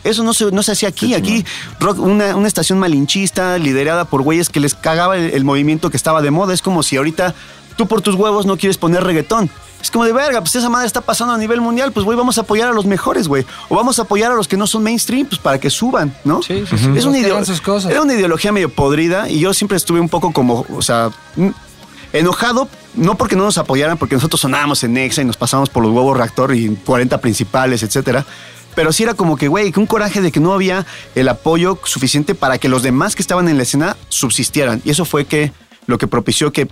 Eso 0.05 0.23
no 0.23 0.33
se, 0.33 0.51
no 0.51 0.63
se 0.63 0.71
hacía 0.71 0.89
aquí. 0.89 1.13
Aquí, 1.13 1.45
rock, 1.79 1.99
una, 1.99 2.35
una 2.35 2.47
estación 2.47 2.79
malinchista 2.79 3.57
liderada 3.57 4.05
por 4.05 4.21
güeyes 4.21 4.49
que 4.49 4.59
les 4.59 4.75
cagaba 4.75 5.17
el, 5.17 5.31
el 5.31 5.43
movimiento 5.43 5.89
que 5.89 5.97
estaba 5.97 6.21
de 6.21 6.31
moda. 6.31 6.53
Es 6.53 6.61
como 6.61 6.83
si 6.83 6.97
ahorita 6.97 7.35
tú 7.75 7.87
por 7.87 8.01
tus 8.01 8.15
huevos 8.15 8.45
no 8.45 8.57
quieres 8.57 8.77
poner 8.77 9.03
reggaetón. 9.03 9.49
Es 9.81 9.91
como 9.91 10.05
de 10.05 10.13
verga, 10.13 10.39
pues 10.41 10.55
esa 10.55 10.67
madre 10.67 10.87
está 10.87 11.01
pasando 11.01 11.35
a 11.35 11.37
nivel 11.37 11.61
mundial, 11.61 11.91
pues 11.91 12.05
güey, 12.05 12.17
vamos 12.17 12.39
a 12.39 12.41
apoyar 12.41 12.69
a 12.69 12.73
los 12.73 12.85
mejores, 12.85 13.27
güey. 13.27 13.45
O 13.69 13.75
vamos 13.75 13.99
a 13.99 14.01
apoyar 14.01 14.31
a 14.31 14.35
los 14.35 14.47
que 14.47 14.57
no 14.57 14.65
son 14.65 14.81
mainstream, 14.81 15.27
pues 15.27 15.39
para 15.39 15.59
que 15.59 15.69
suban, 15.69 16.15
¿no? 16.23 16.41
Sí, 16.41 16.63
sí, 16.67 16.75
sí. 16.75 16.89
Es 16.95 17.05
una, 17.05 17.19
cosas. 17.63 17.91
era 17.91 18.01
una 18.01 18.15
ideología 18.15 18.51
medio 18.51 18.69
podrida 18.69 19.29
y 19.29 19.39
yo 19.39 19.53
siempre 19.53 19.77
estuve 19.77 19.99
un 19.99 20.09
poco 20.09 20.33
como, 20.33 20.65
o 20.75 20.81
sea, 20.81 21.11
enojado, 22.13 22.67
no 22.95 23.15
porque 23.15 23.35
no 23.35 23.43
nos 23.43 23.59
apoyaran, 23.59 23.97
porque 23.99 24.15
nosotros 24.15 24.41
sonábamos 24.41 24.83
en 24.83 24.93
Nexa 24.93 25.21
y 25.21 25.25
nos 25.25 25.37
pasamos 25.37 25.69
por 25.69 25.83
los 25.83 25.91
huevos 25.91 26.17
reactor 26.17 26.55
y 26.55 26.69
40 26.69 27.21
principales, 27.21 27.83
etcétera. 27.83 28.25
Pero 28.75 28.91
sí 28.91 29.03
era 29.03 29.13
como 29.13 29.37
que, 29.37 29.47
güey, 29.47 29.71
que 29.71 29.79
un 29.79 29.85
coraje 29.85 30.21
de 30.21 30.31
que 30.31 30.39
no 30.39 30.53
había 30.53 30.85
el 31.15 31.27
apoyo 31.29 31.79
suficiente 31.85 32.35
para 32.35 32.57
que 32.57 32.67
los 32.69 32.83
demás 32.83 33.15
que 33.15 33.21
estaban 33.21 33.47
en 33.47 33.57
la 33.57 33.63
escena 33.63 33.95
subsistieran. 34.09 34.81
Y 34.85 34.89
eso 34.91 35.05
fue 35.05 35.25
que 35.25 35.51
lo 35.87 35.97
que 35.97 36.07
propició 36.07 36.51
que 36.51 36.67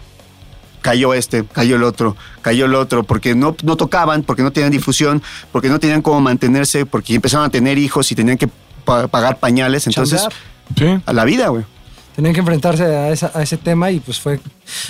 cayó 0.82 1.14
este, 1.14 1.46
cayó 1.46 1.78
el 1.78 1.84
otro, 1.84 2.18
cayó 2.42 2.66
el 2.66 2.76
otro, 2.76 3.04
porque 3.04 3.36
no, 3.36 3.56
no 3.64 3.78
tocaban, 3.78 4.24
porque 4.24 4.44
no 4.44 4.52
tenían 4.52 4.72
difusión, 4.72 5.24
porque 5.54 5.70
no 5.70 5.80
tenían 5.80 6.02
cómo 6.02 6.20
mantenerse, 6.20 6.86
porque 6.86 7.16
empezaron 7.16 7.46
a 7.46 7.50
tener 7.50 7.78
hijos 7.78 8.12
y 8.12 8.16
tenían 8.16 8.38
que 8.38 8.50
pa- 8.84 9.08
pagar 9.08 9.40
pañales. 9.40 9.88
Entonces. 9.88 10.22
Sí. 10.78 11.00
a 11.06 11.14
la 11.14 11.24
vida, 11.26 11.48
güey. 11.50 11.64
Tenían 12.16 12.34
que 12.34 12.40
enfrentarse 12.42 12.84
a, 12.84 13.10
esa- 13.12 13.32
a 13.34 13.42
ese 13.44 13.58
tema 13.58 13.92
y 13.92 14.00
pues 14.00 14.20
fue... 14.20 14.40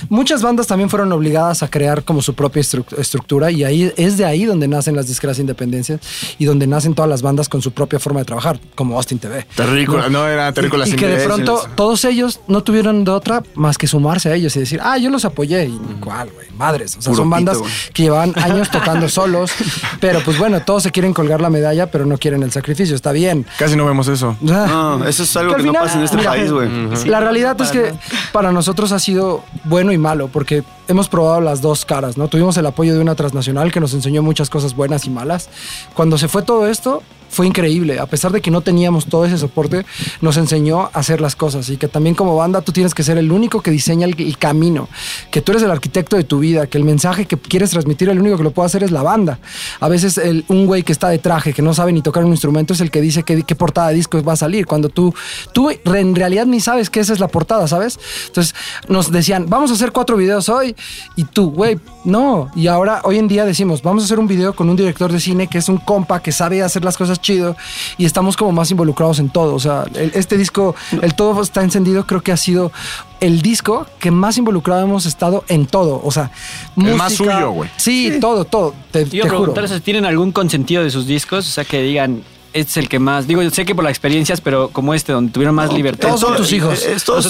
Muchas 0.10 0.42
bandas 0.42 0.68
también 0.68 0.90
fueron 0.90 1.12
obligadas 1.14 1.64
a 1.64 1.68
crear 1.70 2.04
como 2.04 2.22
su 2.22 2.36
propia 2.36 2.62
estru- 2.62 2.86
estructura 2.98 3.50
y 3.50 3.64
ahí 3.64 3.92
es 3.98 4.18
de 4.18 4.26
ahí 4.26 4.46
donde 4.46 4.68
nacen 4.68 4.96
las 4.96 5.08
disqueras 5.08 5.40
independencias 5.40 6.00
y 6.38 6.46
donde 6.46 6.68
nacen 6.68 6.94
todas 6.94 7.10
las 7.10 7.22
bandas 7.22 7.50
con 7.50 7.62
su 7.62 7.72
propia 7.72 8.00
forma 8.00 8.20
de 8.20 8.26
trabajar, 8.26 8.60
como 8.76 8.96
Austin 8.98 9.18
TV. 9.20 9.46
Terrícola, 9.56 10.10
no, 10.10 10.28
era 10.28 10.52
terrícola 10.54 10.88
y, 10.88 10.92
y 10.92 10.96
que 10.96 11.08
de 11.08 11.26
pronto 11.26 11.64
todos 11.76 12.06
ellos 12.06 12.40
no 12.48 12.62
tuvieron 12.64 13.04
de 13.04 13.12
otra 13.12 13.42
más 13.56 13.78
que 13.78 13.88
sumarse 13.88 14.30
a 14.30 14.36
ellos 14.36 14.56
y 14.56 14.60
decir, 14.60 14.80
ah, 14.84 14.98
yo 14.98 15.10
los 15.10 15.26
apoyé. 15.26 15.66
Y 15.66 15.80
cuál, 16.00 16.30
güey, 16.30 16.48
madres. 16.58 16.96
O 16.98 17.02
sea, 17.02 17.12
Puro 17.12 17.24
son 17.24 17.30
bandas 17.30 17.58
pito, 17.58 17.70
que 17.94 18.04
llevaban 18.04 18.34
años 18.38 18.70
tocando 18.70 19.10
solos, 19.10 19.52
pero 20.00 20.20
pues 20.22 20.38
bueno, 20.38 20.62
todos 20.62 20.84
se 20.84 20.92
quieren 20.92 21.14
colgar 21.14 21.42
la 21.42 21.50
medalla, 21.50 21.90
pero 21.90 22.06
no 22.06 22.18
quieren 22.18 22.44
el 22.44 22.52
sacrificio. 22.52 22.96
Está 22.96 23.12
bien. 23.12 23.46
Casi 23.58 23.76
no 23.76 23.86
vemos 23.86 24.08
eso. 24.08 24.36
No, 24.42 25.06
eso 25.08 25.24
es 25.24 25.36
algo 25.38 25.56
Que 25.56 25.64
no 25.64 25.74
pasa 25.74 25.98
en 25.98 26.04
este 26.04 26.18
mira, 26.18 26.30
país, 26.32 26.52
güey. 26.52 26.70
La 27.14 27.20
realidad 27.20 27.62
es 27.62 27.70
que 27.70 27.94
para 28.32 28.52
nosotros 28.52 28.92
ha 28.92 28.98
sido 28.98 29.44
bueno 29.66 29.92
y 29.92 30.00
malo, 30.00 30.30
porque 30.30 30.64
hemos 30.88 31.10
probado 31.10 31.42
las 31.42 31.62
dos 31.62 31.86
caras, 31.86 32.18
¿no? 32.18 32.28
Tuvimos 32.28 32.58
el 32.58 32.66
apoyo 32.66 32.96
de 32.96 33.00
una 33.00 33.14
transnacional 33.14 33.72
que 33.72 33.80
nos 33.80 33.94
enseñó 33.94 34.24
muchas 34.24 34.50
cosas 34.50 34.76
buenas 34.76 35.06
y 35.06 35.12
malas. 35.12 35.48
Cuando 35.94 36.18
se 36.18 36.28
fue 36.28 36.42
todo 36.42 36.68
esto, 36.68 37.04
fue 37.34 37.48
increíble. 37.48 38.00
A 38.00 38.06
pesar 38.06 38.32
de 38.32 38.42
que 38.42 38.52
no 38.52 38.62
teníamos 38.62 39.08
todo 39.08 39.26
ese 39.26 39.38
soporte, 39.38 39.86
nos 40.22 40.38
enseñó 40.38 40.82
a 40.82 40.92
hacer 40.94 41.20
las 41.20 41.36
cosas 41.36 41.68
y 41.70 41.78
que 41.78 41.88
también 41.88 42.16
como 42.16 42.36
banda 42.36 42.62
tú 42.62 42.72
tienes 42.72 42.94
que 42.94 43.04
ser 43.04 43.18
el 43.18 43.32
único 43.32 43.62
que 43.62 43.72
diseña 43.72 44.06
el, 44.06 44.38
camino, 44.38 44.88
que 45.32 45.42
tú 45.42 45.52
eres 45.52 45.64
el 45.64 45.72
arquitecto 45.72 46.16
de 46.16 46.24
tu 46.24 46.40
vida, 46.40 46.68
que 46.68 46.78
el 46.78 46.84
mensaje 46.84 47.26
que 47.26 47.38
quieres 47.38 47.72
transmitir, 47.72 48.10
el 48.10 48.20
único 48.20 48.38
que 48.38 48.44
lo 48.44 48.52
puede 48.52 48.68
hacer 48.68 48.84
es 48.84 48.92
la 48.92 49.02
banda. 49.02 49.40
A 49.80 49.90
veces 49.90 50.18
el- 50.20 50.46
un 50.48 50.68
güey 50.68 50.84
que 50.84 50.92
está 50.92 51.10
de 51.10 51.18
traje, 51.18 51.54
que 51.54 51.62
no 51.64 51.74
sabe 51.74 51.92
ni 51.92 52.02
tocar 52.02 52.24
un 52.24 52.32
instrumento, 52.32 52.74
es 52.74 52.82
el 52.82 52.92
que 52.92 53.02
dice 53.02 53.24
qué, 53.24 53.44
portada 53.56 53.90
de 53.90 53.96
disco 53.96 54.22
va 54.24 54.34
a 54.34 54.36
salir. 54.36 54.66
Cuando 54.68 54.90
tú, 54.90 55.14
tú 55.54 55.70
en 55.72 56.16
realidad 56.16 56.46
ni 56.46 56.60
sabes 56.60 56.90
que 56.90 57.00
esa 57.00 57.14
es 57.14 57.20
la 57.20 57.28
portada, 57.28 57.68
¿sabes? 57.68 58.00
Entonces 58.28 58.54
nos 58.88 59.12
decían, 59.12 59.48
vamos 59.50 59.72
a 59.72 59.74
hacer 59.74 59.92
cuatro 59.92 60.18
videos 60.18 60.50
hoy 60.50 60.76
y 61.16 61.24
tú, 61.24 61.52
güey, 61.52 61.80
no. 62.06 62.52
Y 62.56 62.68
ahora, 62.68 63.02
hoy 63.06 63.18
en 63.18 63.28
día 63.28 63.46
decimos, 63.46 63.82
vamos 63.82 64.04
a 64.04 64.06
hacer 64.06 64.20
un 64.20 64.28
video 64.28 64.54
con 64.54 64.70
un 64.70 64.76
director 64.76 65.12
de 65.12 65.20
cine 65.20 65.48
que 65.48 65.58
es 65.58 65.70
un 65.70 65.78
compa 65.78 66.22
que 66.22 66.32
sabe 66.32 66.62
hacer 66.62 66.84
las 66.84 66.98
cosas 66.98 67.20
chido 67.24 67.56
y 67.98 68.06
estamos 68.06 68.38
como 68.38 68.52
más 68.52 68.70
involucrados 68.70 69.18
en 69.18 69.30
todo. 69.30 69.56
O 69.56 69.60
sea, 69.60 69.86
el- 69.96 70.12
este 70.14 70.38
disco, 70.38 70.76
el 71.02 71.16
todo 71.16 71.42
está 71.42 71.64
encendido, 71.64 72.06
creo 72.06 72.22
que 72.22 72.32
ha 72.32 72.38
sido 72.38 72.72
el 73.20 73.42
disco 73.42 73.88
que 74.00 74.12
más 74.12 74.38
involucrado 74.38 74.84
hemos 74.84 75.08
estado 75.08 75.44
en 75.48 75.66
todo. 75.66 76.00
O 76.04 76.12
sea, 76.12 76.30
El 76.78 76.94
más 76.96 77.14
suyo, 77.14 77.50
güey. 77.52 77.70
Sí, 77.78 78.20
todo, 78.22 78.46
todo. 78.46 78.76
Te, 78.92 79.06
Yo 79.06 79.10
te 79.10 79.18
iba 79.18 79.26
a 79.26 79.30
juro. 79.30 79.54
preguntar 79.54 79.68
si 79.68 79.80
tienen 79.82 80.06
algún 80.06 80.32
consentido 80.32 80.84
de 80.84 80.92
sus 80.92 81.08
discos, 81.08 81.48
o 81.48 81.52
sea, 81.52 81.66
que 81.66 81.82
digan, 81.82 82.22
este 82.54 82.70
es 82.72 82.78
el 82.78 82.90
que 82.90 83.00
más. 83.00 83.28
Digo, 83.28 83.42
yo 83.42 83.50
sé 83.50 83.66
que 83.66 83.74
por 83.76 83.84
las 83.84 83.92
experiencias, 83.92 84.40
pero 84.42 84.70
como 84.70 84.94
este, 84.94 85.12
donde 85.12 85.32
tuvieron 85.32 85.56
más 85.56 85.74
libertad. 85.74 86.08
todos 86.10 86.22
son 86.22 86.36
tus 86.36 86.52
hijos. 86.54 86.84
Es- 86.86 87.04
todos- 87.04 87.28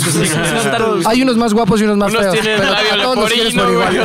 Hay 1.05 1.21
unos 1.21 1.37
más 1.37 1.53
guapos 1.53 1.81
y 1.81 1.83
unos 1.85 1.97
más 1.97 2.11
Unos 2.11 2.23
feos. 2.23 2.33
tienen 2.39 2.59
pero 2.59 2.71
labio 2.71 3.01
todos 3.03 3.15
los 3.17 3.31
quieres 3.31 3.53
por 3.53 3.71
igual. 3.71 3.95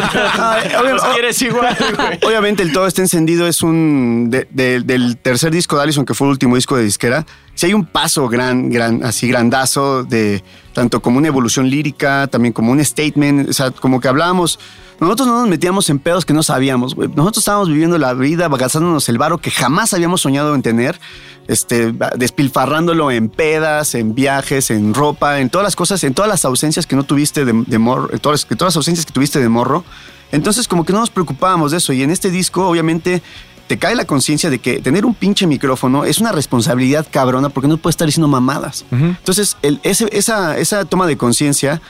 Los 0.92 1.02
quieres 1.04 1.42
igual, 1.42 1.76
güey. 1.96 2.18
Obviamente 2.24 2.62
el 2.62 2.72
todo 2.72 2.86
está 2.86 3.02
encendido 3.02 3.46
es 3.46 3.62
un 3.62 4.28
de- 4.30 4.46
de- 4.50 4.80
del 4.80 5.16
tercer 5.16 5.50
disco 5.52 5.76
de 5.76 5.82
Allison 5.82 6.04
que 6.04 6.14
fue 6.14 6.26
el 6.26 6.32
último 6.32 6.54
disco 6.56 6.76
de 6.76 6.84
disquera. 6.84 7.26
Si 7.54 7.66
hay 7.66 7.74
un 7.74 7.84
paso 7.86 8.28
gran, 8.28 8.70
gran, 8.70 9.02
así 9.04 9.26
grandazo 9.28 10.04
de 10.04 10.44
tanto 10.72 11.00
como 11.00 11.18
una 11.18 11.26
evolución 11.28 11.68
lírica, 11.68 12.28
también 12.28 12.52
como 12.52 12.70
un 12.70 12.84
statement, 12.84 13.48
o 13.50 13.52
sea, 13.52 13.70
como 13.72 14.00
que 14.00 14.06
hablábamos. 14.08 14.58
Nosotros 15.00 15.28
no 15.28 15.40
nos 15.40 15.48
metíamos 15.48 15.88
en 15.90 15.98
pedos 16.00 16.24
que 16.24 16.32
no 16.34 16.42
sabíamos, 16.42 16.94
güey. 16.94 17.08
Nosotros 17.08 17.38
estábamos 17.42 17.68
viviendo 17.68 17.98
la 17.98 18.14
vida, 18.14 18.48
gastándonos 18.48 19.08
el 19.08 19.16
varo 19.18 19.38
que 19.38 19.50
jamás 19.50 19.94
habíamos 19.94 20.20
soñado 20.22 20.54
en 20.56 20.62
tener, 20.62 20.98
este, 21.46 21.94
despilfarrándolo 22.16 23.10
en 23.10 23.28
pedas, 23.28 23.94
en 23.94 24.14
viajes, 24.14 24.70
en 24.70 24.94
ropa, 24.94 25.40
en 25.40 25.50
todas 25.50 25.64
las 25.64 25.76
cosas, 25.76 26.02
en 26.04 26.14
todas 26.14 26.28
las 26.28 26.44
ausencias 26.44 26.86
que 26.86 26.96
no 26.96 27.04
tuviste 27.04 27.44
de, 27.44 27.52
de 27.66 27.78
morro, 27.78 28.10
en 28.12 28.18
todas, 28.18 28.46
en 28.50 28.56
todas 28.58 28.72
las 28.74 28.76
ausencias 28.76 29.06
que 29.06 29.12
tuviste 29.12 29.38
de 29.40 29.48
morro. 29.48 29.84
Entonces, 30.32 30.68
como 30.68 30.84
que 30.84 30.92
no 30.92 31.00
nos 31.00 31.10
preocupábamos 31.10 31.70
de 31.70 31.78
eso. 31.78 31.92
Y 31.92 32.02
en 32.02 32.10
este 32.10 32.30
disco, 32.30 32.66
obviamente, 32.68 33.22
te 33.66 33.78
cae 33.78 33.94
la 33.94 34.04
conciencia 34.04 34.50
de 34.50 34.58
que 34.58 34.80
tener 34.80 35.06
un 35.06 35.14
pinche 35.14 35.46
micrófono 35.46 36.04
es 36.04 36.18
una 36.18 36.32
responsabilidad 36.32 37.06
cabrona 37.10 37.48
porque 37.50 37.68
no 37.68 37.76
puedes 37.76 37.94
estar 37.94 38.06
diciendo 38.06 38.28
mamadas. 38.28 38.84
Entonces, 38.90 39.56
el- 39.62 39.80
ese- 39.84 40.08
esa, 40.12 40.58
esa 40.58 40.84
toma 40.86 41.06
de 41.06 41.16
conciencia 41.16 41.80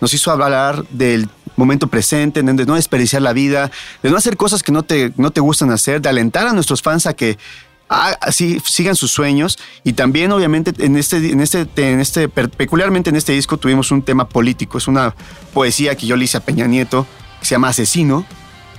nos 0.00 0.12
hizo 0.14 0.30
hablar 0.30 0.84
del 0.90 1.28
momento 1.56 1.86
presente, 1.88 2.42
de 2.42 2.66
no 2.66 2.74
desperdiciar 2.74 3.22
la 3.22 3.32
vida, 3.32 3.70
de 4.02 4.10
no 4.10 4.16
hacer 4.16 4.36
cosas 4.36 4.62
que 4.62 4.72
no 4.72 4.82
te, 4.82 5.12
no 5.16 5.30
te 5.30 5.40
gustan 5.40 5.70
hacer, 5.70 6.00
de 6.00 6.08
alentar 6.08 6.46
a 6.46 6.52
nuestros 6.52 6.82
fans 6.82 7.06
a 7.06 7.14
que 7.14 7.38
así 7.88 8.60
sigan 8.64 8.96
sus 8.96 9.12
sueños. 9.12 9.58
Y 9.84 9.92
también 9.94 10.32
obviamente 10.32 10.72
en 10.84 10.96
este 10.96 11.16
en 11.16 11.40
este 11.40 11.66
en 11.76 12.00
este 12.00 12.28
peculiarmente 12.28 13.10
en 13.10 13.16
este 13.16 13.32
disco 13.32 13.56
tuvimos 13.56 13.90
un 13.90 14.02
tema 14.02 14.28
político, 14.28 14.78
es 14.78 14.88
una 14.88 15.14
poesía 15.52 15.94
que 15.96 16.06
yo 16.06 16.16
le 16.16 16.24
hice 16.24 16.38
a 16.38 16.40
Peña 16.40 16.66
Nieto 16.66 17.06
que 17.40 17.46
se 17.46 17.54
llama 17.54 17.68
Asesino, 17.68 18.24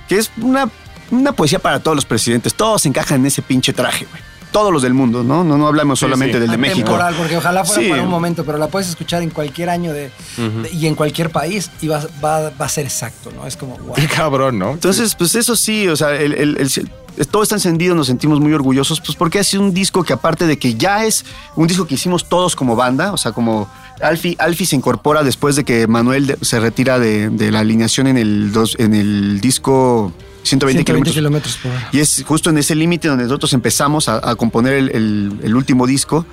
que 0.08 0.18
es 0.18 0.30
una 0.40 0.70
una 1.10 1.32
poesía 1.32 1.58
para 1.58 1.80
todos 1.82 1.94
los 1.94 2.04
presidentes, 2.04 2.54
todos 2.54 2.84
encajan 2.84 3.20
en 3.20 3.26
ese 3.26 3.40
pinche 3.40 3.72
traje, 3.72 4.06
güey. 4.10 4.27
Todos 4.52 4.72
los 4.72 4.82
del 4.82 4.94
mundo, 4.94 5.22
¿no? 5.22 5.44
No, 5.44 5.58
no 5.58 5.66
hablamos 5.66 5.98
solamente 5.98 6.34
sí. 6.34 6.40
del 6.40 6.50
de 6.50 6.56
México. 6.56 6.78
Temporal, 6.86 7.14
porque 7.16 7.36
ojalá 7.36 7.64
fuera 7.64 7.82
Sí. 7.82 7.88
para 7.90 8.02
un 8.02 8.08
momento, 8.08 8.44
pero 8.44 8.56
la 8.58 8.68
puedes 8.68 8.88
escuchar 8.88 9.22
en 9.22 9.30
cualquier 9.30 9.68
año 9.70 9.92
de, 9.92 10.10
de- 10.36 10.70
y 10.72 10.86
en 10.86 10.94
cualquier 10.94 11.30
país 11.30 11.70
y 11.82 11.88
va, 11.88 12.00
va- 12.24 12.50
va 12.50 12.64
a 12.66 12.68
ser 12.68 12.84
exacto, 12.86 13.30
¿no? 13.34 13.46
Es 13.46 13.56
como, 13.56 13.76
wow. 13.78 13.94
Qué 13.94 14.06
cabrón, 14.06 14.58
¿no? 14.58 14.70
Entonces, 14.72 15.14
pues 15.14 15.34
eso 15.34 15.54
sí, 15.56 15.86
o 15.88 15.96
sea, 15.96 16.14
el, 16.16 16.32
el- 16.34 16.56
el- 16.58 17.26
todo 17.30 17.42
está 17.42 17.56
encendido, 17.56 17.94
nos 17.96 18.06
sentimos 18.06 18.38
muy 18.40 18.52
orgullosos, 18.52 19.00
pues 19.00 19.16
porque 19.16 19.38
ha 19.40 19.44
sido 19.44 19.62
un 19.62 19.74
disco 19.74 20.04
que 20.04 20.12
aparte 20.12 20.46
de 20.46 20.56
que 20.56 20.74
ya 20.76 21.04
es 21.04 21.24
un 21.56 21.66
disco 21.66 21.86
que 21.86 21.96
hicimos 21.96 22.28
todos 22.28 22.54
como 22.56 22.76
banda, 22.76 23.12
o 23.12 23.16
sea, 23.16 23.32
como 23.32 23.68
Alfie, 24.00 24.36
Alfie 24.38 24.66
se 24.66 24.76
incorpora 24.76 25.24
después 25.24 25.56
de 25.56 25.64
que 25.64 25.88
Manuel 25.88 26.36
se 26.42 26.60
retira 26.60 26.98
de, 27.00 27.28
de 27.30 27.50
la 27.50 27.58
alineación 27.60 28.06
en 28.06 28.16
el, 28.18 28.52
dos, 28.52 28.76
en 28.78 28.94
el 28.94 29.40
disco 29.40 30.12
120, 30.48 30.84
120 30.84 31.10
kilómetros. 31.12 31.14
kilómetros 31.14 31.56
por 31.62 31.70
hora. 31.72 31.88
Y 31.92 32.00
es 32.00 32.24
justo 32.26 32.50
en 32.50 32.58
ese 32.58 32.74
límite 32.74 33.08
donde 33.08 33.24
nosotros 33.24 33.52
empezamos 33.52 34.08
a, 34.08 34.16
a 34.30 34.34
componer 34.36 34.72
el, 34.74 34.88
el- 34.90 35.40
el 35.42 35.54
último 35.56 35.86
disco. 35.86 36.24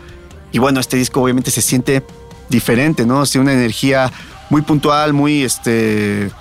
Y 0.51 0.59
bueno, 0.59 0.79
este 0.79 0.97
disco 0.97 1.21
obviamente 1.21 1.51
se 1.51 1.61
siente 1.61 2.03
diferente, 2.49 3.05
¿no? 3.05 3.23
Tiene 3.25 3.43
una 3.43 3.53
energía 3.53 4.11
muy 4.49 4.61
puntual, 4.61 5.13
muy 5.13 5.43
este. 5.43 6.31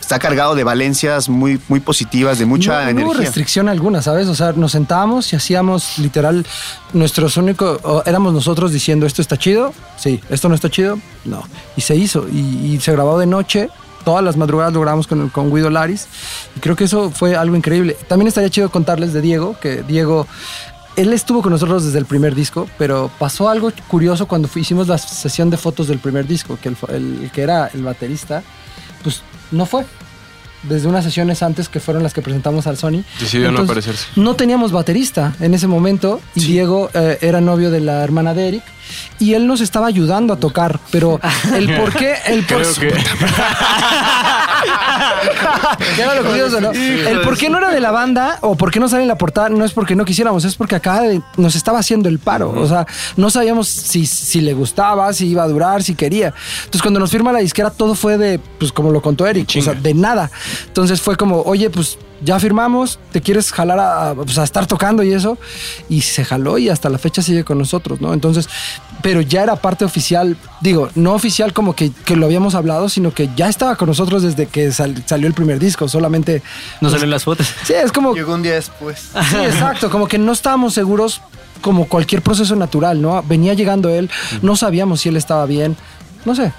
Está 0.00 0.18
cargado 0.18 0.54
de 0.54 0.64
valencias 0.64 1.28
muy, 1.28 1.60
muy 1.68 1.80
positivas, 1.80 2.38
de 2.38 2.46
mucha 2.46 2.70
no, 2.70 2.78
no 2.78 2.90
hubo 2.92 3.00
energía. 3.12 3.26
restricción 3.26 3.68
alguna, 3.68 4.00
¿sabes? 4.00 4.26
O 4.28 4.34
sea, 4.34 4.52
nos 4.52 4.72
sentábamos 4.72 5.30
y 5.34 5.36
hacíamos 5.36 5.98
literal 5.98 6.46
nuestros 6.94 7.36
únicos, 7.36 7.78
éramos 8.06 8.32
nosotros 8.32 8.72
diciendo 8.72 9.04
esto 9.04 9.20
está 9.20 9.36
chido, 9.36 9.74
sí, 9.98 10.18
esto 10.30 10.48
no 10.48 10.54
está 10.54 10.70
chido, 10.70 10.98
no. 11.26 11.42
Y 11.76 11.82
se 11.82 11.94
hizo 11.94 12.26
y, 12.32 12.38
y 12.38 12.80
se 12.80 12.92
grabó 12.92 13.18
de 13.18 13.26
noche. 13.26 13.68
Todas 14.08 14.24
las 14.24 14.38
madrugadas 14.38 14.72
lo 14.72 14.80
grabamos 14.80 15.06
con, 15.06 15.28
con 15.28 15.54
Guido 15.54 15.68
Laris 15.68 16.06
y 16.56 16.60
creo 16.60 16.74
que 16.76 16.84
eso 16.84 17.10
fue 17.10 17.36
algo 17.36 17.54
increíble. 17.56 17.94
También 18.08 18.26
estaría 18.28 18.48
chido 18.48 18.70
contarles 18.70 19.12
de 19.12 19.20
Diego, 19.20 19.54
que 19.60 19.82
Diego, 19.82 20.26
él 20.96 21.12
estuvo 21.12 21.42
con 21.42 21.52
nosotros 21.52 21.84
desde 21.84 21.98
el 21.98 22.06
primer 22.06 22.34
disco, 22.34 22.66
pero 22.78 23.10
pasó 23.18 23.50
algo 23.50 23.70
curioso 23.86 24.26
cuando 24.26 24.48
hicimos 24.54 24.88
la 24.88 24.96
sesión 24.96 25.50
de 25.50 25.58
fotos 25.58 25.88
del 25.88 25.98
primer 25.98 26.26
disco, 26.26 26.58
que 26.58 26.70
el- 26.70 26.76
el 26.88 27.30
que 27.30 27.42
era 27.42 27.66
el 27.74 27.82
baterista, 27.82 28.42
pues 29.02 29.20
no 29.50 29.66
fue. 29.66 29.84
Desde 30.64 30.88
unas 30.88 31.04
sesiones 31.04 31.42
antes 31.42 31.68
que 31.68 31.80
fueron 31.80 32.02
las 32.02 32.12
que 32.12 32.22
presentamos 32.22 32.66
al 32.66 32.76
Sony. 32.76 33.04
Decidió 33.20 33.52
no 33.52 33.60
aparecerse. 33.60 34.06
No 34.16 34.34
teníamos 34.34 34.72
baterista 34.72 35.34
en 35.40 35.54
ese 35.54 35.66
momento 35.66 36.20
y 36.34 36.44
Diego 36.44 36.90
eh, 36.94 37.18
era 37.20 37.40
novio 37.40 37.70
de 37.70 37.80
la 37.80 38.02
hermana 38.02 38.34
de 38.34 38.48
Eric 38.48 38.64
y 39.18 39.34
él 39.34 39.46
nos 39.46 39.60
estaba 39.60 39.86
ayudando 39.86 40.32
a 40.32 40.36
tocar, 40.36 40.78
pero 40.90 41.20
el 41.54 41.74
por 41.80 41.92
qué, 41.92 42.14
el 42.26 42.44
por 42.44 42.62
Creo 42.62 42.74
que. 42.74 42.88
¿Qué 45.96 46.04
no? 46.60 46.70
El 46.72 47.20
por 47.20 47.36
qué 47.36 47.50
no 47.50 47.58
era 47.58 47.70
de 47.70 47.80
la 47.80 47.90
banda 47.90 48.38
o 48.42 48.56
por 48.56 48.70
qué 48.70 48.80
no 48.80 48.88
sale 48.88 49.02
en 49.02 49.08
la 49.08 49.18
portada 49.18 49.48
no 49.48 49.64
es 49.64 49.72
porque 49.72 49.94
no 49.94 50.04
quisiéramos, 50.04 50.44
es 50.44 50.56
porque 50.56 50.76
acá 50.76 51.02
nos 51.36 51.54
estaba 51.54 51.78
haciendo 51.78 52.08
el 52.08 52.18
paro. 52.18 52.50
O 52.50 52.66
sea, 52.66 52.86
no 53.16 53.30
sabíamos 53.30 53.68
si, 53.68 54.06
si 54.06 54.40
le 54.40 54.54
gustaba, 54.54 55.12
si 55.12 55.26
iba 55.26 55.42
a 55.42 55.48
durar, 55.48 55.82
si 55.82 55.94
quería. 55.94 56.32
Entonces, 56.58 56.82
cuando 56.82 57.00
nos 57.00 57.10
firma 57.10 57.32
la 57.32 57.40
disquera, 57.40 57.70
todo 57.70 57.94
fue 57.94 58.18
de, 58.18 58.38
pues 58.58 58.72
como 58.72 58.90
lo 58.90 59.00
contó 59.00 59.26
Eric, 59.26 59.48
o 59.58 59.62
sea, 59.62 59.74
de 59.74 59.94
nada. 59.94 60.30
Entonces 60.66 61.00
fue 61.00 61.16
como, 61.16 61.42
oye, 61.42 61.70
pues 61.70 61.98
ya 62.20 62.40
firmamos, 62.40 62.98
te 63.12 63.20
quieres 63.20 63.52
jalar 63.52 63.78
a, 63.78 64.10
a, 64.10 64.14
pues, 64.14 64.36
a 64.38 64.44
estar 64.44 64.66
tocando 64.66 65.02
y 65.02 65.12
eso. 65.12 65.38
Y 65.88 66.00
se 66.02 66.24
jaló 66.24 66.58
y 66.58 66.68
hasta 66.68 66.88
la 66.88 66.98
fecha 66.98 67.22
sigue 67.22 67.44
con 67.44 67.58
nosotros, 67.58 68.00
¿no? 68.00 68.12
Entonces, 68.12 68.48
pero 69.02 69.20
ya 69.20 69.42
era 69.44 69.56
parte 69.56 69.84
oficial, 69.84 70.36
digo, 70.60 70.90
no 70.96 71.12
oficial 71.14 71.52
como 71.52 71.76
que, 71.76 71.92
que 72.04 72.16
lo 72.16 72.26
habíamos 72.26 72.54
hablado, 72.56 72.88
sino 72.88 73.14
que 73.14 73.30
ya 73.36 73.48
estaba 73.48 73.76
con 73.76 73.88
nosotros 73.88 74.22
desde 74.22 74.46
que 74.46 74.72
sal- 74.72 75.02
salió 75.06 75.28
el 75.28 75.34
primer 75.34 75.58
disco, 75.60 75.88
solamente... 75.88 76.42
No 76.80 76.90
salen 76.90 77.10
las 77.10 77.22
fotos. 77.24 77.46
Sí, 77.64 77.74
es 77.74 77.92
como... 77.92 78.14
Llegó 78.14 78.34
un 78.34 78.42
día 78.42 78.54
después. 78.54 79.10
Sí, 79.30 79.36
exacto, 79.36 79.88
como 79.90 80.08
que 80.08 80.18
no 80.18 80.32
estábamos 80.32 80.74
seguros 80.74 81.20
como 81.60 81.86
cualquier 81.88 82.22
proceso 82.22 82.54
natural, 82.56 83.00
¿no? 83.00 83.22
Venía 83.22 83.54
llegando 83.54 83.88
él, 83.88 84.10
no 84.42 84.56
sabíamos 84.56 85.00
si 85.00 85.08
él 85.08 85.16
estaba 85.16 85.46
bien, 85.46 85.76
no 86.24 86.34
sé. 86.34 86.52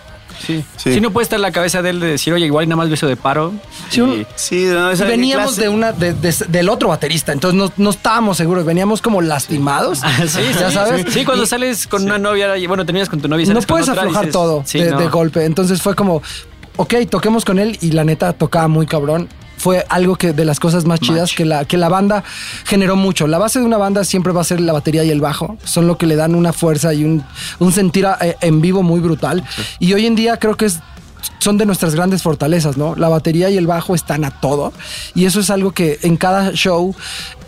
Sí. 0.46 0.64
Sí. 0.78 0.94
Sí. 0.94 1.02
no 1.02 1.12
puede 1.12 1.24
estar 1.24 1.38
en 1.38 1.42
la 1.44 1.52
cabeza 1.52 1.82
de 1.82 1.90
él 1.92 2.00
de 2.00 2.08
decir, 2.08 2.34
oye, 2.34 2.46
igual 2.46 2.66
y 2.66 2.68
nada 2.68 2.78
más 2.78 2.90
beso 2.90 3.08
de 3.08 3.16
paro. 3.16 3.54
Sí, 3.90 4.02
Y- 4.02 4.26
Sí, 4.36 4.66
no, 4.66 4.90
veníamos 5.08 5.56
clase- 5.56 5.62
de 5.62 5.70
una 5.70 5.92
de- 5.92 6.14
de- 6.14 6.36
del 6.48 6.70
otro 6.70 6.90
baterista, 6.90 7.32
entonces 7.32 7.58
no, 7.60 7.72
no 7.78 7.90
estábamos 7.90 8.38
seguros, 8.38 8.66
veníamos 8.66 9.02
como 9.02 9.22
lastimados. 9.22 10.00
Ah, 10.04 10.26
Sí, 10.28 10.42
ya 10.60 10.72
sabes. 10.72 11.06
Sí, 11.14 11.24
cuando 11.26 11.44
Y 11.44 11.48
sales 11.48 11.88
con 11.88 12.04
una 12.04 12.18
novia, 12.18 12.58
y 12.58 12.68
bueno, 12.68 12.86
terminas 12.86 13.10
con 13.10 13.22
tu 13.22 13.28
novia 13.28 13.44
y 13.46 13.48
no 13.50 13.56
con 13.56 13.64
puedes 13.66 13.90
otra, 13.90 14.02
aflojar 14.04 14.24
dices, 14.26 14.34
todo 14.34 14.64
sí, 14.66 14.80
de, 14.80 14.92
no. 14.92 15.00
de 15.00 15.08
golpe. 15.08 15.46
Entonces 15.46 15.82
fue 15.82 15.96
como, 15.96 16.22
ok, 16.78 16.94
toquemos 17.10 17.46
con 17.46 17.60
él 17.60 17.78
y 17.82 17.92
la 17.92 18.04
neta 18.04 18.34
tocaba 18.34 18.68
muy 18.68 18.86
cabrón. 18.88 19.28
Fue 19.60 19.86
algo 19.89 20.16
que 20.16 20.34
de 20.34 20.45
las 20.45 20.60
cosas 20.60 20.86
más 20.86 20.99
chidas 20.99 21.34
que 21.36 21.45
la, 21.45 21.66
que 21.66 21.78
la 21.78 21.89
banda 21.89 22.24
generó 22.66 22.95
mucho. 22.95 23.28
La 23.28 23.38
base 23.38 23.60
de 23.60 23.66
una 23.66 23.78
banda 23.78 24.03
siempre 24.03 24.34
va 24.34 24.41
a 24.41 24.43
ser 24.45 24.60
la 24.62 24.74
batería 24.74 25.03
y 25.03 25.12
el 25.12 25.22
bajo. 25.22 25.57
Son 25.64 25.86
lo 25.86 25.97
que 25.97 26.07
le 26.07 26.16
dan 26.16 26.34
una 26.34 26.53
fuerza 26.53 26.93
y 26.93 27.03
un, 27.03 27.24
un 27.60 27.72
sentir 27.72 28.07
a- 28.07 28.18
eh, 28.22 28.36
en 28.41 28.62
vivo 28.62 28.82
muy 28.82 28.99
brutal. 28.99 29.43
Y 29.80 29.93
hoy 29.93 30.07
en 30.07 30.16
día 30.16 30.38
creo 30.38 30.55
que 30.57 30.66
es 30.66 30.80
son 31.39 31.57
de 31.57 31.66
nuestras 31.66 31.95
grandes 31.95 32.24
fortalezas, 32.24 32.78
¿no? 32.78 32.95
La 32.95 33.10
batería 33.10 33.49
y 33.49 33.57
el 33.57 33.68
bajo 33.68 33.93
están 33.93 34.24
a 34.24 34.32
todo. 34.39 34.72
Y 35.16 35.26
eso 35.26 35.41
es 35.41 35.49
algo 35.49 35.72
que 35.72 35.99
en 36.03 36.16
cada 36.16 36.51
show, 36.53 36.95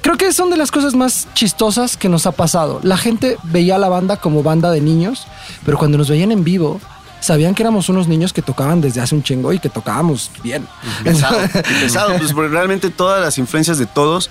creo 0.01 0.18
que 0.18 0.34
son 0.34 0.49
de 0.49 0.57
las 0.57 0.72
cosas 0.72 0.93
más 0.93 1.28
chistosas 1.34 1.95
que 1.95 2.09
nos 2.09 2.26
ha 2.26 2.34
pasado. 2.34 2.82
La 2.84 2.97
gente 2.97 3.38
veía 3.43 3.76
a 3.76 3.80
la 3.80 3.88
banda 3.88 4.18
como 4.18 4.43
banda 4.43 4.72
de 4.72 4.82
niños, 4.82 5.26
pero 5.66 5.78
cuando 5.78 5.97
nos 5.97 6.09
veían 6.09 6.32
en 6.34 6.43
vivo, 6.43 6.82
sabían 7.22 7.56
que 7.56 7.64
éramos 7.64 7.88
unos 7.88 8.08
niños 8.10 8.34
que 8.34 8.42
tocaban 8.42 8.82
desde 8.82 9.00
hace 9.00 9.16
un 9.16 9.24
chingo 9.24 9.54
y 9.54 9.60
que 9.60 9.70
tocábamos 9.70 10.30
bien. 10.44 10.68
pesado, 11.04 11.40
y 11.44 11.48
pesado, 11.82 12.18
pues 12.18 12.34
porque 12.34 12.50
realmente 12.50 12.90
todas 12.90 13.22
las 13.22 13.38
influencias 13.38 13.78
de 13.78 13.86
todos, 13.86 14.30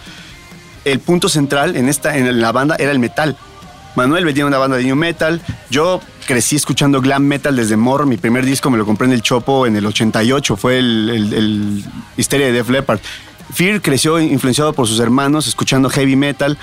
el 0.85 1.01
punto 1.01 1.31
central 1.31 1.77
en 1.77 1.89
esta, 1.89 2.17
en 2.19 2.41
la 2.41 2.53
banda 2.53 2.77
era 2.79 2.93
el 2.93 2.99
metal. 2.99 3.37
Manuel 3.97 4.25
venía 4.25 4.45
de 4.45 4.49
una 4.49 4.59
banda 4.59 4.77
de 4.77 4.85
new 4.85 4.97
metal. 4.97 5.41
Yo 5.71 6.01
crecí 6.27 6.57
escuchando 6.57 7.01
glam 7.01 7.25
metal 7.25 7.57
desde 7.57 7.77
morro. 7.77 8.07
Mi 8.07 8.17
primer 8.17 8.45
disco 8.45 8.71
me 8.71 8.79
lo 8.79 8.87
compré 8.87 9.07
en 9.07 9.13
el 9.13 9.23
Chopo 9.23 9.67
en 9.67 9.75
el 9.75 9.85
88. 9.85 10.57
Fue 10.57 10.79
el, 10.79 11.11
el, 11.11 11.35
el 11.35 11.85
Histeria 12.17 12.47
de 12.47 12.53
Def 12.53 12.69
Leppard. 12.69 13.01
Fear 13.53 13.83
creció 13.83 14.21
influenciado 14.21 14.73
por 14.73 14.87
sus 14.87 15.01
hermanos 15.01 15.49
escuchando 15.49 15.91
heavy 15.91 16.15
metal. 16.15 16.57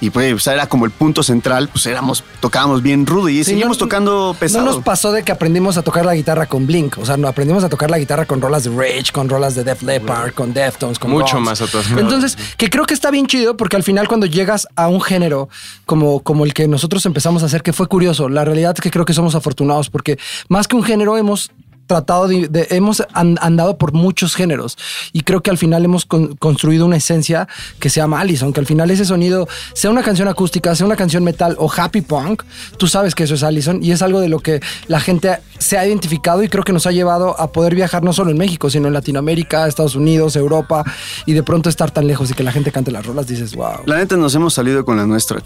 Y 0.00 0.10
pues 0.10 0.32
o 0.34 0.38
sea, 0.38 0.52
era 0.54 0.66
como 0.66 0.84
el 0.84 0.90
punto 0.90 1.22
central. 1.22 1.68
Pues 1.68 1.86
éramos, 1.86 2.24
tocábamos 2.40 2.82
bien 2.82 3.06
rudo 3.06 3.28
y 3.28 3.38
Sí, 3.38 3.44
seguimos 3.52 3.78
no- 3.78 3.84
tocando 3.86 4.36
pesado. 4.38 4.64
No 4.66 4.72
nos 4.72 4.82
pasó 4.82 5.12
de 5.12 5.22
que 5.22 5.32
aprendimos 5.32 5.76
a 5.78 5.82
tocar 5.82 6.04
la 6.04 6.14
guitarra 6.14 6.46
con 6.46 6.66
Blink. 6.66 6.98
O 6.98 7.06
sea, 7.06 7.16
no 7.16 7.28
aprendimos 7.28 7.64
a 7.64 7.68
tocar 7.68 7.90
la 7.90 7.98
guitarra 7.98 8.26
con 8.26 8.40
rolas 8.40 8.64
de 8.64 8.70
Rage, 8.70 9.12
con 9.12 9.28
rolas 9.28 9.54
de 9.54 9.64
Def 9.64 9.82
Leppard, 9.82 10.32
con 10.34 10.52
Deftones, 10.52 10.98
con 10.98 11.10
Mucho 11.10 11.40
más 11.40 11.60
atrás. 11.60 11.86
Entonces, 11.96 12.36
que 12.56 12.68
creo 12.70 12.84
que 12.84 12.94
está 12.94 13.10
bien 13.10 13.26
chido 13.26 13.56
porque 13.56 13.76
al 13.76 13.82
final 13.82 14.08
cuando 14.08 14.26
llegas 14.26 14.66
a 14.76 14.88
un 14.88 15.00
género 15.00 15.48
como, 15.86 16.20
como 16.20 16.44
el 16.44 16.52
que 16.54 16.68
nosotros 16.68 17.04
empezamos 17.06 17.42
a 17.42 17.46
hacer, 17.46 17.62
que 17.62 17.72
fue 17.72 17.86
curioso, 17.86 18.28
la 18.28 18.44
realidad 18.44 18.74
es 18.76 18.80
que 18.80 18.90
creo 18.90 19.04
que 19.04 19.14
somos 19.14 19.34
afortunados 19.34 19.90
porque 19.90 20.18
más 20.48 20.68
que 20.68 20.76
un 20.76 20.82
género 20.82 21.16
hemos 21.16 21.50
tratado 21.86 22.28
de, 22.28 22.66
hemos 22.70 23.02
an- 23.12 23.38
andado 23.40 23.76
por 23.78 23.92
muchos 23.92 24.34
géneros 24.34 24.76
y 25.12 25.20
creo 25.22 25.42
que 25.42 25.50
al 25.50 25.58
final 25.58 25.84
hemos 25.84 26.04
con- 26.04 26.34
construido 26.36 26.86
una 26.86 26.96
esencia 26.96 27.48
que 27.78 27.90
se 27.90 28.00
llama 28.00 28.20
Allison, 28.20 28.52
que 28.52 28.60
al 28.60 28.66
final 28.66 28.90
ese 28.90 29.04
sonido, 29.04 29.48
sea 29.74 29.90
una 29.90 30.02
canción 30.02 30.28
acústica, 30.28 30.74
sea 30.74 30.86
una 30.86 30.96
canción 30.96 31.24
metal 31.24 31.56
o 31.58 31.70
happy 31.74 32.00
punk, 32.00 32.42
tú 32.78 32.86
sabes 32.86 33.14
que 33.14 33.24
eso 33.24 33.34
es 33.34 33.42
Allison 33.42 33.82
y 33.82 33.92
es 33.92 34.02
algo 34.02 34.20
de 34.20 34.28
lo 34.28 34.38
que 34.40 34.60
la 34.88 35.00
gente 35.00 35.38
se 35.58 35.78
ha 35.78 35.86
identificado 35.86 36.42
y 36.42 36.48
creo 36.48 36.64
que 36.64 36.72
nos 36.72 36.86
ha 36.86 36.92
llevado 36.92 37.38
a 37.40 37.52
poder 37.52 37.74
viajar 37.74 38.02
no 38.02 38.12
solo 38.12 38.30
en 38.30 38.38
México, 38.38 38.70
sino 38.70 38.88
en 38.88 38.94
Latinoamérica, 38.94 39.66
Estados 39.66 39.94
Unidos, 39.94 40.36
Europa 40.36 40.84
y 41.26 41.32
de 41.32 41.42
pronto 41.42 41.68
estar 41.68 41.90
tan 41.90 42.06
lejos 42.06 42.30
y 42.30 42.34
que 42.34 42.42
la 42.42 42.52
gente 42.52 42.72
cante 42.72 42.90
las 42.90 43.04
rolas, 43.06 43.26
dices, 43.26 43.54
wow. 43.54 43.80
La 43.86 43.96
neta 43.96 44.16
nos 44.16 44.34
hemos 44.34 44.54
salido 44.54 44.84
con 44.84 44.96
la 44.96 45.06
nuestra. 45.06 45.42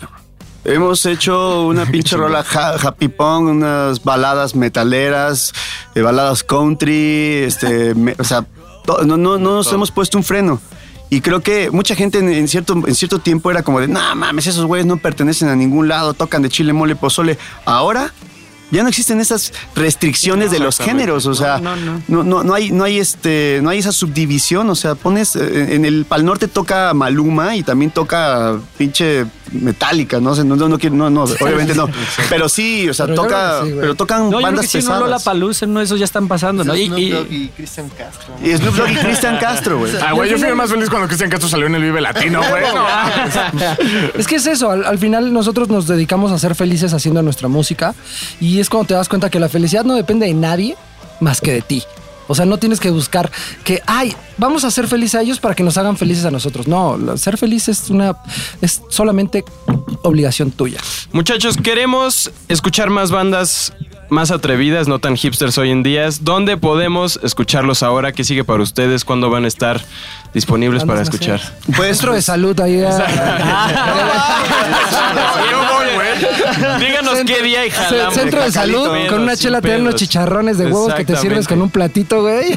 Hemos 0.74 1.04
hecho 1.06 1.66
una 1.66 1.86
pinche 1.90 2.16
rola 2.16 2.44
ha- 2.54 2.74
happy 2.82 3.08
punk, 3.08 3.48
unas 3.48 4.02
baladas 4.04 4.54
metaleras, 4.54 5.52
eh, 5.94 6.02
baladas 6.02 6.42
country, 6.44 7.42
este, 7.46 7.94
me- 7.94 8.14
o 8.18 8.24
sea, 8.24 8.44
to- 8.84 9.02
no, 9.04 9.16
no, 9.16 9.38
no 9.38 9.54
nos 9.56 9.72
hemos 9.72 9.90
puesto 9.90 10.18
un 10.18 10.24
freno. 10.24 10.60
Y 11.10 11.22
creo 11.22 11.40
que 11.40 11.70
mucha 11.70 11.94
gente 11.94 12.18
en, 12.18 12.28
en 12.28 12.48
cierto, 12.48 12.74
en 12.74 12.94
cierto 12.94 13.18
tiempo 13.18 13.50
era 13.50 13.62
como 13.62 13.80
de, 13.80 13.88
no 13.88 14.14
mames, 14.14 14.46
esos 14.46 14.66
güeyes 14.66 14.86
no 14.86 14.98
pertenecen 14.98 15.48
a 15.48 15.56
ningún 15.56 15.88
lado, 15.88 16.12
tocan 16.12 16.42
de 16.42 16.50
chile, 16.50 16.74
mole, 16.74 16.96
pozole. 16.96 17.38
Ahora 17.64 18.12
ya 18.70 18.82
no 18.82 18.88
existen 18.88 19.20
esas 19.20 19.52
restricciones 19.74 20.50
de 20.50 20.58
los 20.58 20.78
géneros, 20.78 21.26
o 21.26 21.34
sea, 21.34 21.58
No, 21.58 21.74
no, 21.76 22.02
no, 22.08 22.22
no, 22.24 22.44
no 22.44 22.54
hay, 22.54 22.70
no 22.70 22.84
hay 22.84 22.98
este, 22.98 23.60
no 23.62 23.70
hay 23.70 23.78
esa 23.78 23.92
subdivisión. 23.92 24.68
O 24.70 24.74
sea, 24.74 24.94
pones 24.94 25.36
eh, 25.36 25.74
en 25.74 25.84
el 25.84 26.04
Pal 26.04 26.24
Norte 26.24 26.48
toca 26.48 26.92
Maluma 26.94 27.56
y 27.56 27.62
también 27.62 27.90
toca 27.90 28.58
pinche 28.76 29.24
Metallica, 29.50 30.20
no 30.20 30.34
sé, 30.34 30.44
no, 30.44 30.56
no, 30.56 30.68
no, 30.68 30.78
quiero- 30.78 30.94
no, 30.96 31.08
no, 31.08 31.22
obviamente 31.22 31.74
no. 31.74 31.88
Pero 32.28 32.50
sí, 32.50 32.86
o 32.86 32.92
sea, 32.92 33.06
Pero 33.06 33.22
toca, 33.22 33.62
sí, 33.64 33.72
pero 33.80 33.94
tocan 33.94 34.18
No, 34.24 34.24
yo 34.32 34.36
creo 34.36 34.42
bandas 34.42 34.68
que 34.70 34.78
no, 34.78 34.82
pesadas. 34.82 35.00
Lola 35.00 35.18
Palusa, 35.18 35.64
no, 35.66 35.80
esos 35.80 35.98
ya 35.98 36.04
están 36.04 36.28
pasando, 36.28 36.64
¿no? 36.64 36.76
Y, 36.76 36.84
Snoop 36.86 36.98
y- 36.98 37.10
Dogg 37.10 37.32
y 37.32 37.48
Cristian 37.48 37.88
Castro. 37.88 38.34
y 38.44 38.54
Snoop 38.54 38.74
Dogg 38.76 38.90
y 38.90 38.96
Cristian 38.96 39.38
Castro, 39.38 39.78
güey. 39.78 39.92
Ah, 40.06 40.12
güey, 40.12 40.28
yo 40.30 40.36
fui 40.36 40.48
el 40.48 40.54
más 40.54 40.68
feliz 40.70 40.90
cuando 40.90 41.06
Cristian 41.08 41.30
Castro 41.30 41.48
salió 41.48 41.66
en 41.66 41.74
el 41.76 41.82
Vive 41.82 42.00
Latino, 42.02 42.40
güey. 42.46 42.62
No, 42.74 42.84
Es 44.18 44.26
que 44.26 44.36
es 44.36 44.46
eso, 44.46 44.70
al, 44.70 44.84
al 44.84 44.98
final 44.98 45.32
nosotros 45.32 45.68
nos 45.68 45.86
dedicamos 45.86 46.30
a 46.32 46.38
ser 46.38 46.54
felices 46.54 46.92
haciendo 46.92 47.22
nuestra 47.22 47.48
música 47.48 47.94
y 48.40 48.57
es 48.60 48.68
cuando 48.68 48.88
te 48.88 48.94
das 48.94 49.08
cuenta 49.08 49.30
que 49.30 49.40
la 49.40 49.48
felicidad 49.48 49.84
no 49.84 49.94
depende 49.94 50.26
de 50.26 50.34
nadie 50.34 50.76
más 51.20 51.40
que 51.40 51.52
de 51.52 51.62
ti. 51.62 51.82
O 52.28 52.34
sea, 52.34 52.44
no 52.44 52.58
tienes 52.58 52.78
que 52.78 52.90
buscar 52.90 53.30
que, 53.64 53.82
ay, 53.86 54.14
vamos 54.36 54.62
a 54.64 54.70
ser 54.70 54.86
felices 54.86 55.14
a 55.14 55.22
ellos 55.22 55.40
para 55.40 55.54
que 55.54 55.62
nos 55.62 55.78
hagan 55.78 55.96
felices 55.96 56.26
a 56.26 56.30
nosotros. 56.30 56.68
No, 56.68 57.16
ser 57.16 57.38
feliz 57.38 57.68
es 57.68 57.88
una, 57.88 58.16
es 58.60 58.82
solamente 58.90 59.44
obligación 60.02 60.50
tuya. 60.50 60.78
Muchachos, 61.12 61.56
queremos 61.56 62.30
escuchar 62.48 62.90
más 62.90 63.10
bandas 63.10 63.72
más 64.10 64.30
atrevidas, 64.30 64.88
no 64.88 64.98
tan 64.98 65.16
hipsters 65.16 65.58
hoy 65.58 65.70
en 65.70 65.82
día. 65.82 66.08
¿Dónde 66.20 66.56
podemos 66.56 67.18
escucharlos 67.22 67.82
ahora? 67.82 68.12
¿Qué 68.12 68.24
sigue 68.24 68.44
para 68.44 68.62
ustedes? 68.62 69.04
¿Cuándo 69.04 69.28
van 69.30 69.44
a 69.44 69.48
estar 69.48 69.80
disponibles 70.34 70.84
para 70.84 71.02
escuchar? 71.02 71.40
Pues, 71.76 71.96
Centro 71.98 72.14
de 72.14 72.22
salud 72.22 72.58
ahí. 72.60 72.80
Yo 75.50 75.58
voy, 75.74 75.86
güey. 75.94 76.78
Díganos 76.80 77.18
qué 77.26 77.42
día 77.42 77.66
y 77.66 77.70
jalamos. 77.70 78.14
Centro 78.14 78.42
de 78.42 78.52
salud, 78.52 78.88
con 79.08 79.20
una 79.22 79.36
chela 79.36 79.60
te 79.60 79.68
dan 79.68 79.82
unos 79.82 79.96
chicharrones 79.96 80.58
de 80.58 80.66
huevos 80.66 80.94
que 80.94 81.04
te 81.04 81.16
sirves 81.16 81.46
con 81.48 81.60
un 81.62 81.70
platito, 81.70 82.22
güey. 82.22 82.54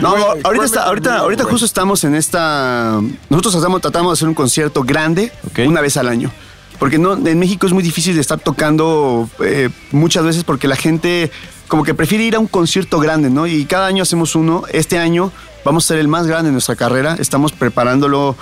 No, 0.00 0.14
ahorita, 0.44 0.64
está- 0.64 0.82
ahorita, 0.84 1.18
ahorita 1.18 1.44
justo 1.44 1.66
estamos 1.66 2.04
en 2.04 2.14
esta. 2.14 3.00
Nosotros 3.28 3.54
tratamos, 3.54 3.80
tratamos 3.80 4.10
de 4.12 4.14
hacer 4.14 4.28
un 4.28 4.34
concierto 4.34 4.82
grande 4.82 5.32
una 5.66 5.80
vez 5.80 5.96
al 5.96 6.08
año. 6.08 6.30
Porque 6.78 6.98
no, 6.98 7.14
en 7.14 7.38
México 7.38 7.66
es 7.66 7.72
muy 7.72 7.82
difícil 7.82 8.14
de 8.14 8.20
estar 8.20 8.40
tocando 8.40 9.28
eh, 9.44 9.70
muchas 9.92 10.24
veces 10.24 10.44
porque 10.44 10.68
la 10.68 10.76
gente 10.76 11.30
como 11.68 11.84
que 11.84 11.94
prefiere 11.94 12.24
ir 12.24 12.36
a 12.36 12.38
un 12.38 12.48
concierto 12.48 12.98
grande, 12.98 13.30
¿no? 13.30 13.46
Y 13.46 13.64
cada 13.64 13.86
año 13.86 14.02
hacemos 14.02 14.34
uno. 14.34 14.64
Este 14.72 14.98
año 14.98 15.32
vamos 15.64 15.84
a 15.84 15.88
ser 15.88 15.98
el 15.98 16.08
más 16.08 16.26
grande 16.26 16.48
de 16.48 16.52
nuestra 16.52 16.76
carrera. 16.76 17.16
Estamos 17.18 17.52
preparándolo 17.52 18.36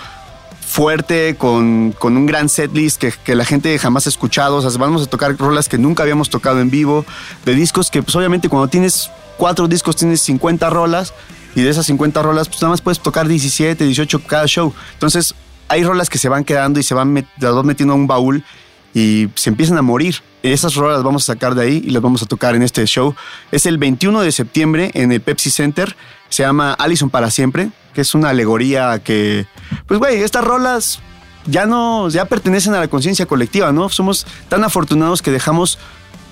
fuerte, 0.66 1.36
con, 1.36 1.92
con 1.98 2.16
un 2.16 2.26
gran 2.26 2.48
setlist 2.48 3.00
que, 3.00 3.12
que 3.12 3.34
la 3.34 3.44
gente 3.44 3.78
jamás 3.78 4.06
ha 4.06 4.10
escuchado. 4.10 4.56
O 4.56 4.62
sea, 4.62 4.70
vamos 4.80 5.02
a 5.02 5.06
tocar 5.06 5.36
rolas 5.36 5.68
que 5.68 5.78
nunca 5.78 6.02
habíamos 6.02 6.30
tocado 6.30 6.60
en 6.60 6.70
vivo, 6.70 7.04
de 7.44 7.54
discos 7.54 7.90
que, 7.90 8.02
pues 8.02 8.16
obviamente, 8.16 8.48
cuando 8.48 8.68
tienes 8.68 9.10
cuatro 9.36 9.68
discos, 9.68 9.96
tienes 9.96 10.20
50 10.22 10.70
rolas, 10.70 11.12
y 11.54 11.62
de 11.62 11.70
esas 11.70 11.86
50 11.86 12.22
rolas, 12.22 12.48
pues 12.48 12.60
nada 12.62 12.70
más 12.70 12.80
puedes 12.80 13.00
tocar 13.00 13.26
17, 13.26 13.84
18 13.84 14.22
cada 14.26 14.46
show. 14.46 14.72
Entonces, 14.94 15.34
hay 15.70 15.84
rolas 15.84 16.10
que 16.10 16.18
se 16.18 16.28
van 16.28 16.44
quedando 16.44 16.80
y 16.80 16.82
se 16.82 16.94
van, 16.94 17.14
las 17.38 17.54
vas 17.54 17.64
metiendo 17.64 17.94
a 17.94 17.96
un 17.96 18.08
baúl 18.08 18.44
y 18.92 19.28
se 19.36 19.50
empiezan 19.50 19.78
a 19.78 19.82
morir. 19.82 20.16
Esas 20.42 20.74
rolas 20.74 20.96
las 20.96 21.04
vamos 21.04 21.22
a 21.22 21.32
sacar 21.34 21.54
de 21.54 21.62
ahí 21.62 21.82
y 21.84 21.90
las 21.90 22.02
vamos 22.02 22.22
a 22.22 22.26
tocar 22.26 22.56
en 22.56 22.62
este 22.62 22.84
show. 22.86 23.14
Es 23.52 23.66
el 23.66 23.78
21 23.78 24.20
de 24.20 24.32
septiembre 24.32 24.90
en 24.94 25.12
el 25.12 25.20
Pepsi 25.20 25.50
Center. 25.50 25.94
Se 26.28 26.42
llama 26.42 26.72
Allison 26.74 27.08
para 27.08 27.30
siempre, 27.30 27.70
que 27.94 28.00
es 28.00 28.14
una 28.14 28.30
alegoría 28.30 28.98
que, 28.98 29.46
pues 29.86 30.00
güey, 30.00 30.22
estas 30.22 30.44
rolas 30.44 30.98
ya 31.46 31.66
no, 31.66 32.08
ya 32.08 32.24
pertenecen 32.24 32.74
a 32.74 32.80
la 32.80 32.88
conciencia 32.88 33.26
colectiva, 33.26 33.70
¿no? 33.70 33.88
Somos 33.90 34.26
tan 34.48 34.64
afortunados 34.64 35.22
que 35.22 35.30
dejamos 35.30 35.78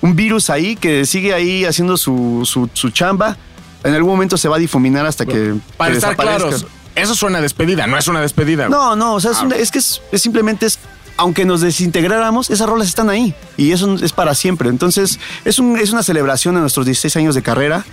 un 0.01 0.15
virus 0.17 0.49
ahí 0.49 0.75
que 0.75 1.05
sigue 1.05 1.33
ahí 1.33 1.63
haciendo 1.63 1.95
su, 1.95 2.41
su, 2.45 2.69
su 2.73 2.89
chamba. 2.89 3.37
En 3.85 3.93
algún 3.93 4.11
momento 4.11 4.37
se 4.37 4.49
va 4.49 4.57
a 4.57 4.59
difuminar 4.59 5.05
hasta 5.05 5.25
que, 5.25 5.55
Para 5.77 5.91
que 5.91 5.97
estar 5.97 6.11
desaparezca. 6.11 6.49
claros, 6.49 6.65
eso 7.01 7.15
suena 7.15 7.39
a 7.39 7.41
despedida, 7.41 7.87
no 7.87 7.97
es 7.97 8.07
una 8.07 8.21
despedida. 8.21 8.67
güey. 8.67 8.79
No, 8.79 8.95
no, 8.95 9.13
o 9.15 9.19
sea, 9.19 9.31
es, 9.31 9.41
un- 9.41 9.53
es 9.53 9.71
que 9.71 9.79
es, 9.79 10.01
es 10.11 10.21
simplemente 10.21 10.65
es, 10.65 10.79
aunque 11.17 11.43
nos 11.45 11.61
desintegráramos, 11.61 12.49
esas 12.49 12.69
rolas 12.69 12.87
están 12.87 13.09
ahí 13.09 13.33
y 13.57 13.71
eso 13.71 13.95
es 14.01 14.13
para 14.13 14.33
siempre. 14.35 14.69
Entonces, 14.69 15.19
es, 15.45 15.59
un, 15.59 15.77
es 15.77 15.91
una 15.91 16.03
celebración 16.03 16.55
de 16.55 16.61
nuestros 16.61 16.85
16 16.85 17.15
años 17.17 17.35
de 17.35 17.41
carrera. 17.41 17.85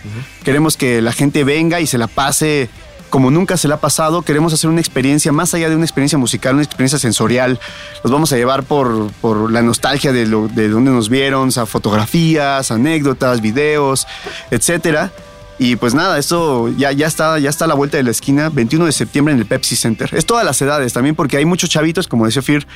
Queremos 0.45 0.77
que 0.77 1.01
la 1.03 1.13
gente 1.13 1.43
venga 1.45 1.81
y 1.81 1.87
se 1.87 1.99
la 1.99 2.07
pase 2.07 2.69
como 3.11 3.31
nunca 3.31 3.57
se 3.57 3.67
la 3.69 3.77
ha 3.77 3.81
pasado. 3.81 4.23
Queremos 4.23 4.53
hacer 4.53 4.69
una 4.69 4.81
experiencia 4.81 5.33
más 5.33 5.55
allá 5.55 5.69
de 5.71 5.77
una 5.77 5.85
experiencia 5.85 6.19
musical, 6.19 6.55
una 6.55 6.65
experiencia 6.65 6.99
sensorial. 6.99 7.59
Los 8.05 8.13
vamos 8.13 8.33
a 8.33 8.37
llevar 8.37 8.65
por, 8.65 9.11
por 9.21 9.51
la 9.51 9.63
nostalgia 9.63 10.13
de, 10.13 10.27
lo, 10.27 10.49
de 10.49 10.69
donde 10.69 10.91
nos 10.91 11.09
vieron, 11.09 11.49
o 11.49 11.51
sea, 11.51 11.67
fotografías, 11.67 12.71
anécdotas, 12.71 13.41
videos, 13.41 14.07
etcétera. 14.51 15.11
Y 15.59 15.77
pues 15.77 15.95
nada, 15.95 16.19
esto 16.19 16.69
ya, 16.77 16.93
ya, 16.93 17.07
está, 17.07 17.39
ya 17.39 17.49
está 17.49 17.65
a 17.65 17.69
la 17.69 17.75
vuelta 17.75 17.97
de 17.97 18.03
la 18.03 18.11
esquina, 18.11 18.51
21 18.51 18.85
de 18.87 18.93
septiembre 18.93 19.33
en 19.33 19.41
el 19.41 19.47
Pepsi 19.47 19.75
Center. 19.77 20.11
Es 20.13 20.27
todas 20.27 20.45
las 20.45 20.61
edades 20.61 20.93
también, 20.93 21.15
porque 21.15 21.39
hay 21.39 21.45
muchos 21.47 21.71
chavitos, 21.71 22.09
como 22.09 22.27
decía 22.27 22.43
Fir, 22.43 22.67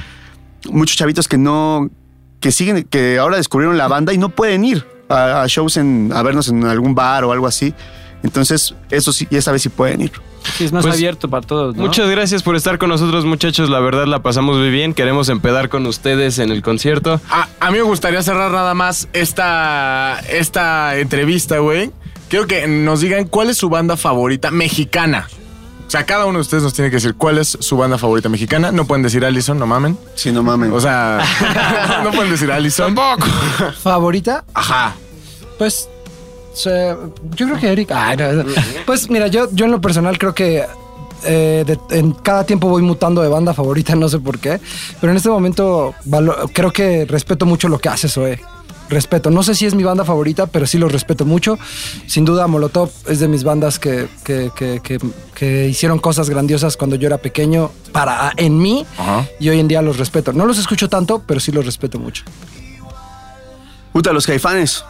muchos 0.70 0.96
chavitos 0.96 1.28
que 1.28 1.36
no, 1.36 1.90
que 2.40 2.52
siguen, 2.52 2.84
que 2.84 3.18
ahora 3.18 3.36
descubrieron 3.36 3.76
la 3.76 3.86
banda 3.88 4.12
y 4.14 4.18
no 4.18 4.30
pueden 4.30 4.64
ir. 4.64 4.86
a, 5.10 5.42
a 5.42 5.46
shows 5.46 5.76
en, 5.76 6.10
a 6.14 6.22
vernos 6.22 6.48
en 6.48 6.64
algún 6.64 6.94
bar 6.94 7.24
o 7.24 7.32
algo 7.32 7.46
así. 7.46 7.74
Entonces, 8.22 8.74
eso 8.90 9.12
sí, 9.12 9.26
esa 9.30 9.50
vez 9.52 9.62
sí 9.62 9.68
pueden 9.70 10.02
ir. 10.02 10.12
Sí, 10.56 10.64
es 10.64 10.72
más 10.72 10.82
Pues, 10.84 10.94
abierto 10.94 11.28
para 11.28 11.46
todos. 11.46 11.74
¿no? 11.76 11.82
Muchas 11.82 12.08
gracias 12.08 12.42
por 12.42 12.54
estar 12.56 12.78
con 12.78 12.88
nosotros, 12.90 13.24
muchachos. 13.26 13.68
La 13.70 13.80
verdad 13.80 14.06
la 14.06 14.22
pasamos 14.22 14.56
muy 14.56 14.70
bien. 14.70 14.94
Queremos 14.94 15.28
empedar 15.30 15.68
con 15.68 15.84
ustedes 15.86 16.38
en 16.38 16.50
el 16.50 16.62
concierto. 16.62 17.20
A, 17.28 17.48
a 17.60 17.70
mí 17.70 17.78
me 17.78 17.82
gustaría 17.82 18.22
cerrar 18.22 18.52
nada 18.52 18.72
más 18.74 19.08
esta, 19.12 20.20
esta 20.30 20.96
entrevista, 20.98 21.58
güey. 21.58 21.90
Quiero 22.30 22.46
que 22.46 22.66
nos 22.66 23.00
digan 23.00 23.24
cuál 23.26 23.50
es 23.50 23.58
su 23.58 23.68
banda 23.68 23.96
favorita 23.98 24.50
mexicana. 24.50 25.28
O 25.86 25.90
sea, 25.90 26.06
cada 26.06 26.24
uno 26.26 26.38
de 26.38 26.42
ustedes 26.42 26.62
nos 26.62 26.72
tiene 26.72 26.88
que 26.88 26.96
decir 26.96 27.14
cuál 27.16 27.38
es 27.38 27.58
su 27.60 27.76
banda 27.76 27.98
favorita 27.98 28.28
mexicana. 28.28 28.70
No 28.70 28.86
pueden 28.86 29.02
decir 29.02 29.24
Allison, 29.24 29.58
no 29.58 29.66
mamen. 29.66 29.98
Si 30.14 30.30
no 30.30 30.42
mamen. 30.44 30.72
O 30.72 30.80
sea, 30.80 31.20
no 32.04 32.12
pueden 32.12 32.30
decir 32.30 32.50
Allison. 32.52 32.94
Tampoco. 32.94 33.26
¿Favorita? 33.82 34.44
Ajá. 34.54 34.94
Pues 35.58 35.88
yo 36.64 37.46
creo 37.46 37.58
que 37.58 37.68
Eric. 37.72 37.90
Ay, 37.92 38.16
no, 38.16 38.32
no. 38.32 38.44
Pues 38.86 39.10
mira, 39.10 39.26
yo, 39.26 39.48
yo 39.52 39.64
en 39.64 39.72
lo 39.72 39.80
personal 39.80 40.16
creo 40.18 40.34
que 40.34 40.64
eh, 41.24 41.64
de- 41.66 41.78
en 41.98 42.12
cada 42.12 42.44
tiempo 42.44 42.68
voy 42.68 42.82
mutando 42.82 43.22
de 43.22 43.28
banda 43.28 43.54
favorita, 43.54 43.94
no 43.96 44.08
sé 44.08 44.18
por 44.20 44.38
qué. 44.38 44.60
Pero 45.00 45.10
en 45.10 45.16
este 45.16 45.28
momento 45.28 45.94
valo- 46.06 46.48
creo 46.52 46.70
que 46.72 47.04
respeto 47.06 47.46
mucho 47.46 47.68
lo 47.68 47.78
que 47.80 47.88
hace 47.88 48.08
Zoe. 48.08 48.40
Respeto. 48.90 49.30
No 49.30 49.42
sé 49.42 49.54
si 49.54 49.64
es 49.66 49.74
mi 49.74 49.84
banda 49.84 50.04
favorita, 50.04 50.46
pero 50.48 50.66
sí 50.66 50.76
lo 50.76 50.88
respeto 50.88 51.24
mucho. 51.24 51.58
Sin 52.06 52.24
duda, 52.24 52.46
Molotov 52.48 52.90
es 53.08 53.20
de 53.20 53.28
mis 53.28 53.44
bandas 53.44 53.78
que, 53.78 54.08
que- 54.24 54.50
que- 54.54 54.80
que- 55.34 55.68
hicieron 55.68 55.98
cosas 56.00 56.28
grandiosas 56.28 56.76
cuando 56.76 56.96
yo 56.96 57.06
era 57.06 57.18
pequeño 57.18 57.70
para 57.92 58.32
en 58.36 58.58
mí. 58.58 58.84
Ajá. 58.98 59.26
Y 59.38 59.48
hoy 59.48 59.60
en 59.60 59.68
día 59.68 59.80
los 59.80 59.96
respeto. 59.96 60.32
No 60.32 60.44
los 60.44 60.58
escucho 60.58 60.88
tanto, 60.88 61.22
pero 61.26 61.40
sí 61.40 61.52
los 61.52 61.64
respeto 61.64 61.98
mucho. 61.98 62.24
Puta, 63.92 64.12
los 64.12 64.26
caifanes. 64.26 64.84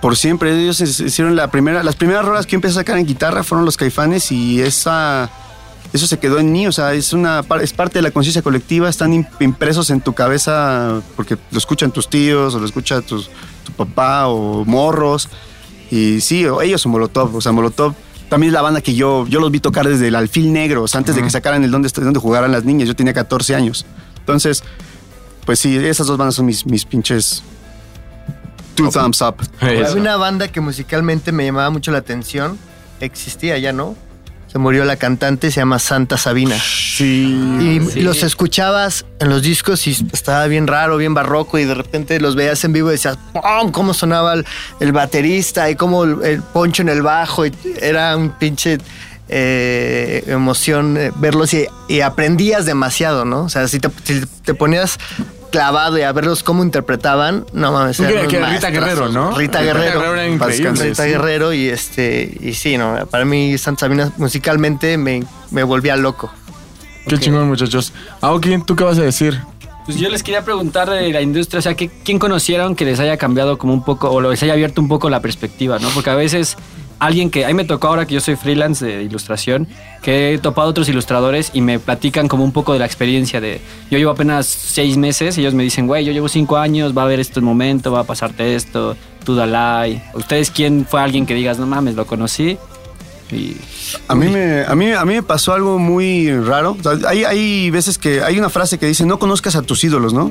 Por 0.00 0.16
siempre, 0.16 0.58
ellos 0.60 0.80
hicieron 0.80 1.36
la 1.36 1.50
primera, 1.50 1.82
las 1.82 1.96
primeras 1.96 2.24
rolas 2.24 2.44
que 2.46 2.52
yo 2.52 2.56
empecé 2.56 2.72
a 2.72 2.80
sacar 2.82 2.98
en 2.98 3.06
guitarra 3.06 3.44
fueron 3.44 3.64
los 3.64 3.76
caifanes 3.76 4.32
y 4.32 4.60
esa, 4.60 5.30
eso 5.92 6.06
se 6.06 6.18
quedó 6.18 6.38
en 6.38 6.50
mí, 6.52 6.66
o 6.66 6.72
sea, 6.72 6.94
es, 6.94 7.12
una, 7.12 7.44
es 7.60 7.72
parte 7.72 7.98
de 7.98 8.02
la 8.02 8.10
conciencia 8.10 8.40
colectiva, 8.42 8.88
están 8.88 9.12
im- 9.12 9.26
impresos 9.40 9.90
en 9.90 10.00
tu 10.00 10.14
cabeza 10.14 11.00
porque 11.16 11.36
lo 11.50 11.58
escuchan 11.58 11.90
tus 11.92 12.08
tíos 12.08 12.54
o 12.54 12.58
lo 12.58 12.64
escucha 12.66 13.00
tus- 13.02 13.30
tu 13.64 13.72
papá 13.72 14.26
o 14.28 14.64
morros. 14.64 15.28
Y 15.90 16.20
sí, 16.22 16.46
o- 16.46 16.62
ellos 16.62 16.80
son 16.80 16.92
Molotov, 16.92 17.36
o 17.36 17.40
sea, 17.40 17.52
Molotov 17.52 17.94
también 18.30 18.48
es 18.48 18.54
la 18.54 18.62
banda 18.62 18.80
que 18.80 18.94
yo, 18.94 19.26
yo 19.26 19.40
los 19.40 19.50
vi 19.50 19.60
tocar 19.60 19.86
desde 19.86 20.08
el 20.08 20.14
alfil 20.14 20.52
negro, 20.54 20.82
o 20.84 20.88
sea, 20.88 20.98
antes 20.98 21.14
de 21.14 21.22
que 21.22 21.28
sacaran 21.30 21.62
el 21.64 21.70
donde, 21.70 21.90
donde 21.90 22.18
jugaran 22.18 22.50
las 22.50 22.64
niñas, 22.64 22.88
yo 22.88 22.96
tenía 22.96 23.12
14 23.12 23.54
años. 23.54 23.84
Entonces, 24.20 24.64
pues 25.44 25.58
sí, 25.58 25.76
esas 25.76 26.06
dos 26.06 26.16
bandas 26.16 26.36
son 26.36 26.46
mis, 26.46 26.64
mis 26.64 26.86
pinches 26.86 27.42
two 28.74 28.86
thumbs 29.02 29.20
up. 29.20 29.34
Había 29.60 29.92
una 30.00 30.16
banda 30.16 30.48
que 30.48 30.62
musicalmente 30.62 31.30
me 31.32 31.44
llamaba 31.44 31.68
mucho 31.68 31.90
la 31.92 31.98
atención. 31.98 32.58
Existía 33.00 33.58
ya, 33.58 33.72
¿no? 33.74 33.94
Se 34.52 34.58
murió 34.58 34.84
la 34.84 34.96
cantante, 34.96 35.50
se 35.50 35.60
llama 35.60 35.78
Santa 35.78 36.18
Sabina. 36.18 36.54
Sí. 36.58 37.80
Y 37.94 38.00
los 38.02 38.22
escuchabas 38.22 39.06
en 39.18 39.30
los 39.30 39.40
discos 39.40 39.86
y 39.86 39.96
estaba 40.12 40.46
bien 40.46 40.66
raro, 40.66 40.98
bien 40.98 41.14
barroco 41.14 41.58
y 41.58 41.64
de 41.64 41.72
repente 41.72 42.20
los 42.20 42.36
veías 42.36 42.62
en 42.64 42.74
vivo 42.74 42.90
y 42.90 42.92
decías, 42.92 43.16
¡pum! 43.32 43.72
cómo 43.72 43.94
sonaba 43.94 44.34
el, 44.34 44.46
el 44.80 44.92
baterista 44.92 45.70
y 45.70 45.74
cómo 45.74 46.04
el, 46.04 46.22
el 46.22 46.42
poncho 46.42 46.82
en 46.82 46.90
el 46.90 47.00
bajo. 47.00 47.46
y 47.46 47.52
era 47.80 48.14
un 48.14 48.28
pinche 48.28 48.76
eh, 49.30 50.22
emoción 50.26 50.98
eh, 50.98 51.12
verlos 51.16 51.54
y, 51.54 51.66
y 51.88 52.02
aprendías 52.02 52.66
demasiado, 52.66 53.24
¿no? 53.24 53.44
O 53.44 53.48
sea, 53.48 53.66
si 53.68 53.80
te, 53.80 53.88
si 54.04 54.20
te 54.44 54.52
ponías 54.52 54.98
clavado 55.52 55.96
y 55.98 56.02
a 56.02 56.10
verlos 56.10 56.42
cómo 56.42 56.64
interpretaban, 56.64 57.46
no 57.52 57.70
mames. 57.70 58.00
Eran 58.00 58.26
que 58.26 58.44
Rita. 58.44 58.70
Guerrero, 58.70 59.08
¿no? 59.08 59.30
Rita 59.30 59.60
Rita 59.60 59.62
Guerrero. 59.62 60.00
Guerrero 60.00 60.14
era 60.14 60.26
increíble, 60.28 60.70
Rita 60.72 61.04
sí. 61.04 61.08
Guerrero 61.10 61.52
y 61.52 61.68
este 61.68 62.36
y 62.40 62.54
sí, 62.54 62.76
no, 62.76 63.06
para 63.08 63.24
mí 63.24 63.56
Santa 63.58 63.80
Sabina 63.86 64.10
musicalmente 64.16 64.98
me, 64.98 65.22
me 65.52 65.62
volvía 65.62 65.94
loco. 65.96 66.32
Qué 67.06 67.18
chingón, 67.18 67.46
muchachos. 67.48 67.92
Aoki, 68.20 68.58
¿tú 68.66 68.74
qué 68.74 68.82
vas 68.84 68.98
a 68.98 69.02
decir? 69.02 69.40
Pues 69.84 69.98
yo 69.98 70.08
les 70.08 70.22
quería 70.22 70.44
preguntar 70.44 70.88
de 70.88 71.12
la 71.12 71.20
industria, 71.20 71.58
o 71.58 71.62
sea, 71.62 71.74
¿qué- 71.74 71.90
¿quién 72.04 72.18
conocieron 72.20 72.76
que 72.76 72.84
les 72.84 73.00
haya 73.00 73.16
cambiado 73.16 73.58
como 73.58 73.72
un 73.74 73.84
poco, 73.84 74.08
o 74.10 74.20
les 74.20 74.40
haya 74.42 74.52
abierto 74.52 74.80
un 74.80 74.86
poco 74.88 75.10
la 75.10 75.20
perspectiva, 75.20 75.78
¿no? 75.80 75.88
Porque 75.90 76.10
a 76.10 76.14
veces 76.14 76.56
alguien 76.98 77.30
que, 77.30 77.44
a 77.44 77.48
mí 77.48 77.54
me 77.54 77.64
tocó 77.64 77.88
ahora 77.88 78.06
que 78.06 78.14
yo 78.14 78.20
soy 78.20 78.36
freelance 78.36 78.84
de 78.84 79.02
ilustración, 79.02 79.66
que 80.02 80.34
he 80.34 80.38
topado 80.38 80.68
otros 80.68 80.88
ilustradores 80.88 81.50
y 81.52 81.60
me 81.60 81.78
platican 81.78 82.28
como 82.28 82.44
un 82.44 82.52
poco 82.52 82.72
de 82.72 82.78
la 82.78 82.86
experiencia 82.86 83.40
de, 83.40 83.60
yo 83.90 83.98
llevo 83.98 84.10
apenas 84.10 84.46
seis 84.46 84.96
meses 84.96 85.36
y 85.38 85.40
ellos 85.40 85.54
me 85.54 85.62
dicen, 85.62 85.86
güey, 85.86 86.04
yo 86.04 86.12
llevo 86.12 86.28
cinco 86.28 86.56
años, 86.56 86.96
va 86.96 87.02
a 87.02 87.04
haber 87.04 87.20
esto 87.20 87.40
el 87.40 87.44
momento, 87.44 87.92
va 87.92 88.00
a 88.00 88.04
pasarte 88.04 88.54
esto, 88.54 88.96
tú 89.24 89.34
dalai. 89.34 90.02
¿Ustedes 90.14 90.50
quién 90.50 90.86
fue 90.88 91.00
alguien 91.00 91.26
que 91.26 91.34
digas, 91.34 91.58
no 91.58 91.66
mames, 91.66 91.94
lo 91.94 92.06
conocí? 92.06 92.58
Y 93.30 93.56
A 94.08 94.14
mí, 94.14 94.28
me, 94.28 94.62
a, 94.62 94.74
mí, 94.74 94.92
a 94.92 95.04
mí 95.04 95.14
me 95.14 95.22
pasó 95.22 95.54
algo 95.54 95.78
muy 95.78 96.30
raro. 96.30 96.76
Hay, 97.06 97.24
hay 97.24 97.70
veces 97.70 97.96
que 97.96 98.22
hay 98.22 98.38
una 98.38 98.50
frase 98.50 98.78
que 98.78 98.86
dice, 98.86 99.06
no 99.06 99.18
conozcas 99.18 99.56
a 99.56 99.62
tus 99.62 99.82
ídolos, 99.84 100.12
¿no? 100.12 100.30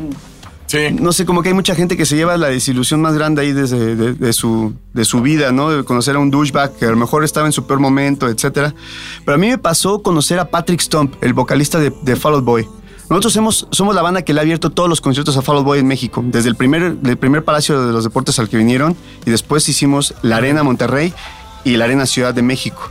No 0.99 1.11
sé, 1.11 1.26
como 1.26 1.41
que 1.41 1.49
hay 1.49 1.55
mucha 1.55 1.76
gente 1.76 1.97
que 1.97 2.05
se 2.05 2.15
lleva 2.15 2.38
la 2.38 2.47
desilusión 2.47 3.01
más 3.01 3.13
grande 3.13 3.41
ahí 3.41 3.51
desde 3.51 3.95
de, 3.95 4.13
de 4.13 4.34
su, 4.34 4.74
de 4.93 5.05
su 5.05 5.22
vida, 5.22 5.51
¿no? 5.51 5.69
De 5.69 5.84
conocer 5.84 6.15
a 6.15 6.19
un 6.19 6.32
douchebag 6.32 6.76
que 6.78 6.86
a 6.86 6.89
lo 6.89 6.97
mejor 6.97 7.24
estaba 7.24 7.45
en 7.45 7.51
su 7.51 7.65
peor 7.65 7.80
momento, 7.80 8.28
etcétera. 8.28 8.74
Pero 9.26 9.36
a 9.36 9.38
mí 9.38 9.49
me 9.49 9.57
pasó 9.57 10.01
conocer 10.01 10.39
a 10.39 10.49
Patrick 10.49 10.80
Stump, 10.80 11.15
el 11.22 11.34
vocalista 11.34 11.80
de, 11.80 11.91
de 12.03 12.15
Fall 12.15 12.36
Out 12.36 12.45
Boy. 12.45 12.67
Nosotros 13.09 13.36
hemos, 13.36 13.67
somos 13.72 13.93
la 13.93 14.01
banda 14.01 14.22
que 14.22 14.34
le 14.34 14.39
ha 14.39 14.43
abierto 14.43 14.69
todos 14.69 14.88
los 14.88 15.01
conciertos 15.01 15.36
a 15.36 15.41
Fall 15.41 15.57
Out 15.57 15.65
Boy 15.65 15.80
en 15.80 15.88
México, 15.88 16.24
desde 16.26 16.47
el 16.47 16.55
primer, 16.55 16.95
el 17.03 17.17
primer 17.17 17.43
Palacio 17.43 17.86
de 17.86 17.91
los 17.91 18.05
Deportes 18.05 18.39
al 18.39 18.47
que 18.47 18.55
vinieron, 18.55 18.95
y 19.26 19.32
después 19.32 19.67
hicimos 19.67 20.13
la 20.22 20.38
Arena 20.38 20.63
Monterrey 20.63 21.13
y 21.65 21.76
la 21.76 21.86
Arena 21.86 22.05
Ciudad 22.05 22.34
de 22.34 22.41
México. 22.41 22.89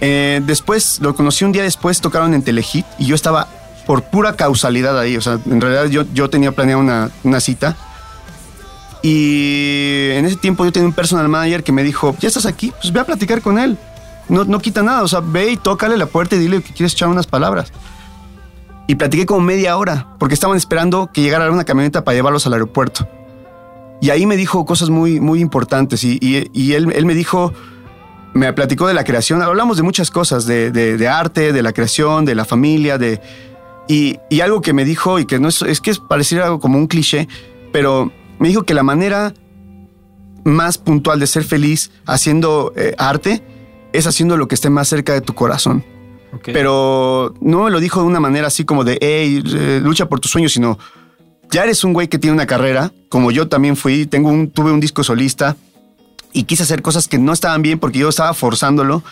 Eh, 0.00 0.42
después, 0.44 0.98
lo 1.00 1.14
conocí 1.14 1.44
un 1.44 1.52
día 1.52 1.62
después, 1.62 2.00
tocaron 2.00 2.34
en 2.34 2.42
Telehit 2.42 2.84
y 2.98 3.06
yo 3.06 3.14
estaba 3.14 3.46
por 3.86 4.02
pura 4.04 4.34
causalidad 4.34 4.98
ahí. 4.98 5.16
O 5.16 5.20
sea, 5.20 5.38
en 5.46 5.60
realidad 5.60 5.86
yo, 5.86 6.04
yo 6.12 6.30
tenía 6.30 6.52
planeado 6.52 6.80
una, 6.80 7.10
una 7.22 7.40
cita. 7.40 7.76
Y 9.02 10.10
en 10.12 10.24
ese 10.24 10.36
tiempo 10.36 10.64
yo 10.64 10.72
tenía 10.72 10.88
un 10.88 10.94
personal 10.94 11.28
manager 11.28 11.62
que 11.62 11.72
me 11.72 11.82
dijo, 11.82 12.16
ya 12.20 12.28
estás 12.28 12.46
aquí, 12.46 12.72
pues 12.80 12.92
ve 12.92 13.00
a 13.00 13.04
platicar 13.04 13.42
con 13.42 13.58
él. 13.58 13.76
No, 14.28 14.44
no 14.44 14.58
quita 14.60 14.82
nada, 14.82 15.02
o 15.02 15.08
sea, 15.08 15.20
ve 15.20 15.50
y 15.52 15.56
tócale 15.58 15.98
la 15.98 16.06
puerta 16.06 16.36
y 16.36 16.38
dile 16.38 16.62
que 16.62 16.72
quieres 16.72 16.94
echar 16.94 17.08
unas 17.08 17.26
palabras. 17.26 17.70
Y 18.86 18.94
platiqué 18.94 19.26
como 19.26 19.40
media 19.40 19.76
hora, 19.76 20.08
porque 20.18 20.34
estaban 20.34 20.56
esperando 20.56 21.10
que 21.12 21.20
llegara 21.20 21.50
una 21.50 21.64
camioneta 21.64 22.02
para 22.04 22.14
llevarlos 22.14 22.46
al 22.46 22.54
aeropuerto. 22.54 23.06
Y 24.00 24.10
ahí 24.10 24.24
me 24.26 24.36
dijo 24.36 24.64
cosas 24.64 24.88
muy, 24.88 25.20
muy 25.20 25.40
importantes. 25.40 26.02
Y, 26.04 26.18
y- 26.22 26.50
y 26.54 26.72
él, 26.72 26.90
él 26.94 27.04
me 27.06 27.14
dijo, 27.14 27.52
me 28.32 28.50
platicó 28.54 28.86
de 28.86 28.94
la 28.94 29.04
creación. 29.04 29.42
Hablamos 29.42 29.76
de 29.76 29.82
muchas 29.82 30.10
cosas, 30.10 30.46
de, 30.46 30.70
de- 30.70 30.96
de 30.96 31.08
arte, 31.08 31.52
de 31.52 31.62
la 31.62 31.72
creación, 31.74 32.24
de 32.24 32.34
la 32.34 32.44
familia, 32.46 32.96
de... 32.96 33.20
Y, 33.88 34.18
y 34.30 34.40
algo 34.40 34.60
que 34.60 34.72
me 34.72 34.84
dijo, 34.84 35.18
y 35.18 35.26
que 35.26 35.38
no 35.38 35.48
es, 35.48 35.62
es 35.62 35.80
que 35.80 35.90
es 35.90 35.98
pareciera 35.98 36.44
algo 36.44 36.60
como 36.60 36.78
un 36.78 36.86
cliché, 36.86 37.28
pero 37.72 38.10
me 38.38 38.48
dijo 38.48 38.62
que 38.64 38.74
la 38.74 38.82
manera 38.82 39.34
más 40.44 40.78
puntual 40.78 41.20
de 41.20 41.26
ser 41.26 41.44
feliz 41.44 41.90
haciendo 42.06 42.72
eh, 42.76 42.94
arte 42.98 43.42
es 43.92 44.06
haciendo 44.06 44.36
lo 44.36 44.48
que 44.48 44.54
esté 44.54 44.70
más 44.70 44.88
cerca 44.88 45.12
de 45.12 45.20
tu 45.20 45.34
corazón. 45.34 45.84
Pero 46.44 47.32
no 47.40 47.62
me 47.62 47.70
lo 47.70 47.78
dijo 47.78 48.00
de 48.00 48.06
una 48.06 48.18
manera 48.18 48.48
así 48.48 48.64
como 48.64 48.82
de, 48.82 48.98
hey, 49.00 49.42
eh, 49.46 49.80
lucha 49.82 50.08
por 50.08 50.18
tus 50.18 50.32
sueños, 50.32 50.52
sino 50.52 50.78
ya 51.50 51.62
eres 51.62 51.84
un 51.84 51.92
güey 51.92 52.08
que 52.08 52.18
tiene 52.18 52.34
una 52.34 52.46
carrera, 52.46 52.92
como 53.08 53.30
yo 53.30 53.48
también 53.48 53.76
fui, 53.76 54.04
tengo 54.06 54.30
un, 54.30 54.50
tuve 54.50 54.72
un 54.72 54.80
disco 54.80 55.04
solista 55.04 55.56
y 56.32 56.42
quise 56.42 56.64
hacer 56.64 56.82
cosas 56.82 57.06
que 57.06 57.18
no 57.18 57.32
estaban 57.32 57.62
bien 57.62 57.78
porque 57.78 58.00
yo 58.00 58.08
estaba 58.08 58.34
forzándolo 58.34 59.04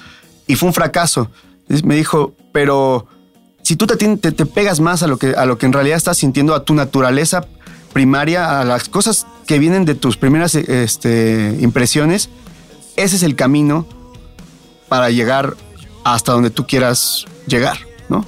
y 0.48 0.56
fue 0.56 0.68
un 0.68 0.74
fracaso. 0.74 1.30
Entonces 1.60 1.84
me 1.84 1.94
dijo, 1.94 2.34
pero 2.52 3.06
si 3.62 3.76
tú 3.76 3.86
te, 3.86 3.96
pegas 4.46 4.80
más 4.80 5.02
a 5.02 5.06
lo, 5.06 5.16
que, 5.16 5.34
a 5.36 5.46
lo 5.46 5.56
que 5.56 5.66
en 5.66 5.72
realidad 5.72 5.96
estás 5.96 6.18
sintiendo, 6.18 6.54
a 6.54 6.64
tu 6.64 6.74
naturaleza 6.74 7.46
primaria, 7.92 8.60
a 8.60 8.64
las 8.64 8.88
cosas 8.88 9.26
que 9.46 9.58
vienen 9.58 9.84
de 9.84 9.94
tus 9.94 10.16
primeras 10.16 10.54
este, 10.54 11.56
impresiones, 11.60 12.28
ese 12.96 13.16
es 13.16 13.22
el 13.22 13.36
camino 13.36 13.86
para 14.88 15.10
llegar 15.10 15.56
hasta 16.04 16.32
donde 16.32 16.50
tú 16.50 16.66
quieras 16.66 17.26
llegar, 17.46 17.78
¿no? 18.08 18.26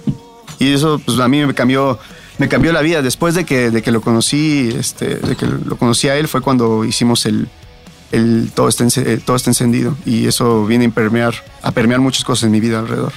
Y 0.58 0.72
eso, 0.72 1.00
pues 1.04 1.18
a 1.18 1.28
mí 1.28 1.44
me 1.44 1.54
cambió, 1.54 1.98
me 2.38 2.48
cambió 2.48 2.72
la 2.72 2.80
vida. 2.80 3.02
Después 3.02 3.34
de 3.34 3.44
que, 3.44 3.70
de 3.70 3.82
que 3.82 3.90
lo 3.90 4.00
conocí, 4.00 4.72
este, 4.78 5.16
de 5.16 5.36
que 5.36 5.46
lo 5.46 5.76
conocí 5.76 6.08
a 6.08 6.16
él, 6.16 6.28
fue 6.28 6.40
cuando 6.40 6.84
hicimos 6.84 7.26
el, 7.26 7.48
el 8.12 8.50
todo, 8.54 8.68
está 8.68 8.84
eh, 8.84 9.20
todo 9.24 9.36
está 9.36 9.50
encendido. 9.50 9.96
Y 10.06 10.26
eso 10.26 10.64
viene 10.64 10.86
a 10.86 10.90
permear, 10.90 11.34
a 11.62 11.72
permear 11.72 12.00
muchas 12.00 12.24
cosas 12.24 12.44
en 12.44 12.52
mi 12.52 12.60
vida 12.60 12.78
alrededor. 12.78 13.12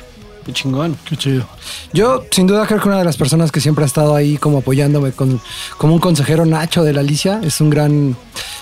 Qué 0.48 0.54
chingón. 0.54 0.98
Qué 1.08 1.18
chido. 1.18 1.46
Yo, 1.92 2.24
sin 2.32 2.48
duda, 2.48 2.66
creo 2.66 2.80
que 2.80 2.88
una 2.88 3.00
de 3.00 3.04
las 3.04 3.18
personas 3.18 3.52
que 3.52 3.60
siempre 3.60 3.84
ha 3.84 3.88
estado 3.88 4.16
ahí 4.16 4.38
como 4.38 4.60
apoyándome 4.60 5.12
con, 5.12 5.42
como 5.78 5.94
un 5.94 6.00
consejero 6.00 6.46
Nacho 6.46 6.84
de 6.84 6.94
la 6.94 7.02
Alicia 7.02 7.42
es 7.44 7.60
un 7.60 7.70
gran 7.70 8.16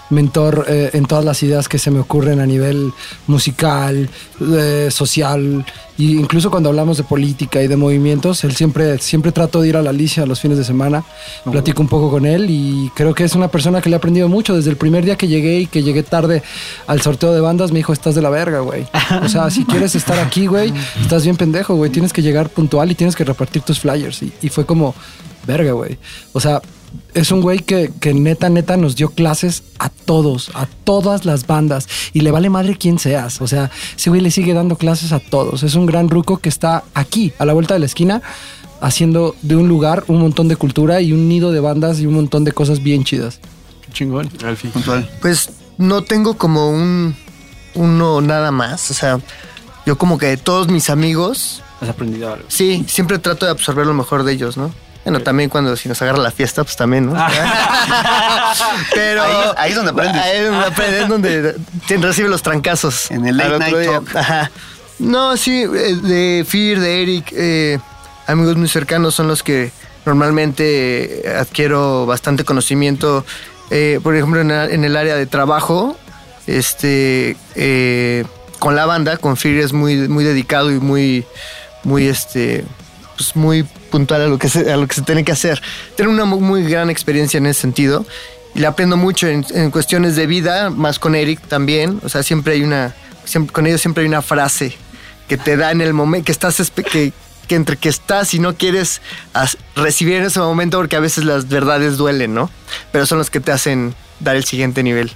mentor 0.09 0.65
eh, 0.67 0.89
en 0.93 1.05
todas 1.05 1.23
las 1.23 1.41
ideas 1.43 1.69
que 1.69 1.77
se 1.77 1.91
me 1.91 1.99
ocurren 1.99 2.39
a 2.39 2.45
nivel 2.47 2.91
musical, 3.27 4.09
eh, 4.41 4.87
social 4.89 5.63
Y 5.97 6.17
incluso 6.17 6.51
cuando 6.51 6.69
hablamos 6.69 6.97
de 6.97 7.03
política 7.03 7.61
y 7.61 7.67
de 7.67 7.77
movimientos, 7.77 8.43
él 8.43 8.55
siempre, 8.55 8.97
siempre 8.99 9.31
trato 9.31 9.61
de 9.61 9.69
ir 9.69 9.77
a 9.77 9.81
la 9.81 9.91
Alicia 9.91 10.23
a 10.23 10.25
los 10.25 10.41
fines 10.41 10.57
de 10.57 10.65
semana, 10.65 11.05
platico 11.49 11.81
un 11.81 11.87
poco 11.87 12.11
con 12.11 12.25
él 12.25 12.47
y 12.49 12.91
creo 12.95 13.13
que 13.13 13.23
es 13.23 13.33
una 13.33 13.47
persona 13.47 13.81
que 13.81 13.89
le 13.89 13.95
he 13.95 13.97
aprendido 13.97 14.27
mucho. 14.27 14.55
Desde 14.55 14.69
el 14.69 14.77
primer 14.77 15.05
día 15.05 15.15
que 15.15 15.27
llegué 15.27 15.59
y 15.61 15.67
que 15.67 15.83
llegué 15.83 16.03
tarde 16.03 16.43
al 16.87 17.01
sorteo 17.01 17.33
de 17.33 17.39
bandas, 17.39 17.71
me 17.71 17.79
dijo, 17.79 17.93
estás 17.93 18.13
de 18.15 18.21
la 18.21 18.29
verga, 18.29 18.59
güey. 18.59 18.85
O 19.23 19.29
sea, 19.29 19.49
si 19.49 19.63
quieres 19.65 19.95
estar 19.95 20.19
aquí, 20.19 20.47
güey, 20.47 20.73
estás 21.01 21.23
bien 21.23 21.37
pendejo, 21.37 21.75
güey. 21.75 21.89
Tienes 21.91 22.11
que 22.11 22.21
llegar 22.21 22.49
puntual 22.49 22.91
y 22.91 22.95
tienes 22.95 23.15
que 23.15 23.23
repartir 23.23 23.61
tus 23.61 23.79
flyers. 23.79 24.21
Y, 24.21 24.33
y 24.41 24.49
fue 24.49 24.65
como, 24.65 24.93
verga, 25.47 25.71
güey. 25.71 25.97
O 26.33 26.39
sea, 26.41 26.61
es 27.13 27.31
un 27.31 27.41
güey 27.41 27.59
que, 27.59 27.91
que 27.99 28.13
neta, 28.13 28.49
neta 28.49 28.77
nos 28.77 28.95
dio 28.95 29.09
clases 29.09 29.63
a 29.79 29.89
todos, 29.89 30.51
a 30.53 30.65
todas 30.83 31.25
las 31.25 31.47
bandas. 31.47 31.87
Y 32.13 32.21
le 32.21 32.31
vale 32.31 32.49
madre 32.49 32.77
quién 32.77 32.99
seas. 32.99 33.41
O 33.41 33.47
sea, 33.47 33.71
ese 33.97 34.09
güey 34.09 34.21
le 34.21 34.31
sigue 34.31 34.53
dando 34.53 34.75
clases 34.77 35.11
a 35.11 35.19
todos. 35.19 35.63
Es 35.63 35.75
un 35.75 35.85
gran 35.85 36.09
ruco 36.09 36.37
que 36.37 36.49
está 36.49 36.83
aquí, 36.93 37.33
a 37.39 37.45
la 37.45 37.53
vuelta 37.53 37.73
de 37.73 37.79
la 37.79 37.85
esquina, 37.85 38.21
haciendo 38.81 39.35
de 39.41 39.55
un 39.55 39.67
lugar 39.67 40.03
un 40.07 40.19
montón 40.19 40.47
de 40.47 40.55
cultura 40.55 41.01
y 41.01 41.13
un 41.13 41.27
nido 41.29 41.51
de 41.51 41.59
bandas 41.59 41.99
y 41.99 42.05
un 42.05 42.13
montón 42.15 42.43
de 42.43 42.51
cosas 42.51 42.83
bien 42.83 43.03
chidas. 43.03 43.39
Chingón. 43.93 44.29
Alfie. 44.43 44.69
Puntual. 44.71 45.09
Pues 45.21 45.49
no 45.77 46.03
tengo 46.03 46.37
como 46.37 46.69
un 46.69 47.15
uno 47.75 48.21
nada 48.21 48.51
más. 48.51 48.91
O 48.91 48.93
sea, 48.93 49.19
yo 49.85 49.97
como 49.97 50.17
que 50.17 50.27
de 50.27 50.37
todos 50.37 50.67
mis 50.69 50.89
amigos, 50.89 51.61
Has 51.81 51.89
aprendido 51.89 52.33
algo. 52.33 52.45
sí, 52.47 52.85
siempre 52.87 53.19
trato 53.19 53.45
de 53.45 53.51
absorber 53.51 53.85
lo 53.85 53.93
mejor 53.93 54.23
de 54.23 54.33
ellos, 54.33 54.57
¿no? 54.57 54.71
Bueno, 55.05 55.19
también 55.21 55.49
cuando 55.49 55.75
si 55.77 55.87
nos 55.87 56.01
agarra 56.01 56.17
la 56.17 56.31
fiesta, 56.31 56.63
pues 56.63 56.75
también, 56.75 57.05
¿no? 57.05 57.13
Pero 58.93 59.21
Ahí- 59.23 59.51
ahí 59.57 59.69
es 59.69 59.75
donde 59.75 59.91
aprendes. 59.91 60.21
Ahí 60.21 60.37
es 60.39 60.45
donde 60.49 60.65
aprendes, 60.65 61.01
es 61.03 61.07
donde 61.09 61.55
recibe 62.07 62.27
los 62.29 62.41
trancazos. 62.41 63.11
En 63.11 63.27
el 63.27 63.37
late 63.37 63.59
night 63.59 63.85
talk. 63.85 64.15
Ajá. 64.15 64.51
No, 64.99 65.37
sí, 65.37 65.61
eh, 65.63 65.95
de 66.01 66.45
Fear, 66.47 66.79
de 66.79 67.03
Eric, 67.03 67.33
eh, 67.35 67.79
amigos 68.27 68.55
muy 68.55 68.67
cercanos 68.67 69.13
son 69.13 69.27
los 69.27 69.43
que 69.43 69.71
normalmente 70.05 71.27
eh, 71.27 71.37
adquiero 71.37 72.05
bastante 72.05 72.43
conocimiento. 72.43 73.25
Eh, 73.71 73.99
por 74.01 74.15
ejemplo, 74.15 74.41
en, 74.41 74.51
el 74.83 74.95
área 74.95 75.15
de 75.15 75.25
trabajo, 75.25 75.97
este, 76.47 77.35
eh, 77.55 78.23
con 78.59 78.75
la 78.75 78.85
banda, 78.85 79.17
con 79.17 79.37
Fear 79.37 79.57
es 79.57 79.73
muy, 79.73 80.07
muy 80.07 80.23
dedicado 80.23 80.71
y 80.71 80.79
muy, 80.79 81.25
muy, 81.83 82.07
este, 82.07 82.63
pues 83.17 83.35
muy 83.35 83.67
puntual 83.95 84.21
a 84.23 84.27
lo 84.27 84.37
que 84.37 84.49
se, 84.49 84.69
a 84.71 84.75
lo 84.75 84.87
que 84.87 84.95
se 84.95 85.03
tiene 85.03 85.23
que 85.23 85.31
hacer. 85.31 85.61
Tengo 85.95 86.11
una 86.11 86.25
mu- 86.25 86.41
muy 86.41 86.63
gran 86.63 86.89
experiencia 86.89 87.37
en 87.37 87.45
ese 87.45 87.61
sentido 87.61 88.05
y 88.53 88.59
le 88.59 88.67
aprendo 88.67 88.97
mucho 88.97 89.27
en, 89.27 89.45
en 89.53 89.71
cuestiones 89.71 90.17
de 90.17 90.27
vida, 90.27 90.69
más 90.69 90.99
con 90.99 91.15
Eric 91.15 91.39
también. 91.47 92.01
O 92.03 92.09
sea, 92.09 92.21
siempre 92.23 92.55
hay 92.55 92.63
una, 92.63 92.93
siempre- 93.23 93.53
con 93.53 93.67
ellos 93.67 93.79
siempre 93.79 94.01
hay 94.03 94.09
una 94.09 94.21
frase 94.21 94.75
que 95.29 95.37
te 95.37 95.55
da 95.55 95.71
en 95.71 95.79
el 95.79 95.93
momento 95.93 96.25
que 96.25 96.33
estás, 96.33 96.71
que, 96.91 97.13
que 97.47 97.55
entre 97.55 97.77
que 97.77 97.87
estás 97.87 98.33
y 98.33 98.39
no 98.39 98.55
quieres 98.57 99.01
recibir 99.77 100.15
en 100.15 100.25
ese 100.25 100.39
momento, 100.39 100.77
porque 100.77 100.97
a 100.97 100.99
veces 100.99 101.23
las 101.23 101.47
verdades 101.47 101.95
duelen, 101.95 102.33
¿no? 102.33 102.49
Pero 102.91 103.05
son 103.05 103.17
los 103.17 103.29
que 103.29 103.39
te 103.39 103.51
hacen 103.53 103.95
dar 104.19 104.35
el 104.35 104.43
siguiente 104.43 104.83
nivel. 104.83 105.11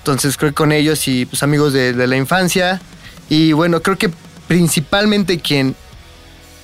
Entonces 0.00 0.36
creo 0.36 0.50
que 0.50 0.54
con 0.54 0.72
ellos 0.72 1.08
y 1.08 1.24
pues 1.24 1.42
amigos 1.42 1.72
de, 1.72 1.94
de 1.94 2.06
la 2.06 2.16
infancia. 2.16 2.80
Y 3.30 3.52
bueno, 3.52 3.80
creo 3.80 3.96
que 3.96 4.10
principalmente 4.48 5.38
quien 5.40 5.74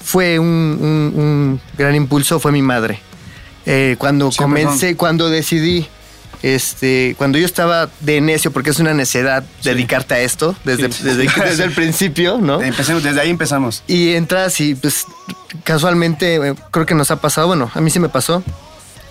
fue 0.05 0.39
un, 0.39 0.47
un- 0.47 1.21
un 1.21 1.61
gran 1.79 1.95
impulso 1.95 2.39
fue 2.39 2.53
mi 2.53 2.63
madre. 2.63 3.01
Eh, 3.67 3.97
cuando 3.99 4.31
comencé, 4.37 4.95
cuando 4.97 5.31
decidí, 5.31 5.87
este, 6.43 7.15
cuando 7.17 7.39
yo 7.39 7.47
estaba 7.47 7.89
de 8.01 8.21
necio, 8.21 8.51
porque 8.53 8.69
es 8.71 8.79
una 8.79 8.93
necedad 8.93 9.43
dedicarte 9.63 10.15
a 10.15 10.21
esto 10.21 10.55
desde, 10.65 10.89
desde, 10.89 11.27
desde 11.27 11.65
el 11.65 11.73
principio, 11.75 12.39
¿no? 12.39 12.61
Empecemos, 12.61 13.03
desde 13.03 13.21
ahí 13.23 13.31
empezamos. 13.31 13.83
Y 13.87 14.13
entras 14.15 14.61
y 14.61 14.75
pues 14.75 15.07
casualmente 15.65 16.37
eh, 16.37 16.55
creo 16.71 16.85
que 16.87 16.95
nos 16.95 17.11
ha 17.11 17.17
pasado, 17.21 17.47
bueno, 17.47 17.71
a 17.75 17.81
mí 17.81 17.91
sí 17.91 17.99
me 17.99 18.11
pasó, 18.11 18.43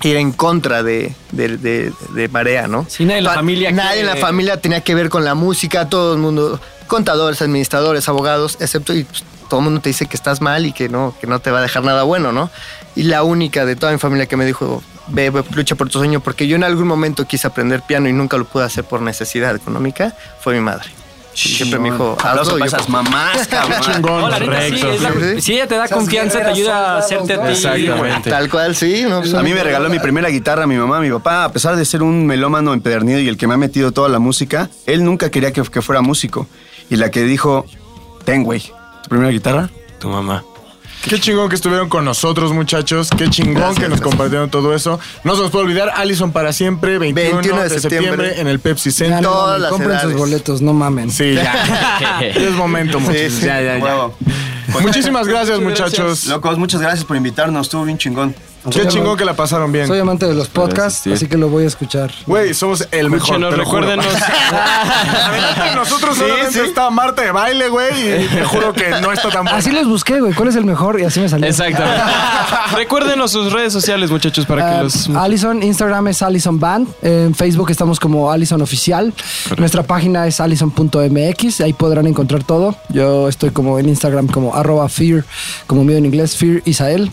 ir 0.04 0.18
en 0.18 0.32
contra 0.32 0.84
de, 0.84 1.16
de, 1.32 1.58
de- 1.58 1.91
de 2.14 2.28
Marea, 2.28 2.68
¿no? 2.68 2.86
Sí, 2.89 3.06
nadie 3.06 3.20
en 3.20 3.24
la 3.24 3.34
familia 3.34 3.72
Nadie 3.72 4.02
en 4.02 4.06
la 4.08 4.18
familia 4.18 4.62
tenía 4.62 4.82
que 4.82 4.94
ver 4.94 5.10
con 5.10 5.26
la 5.26 5.34
música, 5.34 5.89
todo 5.89 6.14
el 6.14 6.20
mundo, 6.20 6.60
contadores, 6.88 7.41
administradores, 7.41 8.08
abogados, 8.08 8.58
excepto 8.60 8.94
y 8.94 9.06
pues, 9.06 9.24
todo 9.54 9.60
el 9.60 9.66
mundo 9.66 9.82
te 9.82 9.89
dice 9.89 10.08
que 10.08 10.16
estás 10.18 10.41
mal 10.41 10.66
y 10.66 10.74
que 10.74 10.89
no, 10.89 11.14
que 11.22 11.28
no 11.28 11.38
te 11.38 11.51
va 11.51 11.60
a 11.60 11.62
dejar 11.62 11.84
nada 11.84 12.01
bueno, 12.01 12.32
¿no? 12.32 12.49
Y 12.95 13.04
la 13.04 13.22
única 13.22 13.68
de 13.68 13.76
toda 13.76 13.91
mi 13.91 13.99
familia 13.99 14.26
que 14.26 14.36
me 14.36 14.45
dijo, 14.47 14.82
ve, 15.10 15.30
ve, 15.30 15.43
lucha 15.54 15.76
por 15.76 15.89
tu 15.89 15.99
sueño, 15.99 16.22
porque 16.22 16.47
yo 16.47 16.56
en 16.56 16.64
algún 16.64 16.88
momento 16.88 17.28
quise 17.28 17.45
aprender 17.45 17.84
piano 17.84 18.10
y 18.10 18.14
nunca 18.14 18.36
lo 18.38 18.45
pude 18.45 18.64
hacer 18.64 18.84
por 18.84 19.01
necesidad 19.04 19.56
económica, 19.56 20.16
fue 20.41 20.56
mi 20.56 20.62
madre. 20.62 20.89
Siempre 21.36 21.78
me 21.78 21.91
dijo, 21.91 22.18
hazlo. 22.24 22.54
para 22.54 22.66
esas 22.66 22.89
mamás, 22.89 23.47
cabrón. 23.49 23.80
Chingón. 23.82 24.32
Neta 24.32 24.62
sí, 24.70 24.88
es 24.88 25.01
la- 25.04 25.12
Sí. 25.36 25.41
si 25.41 25.54
ella 25.54 25.68
te 25.68 25.76
da 25.76 25.88
confianza, 25.88 26.39
te 26.39 26.45
ayuda 26.49 26.95
a 26.95 26.97
hacerte 26.97 27.34
a 27.34 27.43
ti. 27.45 27.51
Exactamente. 27.51 28.30
Tal 28.32 28.49
cual, 28.49 28.76
sí. 28.76 29.04
No, 29.08 29.20
pues, 29.22 29.36
A 29.36 29.43
mí 29.43 29.54
me 29.54 29.62
regaló 29.64 29.88
mi 29.88 29.99
primera 29.99 30.30
guitarra 30.30 30.66
mi 30.66 30.78
mamá, 30.78 30.99
mi 30.99 31.12
papá, 31.12 31.43
a 31.43 31.51
pesar 31.51 31.76
de 31.76 31.86
ser 31.86 32.01
un 32.01 32.26
melómano 32.26 32.74
empedernido 32.74 33.20
y 33.20 33.28
el 33.28 33.38
que 33.38 33.45
me 33.45 33.54
ha 33.54 33.58
metido 33.58 33.91
toda 33.91 34.10
la 34.10 34.18
música, 34.18 34.72
él 34.88 35.04
nunca 35.04 35.30
quería 35.30 35.54
que, 35.54 35.62
que 35.62 35.82
fuera 35.84 36.01
músico. 36.01 36.47
Y 36.89 36.95
la 36.95 37.12
que 37.12 37.22
dijo, 37.24 37.66
ten, 38.26 38.43
güey, 38.43 38.72
¿tu 39.04 39.10
primera 39.10 39.30
guitarra? 39.30 39.70
Tu 39.99 40.10
mamá. 40.10 40.43
Qué 41.08 41.20
chingón 41.20 41.49
que 41.49 41.56
estuvieron 41.56 41.89
con 41.89 42.06
nosotros, 42.06 42.54
muchachos. 42.54 43.10
Qué 43.18 43.30
chingón 43.30 43.76
que 43.76 43.89
nos 43.89 43.99
compartieron 43.99 44.49
todo 44.49 44.74
eso. 44.74 44.99
No 45.26 45.36
se 45.36 45.41
nos 45.41 45.51
puede 45.51 45.66
olvidar, 45.66 45.91
Allison 45.97 46.32
para 46.32 46.54
siempre, 46.54 46.97
21, 46.97 47.32
21 47.41 47.58
de, 47.58 47.64
de 47.70 47.80
septiembre. 47.82 48.10
septiembre. 48.12 48.41
en 48.41 48.47
el 48.47 48.60
Pepsi 48.60 48.89
Ya, 48.89 48.95
Center. 48.95 49.22
Todas 49.24 49.60
las 49.60 49.70
compren 49.72 49.99
sus 49.99 50.14
boletos, 50.14 50.62
no 50.62 50.72
mamen. 50.72 51.12
Sí, 51.12 51.34
ya. 51.34 52.22
es 52.22 52.51
momento, 52.54 53.01
muchachos. 53.01 53.34
sí. 53.34 53.45
Ya, 53.45 53.62
ya, 53.62 53.78
ya. 53.80 53.84
Huevo. 53.84 54.16
Muchísimas 54.82 55.28
gracias, 55.28 55.60
muchachos. 55.60 56.26
Locos, 56.28 56.58
muchas 56.58 56.80
gracias 56.80 57.04
por 57.04 57.18
invitarnos, 57.18 57.68
estuvo 57.68 57.84
bien 57.84 57.97
chingón. 57.97 58.34
Qué 58.72 58.88
chingón 58.88 59.18
que 59.18 59.26
la 59.26 59.34
pasaron 59.36 59.72
bien. 59.72 59.88
Soy 59.88 59.99
amante 59.99 60.26
de 60.26 60.34
los 60.34 60.47
podcasts, 60.47 61.05
así 61.07 61.28
que 61.28 61.38
lo 61.38 61.49
voy 61.49 61.66
a 61.66 61.68
escuchar. 61.68 62.11
Güey, 62.26 62.53
somos 62.53 62.88
el 62.91 63.09
mejor. 63.09 63.24
Escúchenos, 63.36 63.51
te 63.51 63.57
lo 63.57 63.66
juro. 63.66 63.82
recuérdenos. 63.82 64.22
Adelante 65.26 65.76
nosotros 65.76 66.18
solamente 66.18 66.64
está 66.64 66.89
Marta 66.89 67.22
de 67.22 67.32
baile, 67.32 67.70
güey. 67.70 68.24
Y 68.24 68.28
te 68.28 68.43
juro 68.45 68.74
que 68.74 68.89
no 69.01 69.11
está 69.11 69.30
tan 69.30 69.43
bueno. 69.43 69.57
Así 69.57 69.72
los 69.72 69.88
busqué, 69.88 70.20
güey. 70.20 70.34
¿Cuál 70.34 70.49
es 70.49 70.55
el 70.55 70.66
mejor? 70.66 70.99
Y 70.99 71.03
así 71.03 71.20
me 71.20 71.30
salió. 71.30 71.47
Exactamente. 71.47 72.01
Recuérdenos 72.76 73.32
sus 73.32 73.51
redes 73.51 73.74
sociales, 73.74 74.09
muchachos, 74.11 74.45
para 74.45 74.61
que 74.70 74.76
Ah, 74.78 74.84
los. 74.84 75.09
Allison, 75.09 75.61
Instagram 75.64 76.07
es 76.07 76.22
Allison 76.22 76.59
Band. 76.59 76.88
En 77.01 77.34
Facebook 77.36 77.70
estamos 77.72 77.99
como 77.99 78.32
Allison 78.32 78.61
Oficial. 78.61 79.14
Nuestra 79.57 79.84
página 79.84 80.28
es 80.28 80.39
allison.mx. 80.39 81.61
Ahí 81.61 81.74
podrán 81.74 82.07
encontrar 82.07 82.43
todo. 82.43 82.76
Yo 82.89 83.28
estoy 83.28 83.51
como 83.51 83.80
en 83.80 83.89
Instagram 83.89 84.28
como 84.28 84.55
arroba 84.55 84.88
fear, 84.89 85.24
como 85.68 85.84
mío 85.84 85.97
en 85.97 86.05
inglés, 86.05 86.36
fear 86.38 86.61
Isael. 86.66 87.11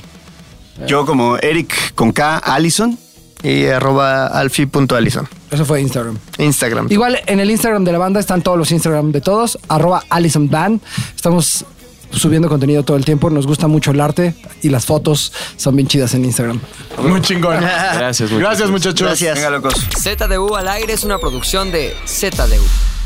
Yo 0.86 1.06
como 1.06 1.36
Eric 1.38 1.94
con 1.94 2.12
K, 2.12 2.38
Allison. 2.38 2.98
Y 3.42 3.64
arroba 3.66 4.26
alfi.alison. 4.26 5.26
Eso 5.50 5.64
fue 5.64 5.80
Instagram. 5.80 6.18
Instagram. 6.36 6.88
Igual 6.90 7.20
en 7.26 7.40
el 7.40 7.50
Instagram 7.50 7.84
de 7.84 7.92
la 7.92 7.98
banda 7.98 8.20
están 8.20 8.42
todos 8.42 8.58
los 8.58 8.70
Instagram 8.70 9.12
de 9.12 9.22
todos, 9.22 9.58
arroba 9.66 10.04
Allison 10.10 10.50
Band. 10.50 10.82
Estamos 11.16 11.64
subiendo 12.10 12.50
contenido 12.50 12.82
todo 12.82 12.98
el 12.98 13.04
tiempo. 13.04 13.30
Nos 13.30 13.46
gusta 13.46 13.66
mucho 13.66 13.92
el 13.92 14.00
arte 14.00 14.34
y 14.62 14.68
las 14.68 14.84
fotos 14.84 15.32
son 15.56 15.74
bien 15.74 15.88
chidas 15.88 16.12
en 16.14 16.24
Instagram. 16.26 16.60
Muy 17.02 17.22
chingón. 17.22 17.60
Gracias, 17.60 18.30
muchachos. 18.30 18.38
Gracias, 18.38 18.70
muchachos. 18.70 19.00
Gracias. 19.06 19.34
Venga, 19.36 19.50
locos. 19.50 19.74
ZDU 19.96 20.54
al 20.54 20.68
aire 20.68 20.92
es 20.92 21.04
una 21.04 21.18
producción 21.18 21.72
de 21.72 21.94
ZDU. 22.06 22.99